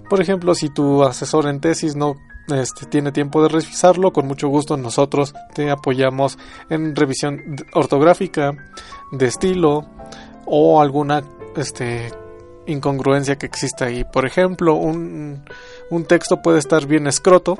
Por 0.10 0.20
ejemplo, 0.20 0.56
si 0.56 0.70
tu 0.70 1.04
asesor 1.04 1.48
en 1.48 1.62
tesis 1.62 1.96
no 1.96 2.16
este, 2.50 2.86
tiene 2.86 3.12
tiempo 3.12 3.42
de 3.42 3.50
revisarlo, 3.50 4.14
con 4.14 4.28
mucho 4.28 4.48
gusto 4.48 4.78
nosotros 4.78 5.34
te 5.54 5.72
apoyamos 5.72 6.38
en 6.70 6.96
revisión 6.96 7.56
ortográfica, 7.74 8.56
de 9.12 9.26
estilo 9.26 9.86
o 10.46 10.82
alguna 10.82 11.24
este, 11.56 12.12
incongruencia 12.68 13.38
que 13.38 13.46
exista 13.46 13.86
ahí. 13.86 14.04
Por 14.04 14.26
ejemplo, 14.26 14.76
un, 14.76 15.44
un 15.90 16.06
texto 16.06 16.42
puede 16.42 16.60
estar 16.60 16.86
bien 16.86 17.08
escroto, 17.08 17.58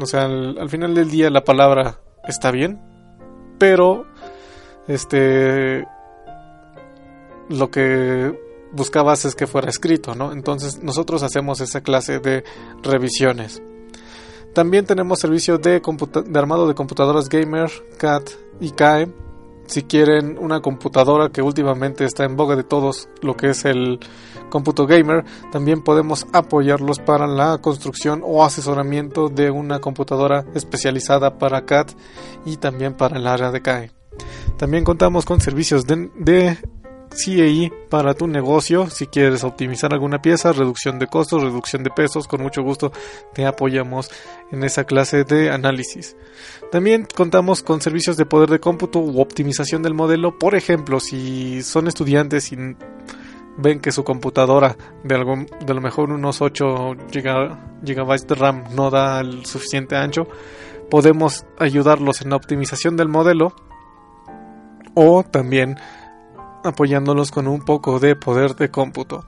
o 0.00 0.06
sea, 0.06 0.24
al, 0.24 0.68
final 0.70 0.94
del 0.94 1.10
día 1.10 1.30
la 1.30 1.44
palabra 1.44 1.98
está 2.26 2.50
bien, 2.50 2.80
pero 3.58 4.06
este 4.88 5.86
lo 7.48 7.70
que 7.70 8.38
buscabas 8.72 9.24
es 9.24 9.34
que 9.34 9.46
fuera 9.46 9.68
escrito, 9.68 10.14
¿no? 10.14 10.32
Entonces 10.32 10.82
nosotros 10.82 11.22
hacemos 11.22 11.60
esa 11.60 11.82
clase 11.82 12.18
de 12.20 12.44
revisiones. 12.82 13.62
También 14.54 14.84
tenemos 14.84 15.18
servicio 15.18 15.58
de, 15.58 15.80
de 15.80 16.38
armado 16.38 16.68
de 16.68 16.74
computadoras 16.74 17.28
gamer, 17.28 17.70
CAT 17.98 18.30
y 18.60 18.70
CAE 18.70 19.08
si 19.66 19.82
quieren 19.84 20.36
una 20.38 20.60
computadora 20.60 21.30
que 21.30 21.40
últimamente 21.40 22.04
está 22.04 22.24
en 22.24 22.36
boga 22.36 22.56
de 22.56 22.64
todos, 22.64 23.08
lo 23.22 23.36
que 23.36 23.50
es 23.50 23.64
el 23.64 23.98
cómputo 24.50 24.86
gamer, 24.86 25.24
también 25.50 25.82
podemos 25.82 26.26
apoyarlos 26.32 26.98
para 26.98 27.26
la 27.26 27.58
construcción 27.58 28.20
o 28.22 28.44
asesoramiento 28.44 29.28
de 29.28 29.50
una 29.50 29.80
computadora 29.80 30.44
especializada 30.54 31.38
para 31.38 31.64
CAD 31.64 31.86
y 32.44 32.58
también 32.58 32.94
para 32.94 33.16
el 33.18 33.26
área 33.26 33.50
de 33.50 33.62
CAE. 33.62 33.90
También 34.58 34.84
contamos 34.84 35.24
con 35.24 35.40
servicios 35.40 35.86
de 35.86 36.58
CAI 37.12 37.72
para 37.88 38.14
tu 38.14 38.26
negocio. 38.26 38.88
Si 38.90 39.06
quieres 39.06 39.44
optimizar 39.44 39.92
alguna 39.92 40.20
pieza, 40.20 40.52
reducción 40.52 40.98
de 40.98 41.06
costos, 41.06 41.42
reducción 41.42 41.82
de 41.82 41.90
pesos, 41.90 42.26
con 42.26 42.42
mucho 42.42 42.62
gusto 42.62 42.92
te 43.34 43.46
apoyamos 43.46 44.10
en 44.50 44.64
esa 44.64 44.84
clase 44.84 45.24
de 45.24 45.50
análisis. 45.50 46.16
También 46.70 47.06
contamos 47.14 47.62
con 47.62 47.80
servicios 47.80 48.16
de 48.16 48.26
poder 48.26 48.48
de 48.48 48.60
cómputo 48.60 48.98
u 48.98 49.20
optimización 49.20 49.82
del 49.82 49.94
modelo. 49.94 50.38
Por 50.38 50.54
ejemplo, 50.54 51.00
si 51.00 51.62
son 51.62 51.88
estudiantes 51.88 52.52
y 52.52 52.56
ven 53.56 53.80
que 53.80 53.92
su 53.92 54.04
computadora 54.04 54.76
de, 55.04 55.14
algo, 55.14 55.34
de 55.64 55.74
lo 55.74 55.80
mejor 55.80 56.10
unos 56.10 56.40
8 56.40 56.94
GB 57.12 58.26
de 58.26 58.34
RAM 58.34 58.64
no 58.74 58.90
da 58.90 59.20
el 59.20 59.44
suficiente 59.44 59.96
ancho, 59.96 60.26
podemos 60.90 61.46
ayudarlos 61.58 62.22
en 62.22 62.30
la 62.30 62.36
optimización 62.36 62.96
del 62.96 63.08
modelo 63.08 63.54
o 64.94 65.22
también 65.22 65.76
apoyándolos 66.64 67.30
con 67.30 67.48
un 67.48 67.64
poco 67.64 67.98
de 67.98 68.16
poder 68.16 68.54
de 68.56 68.70
cómputo. 68.70 69.24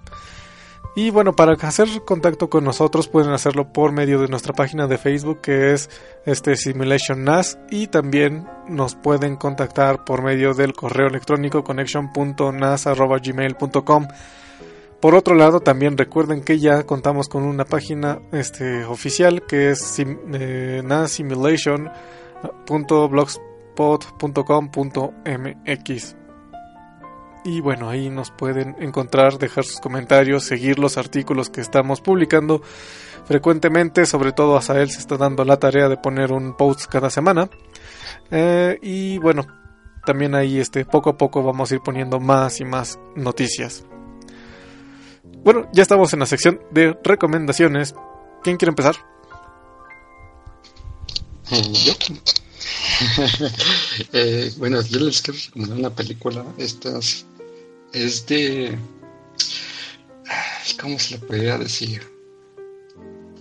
Y 0.96 1.10
bueno, 1.10 1.34
para 1.34 1.54
hacer 1.54 1.88
contacto 2.04 2.48
con 2.48 2.62
nosotros 2.62 3.08
pueden 3.08 3.32
hacerlo 3.32 3.72
por 3.72 3.90
medio 3.90 4.20
de 4.20 4.28
nuestra 4.28 4.52
página 4.52 4.86
de 4.86 4.96
Facebook 4.96 5.40
que 5.40 5.72
es 5.72 5.90
este 6.24 6.54
Simulation 6.54 7.24
NAS 7.24 7.58
y 7.68 7.88
también 7.88 8.46
nos 8.68 8.94
pueden 8.94 9.34
contactar 9.34 10.04
por 10.04 10.22
medio 10.22 10.54
del 10.54 10.72
correo 10.72 11.08
electrónico 11.08 11.64
connection.nas@gmail.com. 11.64 14.06
Por 15.00 15.16
otro 15.16 15.34
lado, 15.34 15.58
también 15.60 15.98
recuerden 15.98 16.44
que 16.44 16.60
ya 16.60 16.84
contamos 16.84 17.28
con 17.28 17.42
una 17.42 17.64
página 17.64 18.20
este, 18.32 18.84
oficial 18.84 19.42
que 19.46 19.70
es 19.70 19.80
sim, 19.80 20.16
eh. 20.32 20.80
Y 27.44 27.60
bueno, 27.60 27.90
ahí 27.90 28.08
nos 28.08 28.30
pueden 28.30 28.74
encontrar, 28.80 29.38
dejar 29.38 29.64
sus 29.64 29.78
comentarios, 29.78 30.44
seguir 30.44 30.78
los 30.78 30.96
artículos 30.96 31.50
que 31.50 31.60
estamos 31.60 32.00
publicando 32.00 32.62
frecuentemente. 33.26 34.06
Sobre 34.06 34.32
todo 34.32 34.56
a 34.56 34.62
Sael 34.62 34.90
se 34.90 34.98
está 34.98 35.18
dando 35.18 35.44
la 35.44 35.58
tarea 35.58 35.90
de 35.90 35.98
poner 35.98 36.32
un 36.32 36.56
post 36.56 36.86
cada 36.86 37.10
semana. 37.10 37.50
Eh, 38.30 38.78
y 38.80 39.18
bueno, 39.18 39.46
también 40.06 40.34
ahí 40.34 40.58
este, 40.58 40.86
poco 40.86 41.10
a 41.10 41.18
poco 41.18 41.42
vamos 41.42 41.70
a 41.70 41.74
ir 41.74 41.80
poniendo 41.82 42.18
más 42.18 42.60
y 42.60 42.64
más 42.64 42.98
noticias. 43.14 43.84
Bueno, 45.44 45.68
ya 45.74 45.82
estamos 45.82 46.12
en 46.14 46.20
la 46.20 46.26
sección 46.26 46.60
de 46.70 46.96
recomendaciones. 47.04 47.94
¿Quién 48.42 48.56
quiere 48.56 48.70
empezar? 48.70 48.96
Yo. 51.50 51.92
eh, 54.12 54.52
bueno, 54.56 54.80
yo 54.82 55.00
les 55.00 55.20
quiero 55.20 55.38
recomendar 55.44 55.78
una 55.78 55.90
película. 55.90 56.44
Estas 56.56 57.26
es 57.94 58.26
de... 58.26 58.76
¿Cómo 60.80 60.98
se 60.98 61.14
le 61.14 61.20
podría 61.20 61.56
decir? 61.56 62.02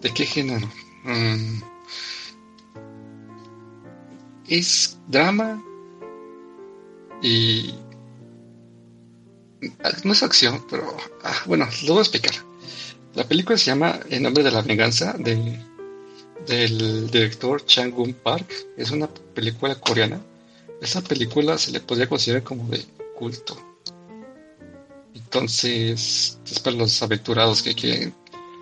¿De 0.01 0.14
qué 0.14 0.26
género? 0.26 0.70
Mm. 1.04 1.62
es 4.47 4.97
drama 5.08 5.62
y... 7.22 7.74
No 10.04 10.14
es 10.14 10.24
acción, 10.24 10.66
pero... 10.70 10.95
Ah, 11.24 11.41
bueno, 11.45 11.68
lo 11.84 11.93
voy 11.93 11.99
a 11.99 12.01
explicar. 12.01 12.34
La 13.16 13.28
película 13.28 13.58
se 13.58 13.66
llama 13.66 13.99
El 14.10 14.24
nombre 14.24 14.43
de 14.43 14.51
la 14.51 14.62
venganza 14.62 15.14
de, 15.14 15.60
del 16.47 17.10
director 17.10 17.66
Chang 17.66 17.91
Gun 17.91 18.14
Park. 18.14 18.54
Es 18.78 18.91
una 18.91 19.08
película 19.08 19.76
coreana. 19.76 20.22
Esa 20.82 21.01
película 21.01 21.58
se 21.58 21.72
le 21.72 21.80
podría 21.80 22.08
considerar 22.08 22.43
como 22.43 22.68
de 22.70 22.86
culto 23.18 23.72
entonces, 25.34 26.38
después 26.47 26.75
los 26.75 27.01
aventurados 27.01 27.63
que 27.63 27.73
quieren 27.73 28.13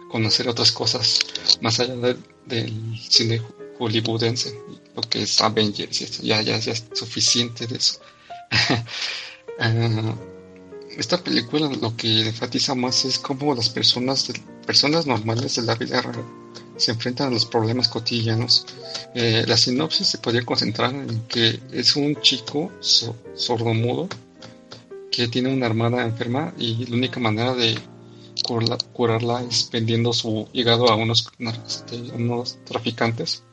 conocer 0.10 0.48
otras 0.48 0.72
cosas 0.72 1.20
más 1.60 1.82
allá 1.82 2.16
del 2.46 2.98
cine 2.98 3.42
hollywoodense, 3.78 4.58
lo 4.96 5.02
que 5.02 5.24
es 5.24 5.42
Avengers, 5.42 6.22
ya, 6.22 6.42
ya, 6.42 6.58
ya 6.58 6.72
es 6.72 6.86
suficiente 6.94 7.68
de 7.68 7.76
eso. 7.76 8.00
Ah, 9.60 10.16
esta 10.98 11.22
película 11.22 11.70
lo 11.82 11.98
que 11.98 12.28
enfatiza 12.28 12.74
más 12.74 13.04
es 13.04 13.20
cómo 13.20 13.54
las 13.54 13.68
personas 13.68 14.32
personas 14.66 15.06
normales 15.06 15.58
de 15.58 15.64
la 15.64 15.76
vida 15.76 16.02
real 16.02 16.26
se 16.78 16.92
enfrentan 16.92 17.28
a 17.28 17.32
los 17.32 17.46
problemas 17.46 17.90
cotidianos. 17.90 18.66
Eh, 19.14 19.44
la 19.46 19.58
sinopsis 19.58 20.08
se 20.08 20.20
podría 20.20 20.46
concentrar 20.46 20.96
en 20.96 21.28
que 21.28 21.60
es 21.74 21.98
un 21.98 22.16
chico 22.22 22.72
sordomudo 23.36 24.08
que 25.12 25.28
tiene 25.28 25.54
una 25.54 25.66
hermana 25.66 26.04
enferma 26.04 26.54
y 26.58 26.86
la 26.86 26.96
única 26.96 27.20
manera 27.20 27.54
de 27.54 27.78
curarla, 28.94 29.44
es 29.44 29.70
vendiendo 29.72 30.14
su 30.14 30.48
hígado 30.54 30.90
a 30.90 30.96
unos, 30.96 31.30
unos 32.16 32.60
traficantes. 32.64 33.44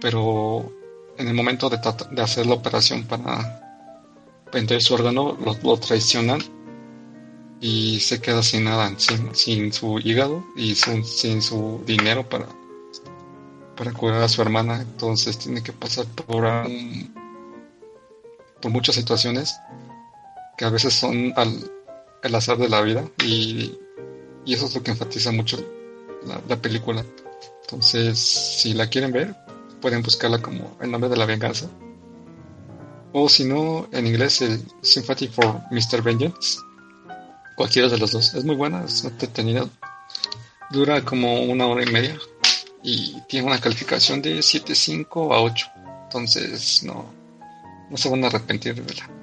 Pero 0.00 0.72
en 1.16 1.28
el 1.28 1.34
momento 1.34 1.70
de, 1.70 1.78
hacer 2.20 2.46
la 2.46 2.54
operación 2.54 3.04
para 3.04 3.60
vender 4.52 4.82
su 4.82 4.94
órgano, 4.94 5.36
lo, 5.62 5.76
traicionan 5.76 6.40
y 7.60 8.00
se 8.00 8.20
queda 8.20 8.42
sin 8.42 8.64
nada, 8.64 8.92
sin, 9.32 9.72
su 9.72 9.98
hígado 10.00 10.44
y 10.56 10.74
sin, 10.74 11.42
su 11.42 11.82
dinero 11.86 12.28
para, 12.28 12.46
para 13.76 13.92
curar 13.92 14.22
a 14.22 14.28
su 14.28 14.42
hermana. 14.42 14.80
Entonces 14.80 15.38
tiene 15.38 15.62
que 15.62 15.72
pasar 15.72 16.06
por, 16.06 16.44
por 18.60 18.70
muchas 18.70 18.96
situaciones 18.96 19.56
que 20.58 20.64
a 20.64 20.70
veces 20.70 20.92
son 20.92 21.32
al, 21.36 21.70
el 22.22 22.34
azar 22.34 22.58
de 22.58 22.68
la 22.68 22.82
vida 22.82 23.08
y, 23.24 23.78
eso 24.46 24.64
es 24.64 24.74
lo 24.74 24.82
que 24.82 24.90
enfatiza 24.90 25.30
mucho 25.30 25.58
la, 26.26 26.40
la 26.48 26.56
película. 26.56 27.04
Entonces, 27.62 28.18
si 28.18 28.72
la 28.72 28.88
quieren 28.88 29.12
ver, 29.12 29.36
pueden 29.82 30.02
buscarla 30.02 30.40
como 30.40 30.74
El 30.80 30.90
nombre 30.90 31.10
de 31.10 31.18
la 31.18 31.26
venganza. 31.26 31.68
O 33.12 33.28
si 33.28 33.44
no, 33.44 33.88
en 33.92 34.06
inglés, 34.06 34.40
el 34.40 34.62
Sympathy 34.80 35.28
for 35.28 35.60
Mr. 35.70 36.02
Vengeance. 36.02 36.60
Cualquiera 37.56 37.88
de 37.88 37.98
los 37.98 38.12
dos. 38.12 38.32
Es 38.32 38.42
muy 38.42 38.56
buena, 38.56 38.84
es 38.84 39.04
entretenida. 39.04 39.68
Dura 40.70 41.04
como 41.04 41.42
una 41.42 41.66
hora 41.66 41.84
y 41.84 41.92
media. 41.92 42.18
Y 42.82 43.20
tiene 43.28 43.48
una 43.48 43.60
calificación 43.60 44.22
de 44.22 44.38
7.5 44.38 45.34
a 45.34 45.42
8. 45.42 45.66
Entonces, 46.04 46.82
no, 46.84 47.04
no 47.90 47.96
se 47.98 48.08
van 48.08 48.24
a 48.24 48.28
arrepentir 48.28 48.74
de 48.74 48.80
verla. 48.80 49.17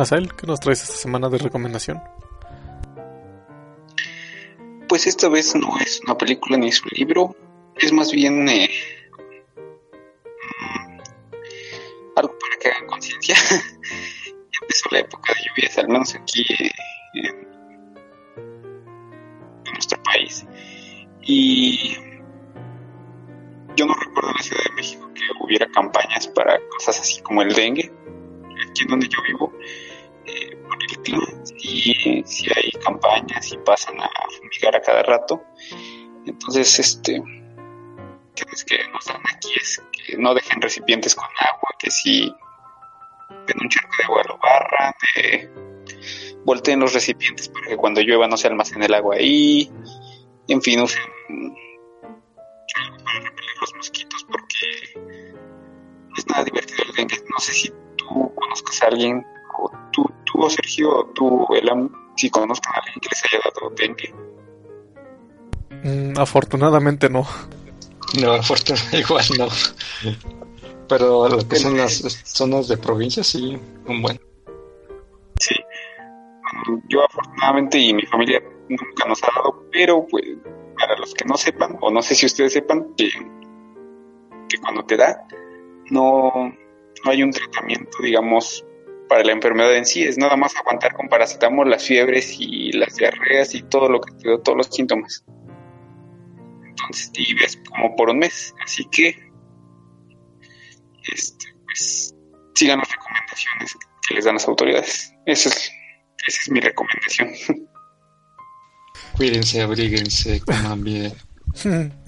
Asael, 0.00 0.34
¿qué 0.34 0.46
nos 0.46 0.60
traes 0.60 0.82
esta 0.82 0.96
semana 0.96 1.28
de 1.28 1.38
recomendación? 1.38 2.02
Pues 4.88 5.06
esta 5.06 5.28
vez 5.28 5.54
no 5.54 5.78
es 5.78 6.00
una 6.04 6.16
película 6.18 6.56
ni 6.56 6.68
es 6.68 6.82
un 6.82 6.90
libro, 6.92 7.36
es 7.76 7.92
más 7.92 8.10
bien 8.10 8.48
eh, 8.48 8.68
mm, 10.60 11.00
algo 12.16 12.36
para 12.38 12.56
que 12.60 12.68
hagan 12.68 12.86
conciencia. 12.86 13.36
empezó 14.62 14.88
la 14.90 15.00
época 15.00 15.32
de 15.34 15.40
lluvias, 15.48 15.78
al 15.78 15.88
menos 15.88 16.14
aquí 16.14 16.46
en, 17.14 17.50
nuestro 19.72 20.02
país. 20.02 20.44
Y 21.22 21.94
yo 23.76 23.86
no 23.86 23.94
recuerdo 23.94 24.30
en 24.30 24.36
la 24.36 24.42
Ciudad 24.42 24.64
de 24.64 24.74
México 24.74 25.10
que 25.14 25.22
hubiera 25.40 25.66
campañas 25.70 26.28
para 26.28 26.60
cosas 26.68 27.00
así 27.00 27.20
como 27.22 27.42
el 27.42 27.52
dengue. 27.54 27.92
Aquí 28.68 28.82
en 28.82 28.88
donde 28.88 29.08
yo 29.08 29.18
vivo, 29.26 29.52
sí, 31.44 32.22
sí 32.24 32.46
hay 32.54 32.70
campañas 32.82 33.52
y 33.52 33.58
pasan 33.58 34.00
a 34.00 34.10
fumigar 34.36 34.76
a 34.76 34.80
cada 34.80 35.02
rato. 35.02 35.42
Entonces, 36.26 36.78
este, 36.78 37.22
que 38.64 38.88
nos 38.92 39.04
dan 39.04 39.22
aquí 39.34 39.50
es 39.60 39.82
que 39.92 40.16
no 40.16 40.34
dejen 40.34 40.60
recipientes 40.60 41.14
con 41.14 41.28
agua, 41.38 41.70
que 41.78 41.90
si 41.90 42.32
ven 43.46 43.56
un 43.60 43.68
charco 43.68 43.90
de 43.98 44.04
agua 44.04 44.22
lo 44.28 44.38
barran, 44.38 44.94
de 45.14 45.50
volteen 46.44 46.80
los 46.80 46.92
recipientes 46.92 47.48
para 47.48 47.68
que 47.68 47.76
cuando 47.76 48.00
llueva 48.00 48.26
no 48.26 48.36
se 48.36 48.48
almacene 48.48 48.86
el 48.86 48.94
agua 48.94 49.16
ahí, 49.16 49.70
en 50.48 50.62
fin, 50.62 50.80
usen 50.80 51.02
para 53.04 53.20
repeler 53.20 53.56
los 53.60 53.74
mosquitos 53.74 54.24
porque 54.24 55.20
es 56.16 56.26
nada 56.28 56.44
divertido 56.44 56.84
el 56.88 56.94
dengue. 56.94 57.16
No 57.30 57.38
sé 57.38 57.52
si 57.52 57.72
tú 57.96 58.32
conozcas 58.34 58.82
a 58.82 58.86
alguien, 58.86 59.24
o 59.64 59.70
tú, 59.92 60.04
tú 60.24 60.42
o 60.42 60.50
Sergio, 60.50 61.10
tú, 61.14 61.46
Elam, 61.54 61.90
si 62.16 62.30
conozcan 62.30 62.74
a 62.74 62.78
alguien 62.78 63.00
que 63.00 63.08
les 63.10 63.24
haya 63.24 63.40
dado 63.44 63.70
dengue. 63.76 64.14
Mm, 65.82 66.18
afortunadamente 66.18 67.08
no. 67.08 67.26
No, 68.20 68.32
afortunadamente 68.40 68.98
igual 68.98 69.24
no. 69.38 69.48
Pero 70.88 71.28
lo 71.28 71.48
que 71.48 71.56
son 71.56 71.76
las 71.76 72.02
zonas 72.24 72.68
de 72.68 72.76
provincia 72.76 73.22
sí, 73.22 73.58
un 73.86 74.02
buen. 74.02 74.20
Sí. 75.38 75.54
Yo 76.88 77.04
afortunadamente 77.04 77.78
y 77.78 77.94
mi 77.94 78.04
familia 78.06 78.42
nunca 78.68 79.06
nos 79.06 79.22
ha 79.22 79.28
dado, 79.34 79.64
pero 79.70 80.06
pues 80.10 80.24
para 80.78 80.96
los 80.96 81.14
que 81.14 81.24
no 81.24 81.36
sepan, 81.36 81.76
o 81.80 81.90
no 81.90 82.02
sé 82.02 82.14
si 82.14 82.26
ustedes 82.26 82.54
sepan, 82.54 82.94
que, 82.96 83.10
que 84.48 84.58
cuando 84.58 84.84
te 84.84 84.96
da, 84.96 85.22
no, 85.90 86.32
no 87.04 87.10
hay 87.10 87.22
un 87.22 87.30
tratamiento, 87.30 87.98
digamos, 88.02 88.64
para 89.10 89.24
la 89.24 89.32
enfermedad 89.32 89.74
en 89.74 89.84
sí, 89.84 90.04
es 90.04 90.16
nada 90.16 90.36
más 90.36 90.56
aguantar 90.56 90.94
con 90.94 91.08
paracetamol 91.08 91.68
las 91.68 91.84
fiebres 91.84 92.36
y 92.38 92.72
las 92.72 92.94
diarreas 92.96 93.54
y 93.54 93.62
todo 93.62 93.88
lo 93.88 94.00
que 94.00 94.12
te 94.14 94.30
da, 94.30 94.42
todos 94.42 94.56
los 94.56 94.66
síntomas 94.68 95.24
entonces 96.80 97.12
vives 97.12 97.58
como 97.68 97.94
por 97.96 98.10
un 98.10 98.18
mes. 98.18 98.54
Así 98.64 98.84
que, 98.86 99.08
este, 101.12 101.46
pues, 101.64 102.14
sigan 102.54 102.78
las 102.78 102.90
recomendaciones 102.90 103.76
que 104.06 104.14
les 104.14 104.24
dan 104.24 104.34
las 104.34 104.48
autoridades. 104.48 105.14
Eso 105.26 105.48
es, 105.48 105.70
esa 106.26 106.40
es 106.42 106.50
mi 106.50 106.60
recomendación. 106.60 107.30
Cuídense, 109.16 109.62
abríguense, 109.62 110.40
coman 110.40 110.82
bien. 110.82 111.12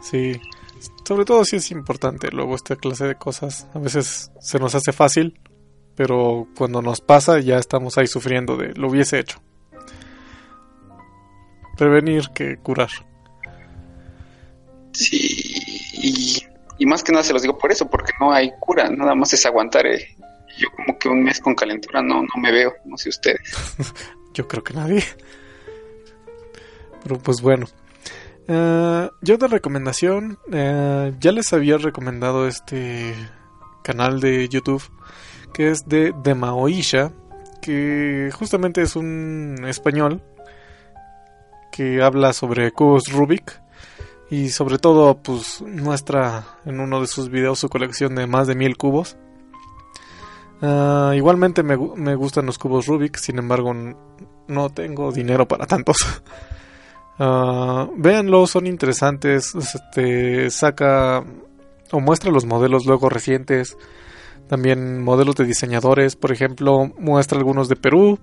sí, 0.00 0.40
sobre 1.04 1.24
todo 1.24 1.44
si 1.44 1.56
es 1.56 1.70
importante. 1.70 2.30
Luego 2.32 2.56
esta 2.56 2.76
clase 2.76 3.06
de 3.06 3.14
cosas 3.16 3.66
a 3.74 3.78
veces 3.78 4.30
se 4.40 4.58
nos 4.58 4.74
hace 4.74 4.92
fácil, 4.92 5.38
pero 5.94 6.46
cuando 6.56 6.82
nos 6.82 7.00
pasa 7.00 7.38
ya 7.40 7.58
estamos 7.58 7.98
ahí 7.98 8.06
sufriendo 8.06 8.56
de 8.56 8.74
lo 8.74 8.88
hubiese 8.88 9.18
hecho. 9.18 9.40
Prevenir 11.76 12.28
que 12.34 12.56
curar. 12.58 12.90
Sí, 14.92 16.42
y, 16.78 16.86
más 16.86 17.02
que 17.02 17.12
nada 17.12 17.24
se 17.24 17.32
los 17.32 17.42
digo 17.42 17.56
por 17.56 17.72
eso, 17.72 17.88
porque 17.88 18.12
no 18.20 18.32
hay 18.32 18.50
cura, 18.60 18.90
nada 18.90 19.14
más 19.14 19.32
es 19.32 19.46
aguantar. 19.46 19.86
Eh. 19.86 20.16
Yo 20.58 20.68
como 20.76 20.98
que 20.98 21.08
un 21.08 21.22
mes 21.22 21.40
con 21.40 21.54
calentura 21.54 22.02
no, 22.02 22.22
no 22.22 22.40
me 22.40 22.52
veo, 22.52 22.74
no 22.84 22.98
sé 22.98 23.08
ustedes. 23.08 23.40
yo 24.34 24.46
creo 24.46 24.62
que 24.62 24.74
nadie. 24.74 25.02
Pero 27.02 27.18
pues 27.18 27.40
bueno. 27.40 27.66
Eh, 28.48 29.08
yo 29.22 29.38
de 29.38 29.48
recomendación, 29.48 30.38
eh, 30.52 31.12
ya 31.20 31.32
les 31.32 31.52
había 31.52 31.78
recomendado 31.78 32.46
este 32.46 33.14
canal 33.82 34.20
de 34.20 34.48
YouTube 34.48 34.82
que 35.52 35.70
es 35.70 35.88
de 35.88 36.14
Demaoisha, 36.22 37.12
que 37.60 38.30
justamente 38.32 38.82
es 38.82 38.96
un 38.96 39.64
español 39.66 40.22
que 41.70 42.02
habla 42.02 42.32
sobre 42.32 42.70
cubos 42.72 43.10
Rubik 43.10 43.60
y 44.30 44.48
sobre 44.50 44.78
todo 44.78 45.16
pues 45.18 45.62
muestra 45.62 46.44
en 46.64 46.80
uno 46.80 47.00
de 47.00 47.06
sus 47.06 47.28
videos 47.30 47.58
su 47.58 47.68
colección 47.68 48.14
de 48.14 48.26
más 48.26 48.46
de 48.46 48.54
mil 48.54 48.76
cubos. 48.76 49.16
Ah, 50.60 51.12
igualmente 51.16 51.62
me, 51.64 51.74
gustan 51.74 52.46
los 52.46 52.56
cubos 52.56 52.86
Rubik, 52.86 53.16
sin 53.16 53.38
embargo 53.38 53.74
no 54.48 54.70
tengo 54.70 55.10
dinero 55.12 55.48
para 55.48 55.66
tantos. 55.66 55.96
uh, 57.18 58.46
son 58.46 58.66
interesantes. 58.66 59.54
Este, 59.54 60.50
saca 60.50 61.24
o 61.90 62.00
muestra 62.00 62.30
los 62.30 62.46
modelos 62.46 62.86
luego 62.86 63.08
recientes. 63.08 63.76
También 64.48 65.02
modelos 65.02 65.36
de 65.36 65.44
diseñadores, 65.44 66.16
por 66.16 66.32
ejemplo, 66.32 66.92
muestra 66.98 67.38
algunos 67.38 67.68
de 67.68 67.76
Perú, 67.76 68.18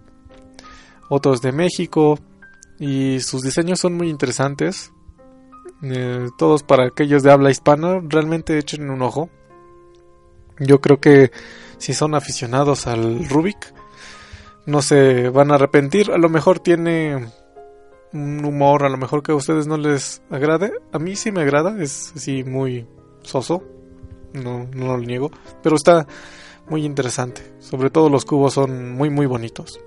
otros 1.10 1.42
de 1.42 1.52
México. 1.52 2.20
Y 2.80 3.20
sus 3.20 3.42
diseños 3.42 3.80
son 3.80 3.96
muy 3.96 4.10
interesantes. 4.10 4.92
Eh, 5.82 6.28
todos 6.38 6.64
para 6.64 6.88
aquellos 6.88 7.24
de 7.24 7.32
habla 7.32 7.52
hispana, 7.52 8.02
realmente 8.08 8.58
echen 8.58 8.90
un 8.90 9.02
ojo. 9.02 9.30
Yo 10.60 10.82
creo 10.82 11.00
que 11.00 11.32
si 11.78 11.94
son 11.94 12.16
aficionados 12.16 12.86
al 12.86 13.28
Rubik, 13.30 13.74
no 14.66 14.82
se 14.82 15.30
van 15.30 15.52
a 15.52 15.56
arrepentir. 15.56 16.12
A 16.12 16.18
lo 16.18 16.30
mejor 16.30 16.60
tiene 16.60 17.28
un 18.14 18.44
humor, 18.44 18.84
a 18.84 18.90
lo 18.90 18.98
mejor 18.98 19.24
que 19.24 19.32
a 19.32 19.36
ustedes 19.36 19.68
no 19.68 19.78
les 19.78 20.22
agrade. 20.30 20.74
A 20.92 21.00
mí 21.00 21.16
sí 21.16 21.32
me 21.32 21.42
agrada, 21.42 21.82
es 21.82 22.14
así 22.16 22.44
muy 22.44 22.88
soso, 23.24 23.64
no, 24.34 24.68
no 24.74 24.88
lo 24.88 24.98
niego, 25.00 25.32
pero 25.64 25.76
está 25.76 26.08
muy 26.70 26.86
interesante. 26.86 27.42
Sobre 27.60 27.90
todo 27.90 28.10
los 28.10 28.26
cubos 28.26 28.54
son 28.54 28.94
muy 28.94 29.10
muy 29.10 29.26
bonitos. 29.26 29.80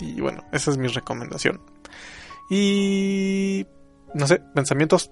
Y 0.00 0.20
bueno, 0.20 0.44
esa 0.52 0.70
es 0.70 0.78
mi 0.78 0.88
recomendación. 0.88 1.60
Y 2.50 3.66
no 4.14 4.26
sé, 4.26 4.40
pensamientos. 4.54 5.10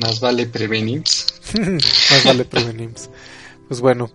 Más 0.00 0.20
vale 0.20 0.46
prevenir. 0.46 1.02
Más 1.54 2.24
vale 2.24 2.44
prevenir. 2.44 2.92
Pues 3.68 3.80
bueno, 3.80 4.10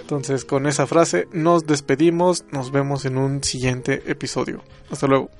Entonces, 0.00 0.44
con 0.44 0.66
esa 0.66 0.86
frase 0.86 1.28
nos 1.32 1.66
despedimos. 1.66 2.44
Nos 2.50 2.70
vemos 2.70 3.04
en 3.04 3.18
un 3.18 3.42
siguiente 3.42 4.02
episodio. 4.06 4.62
Hasta 4.90 5.06
luego. 5.06 5.30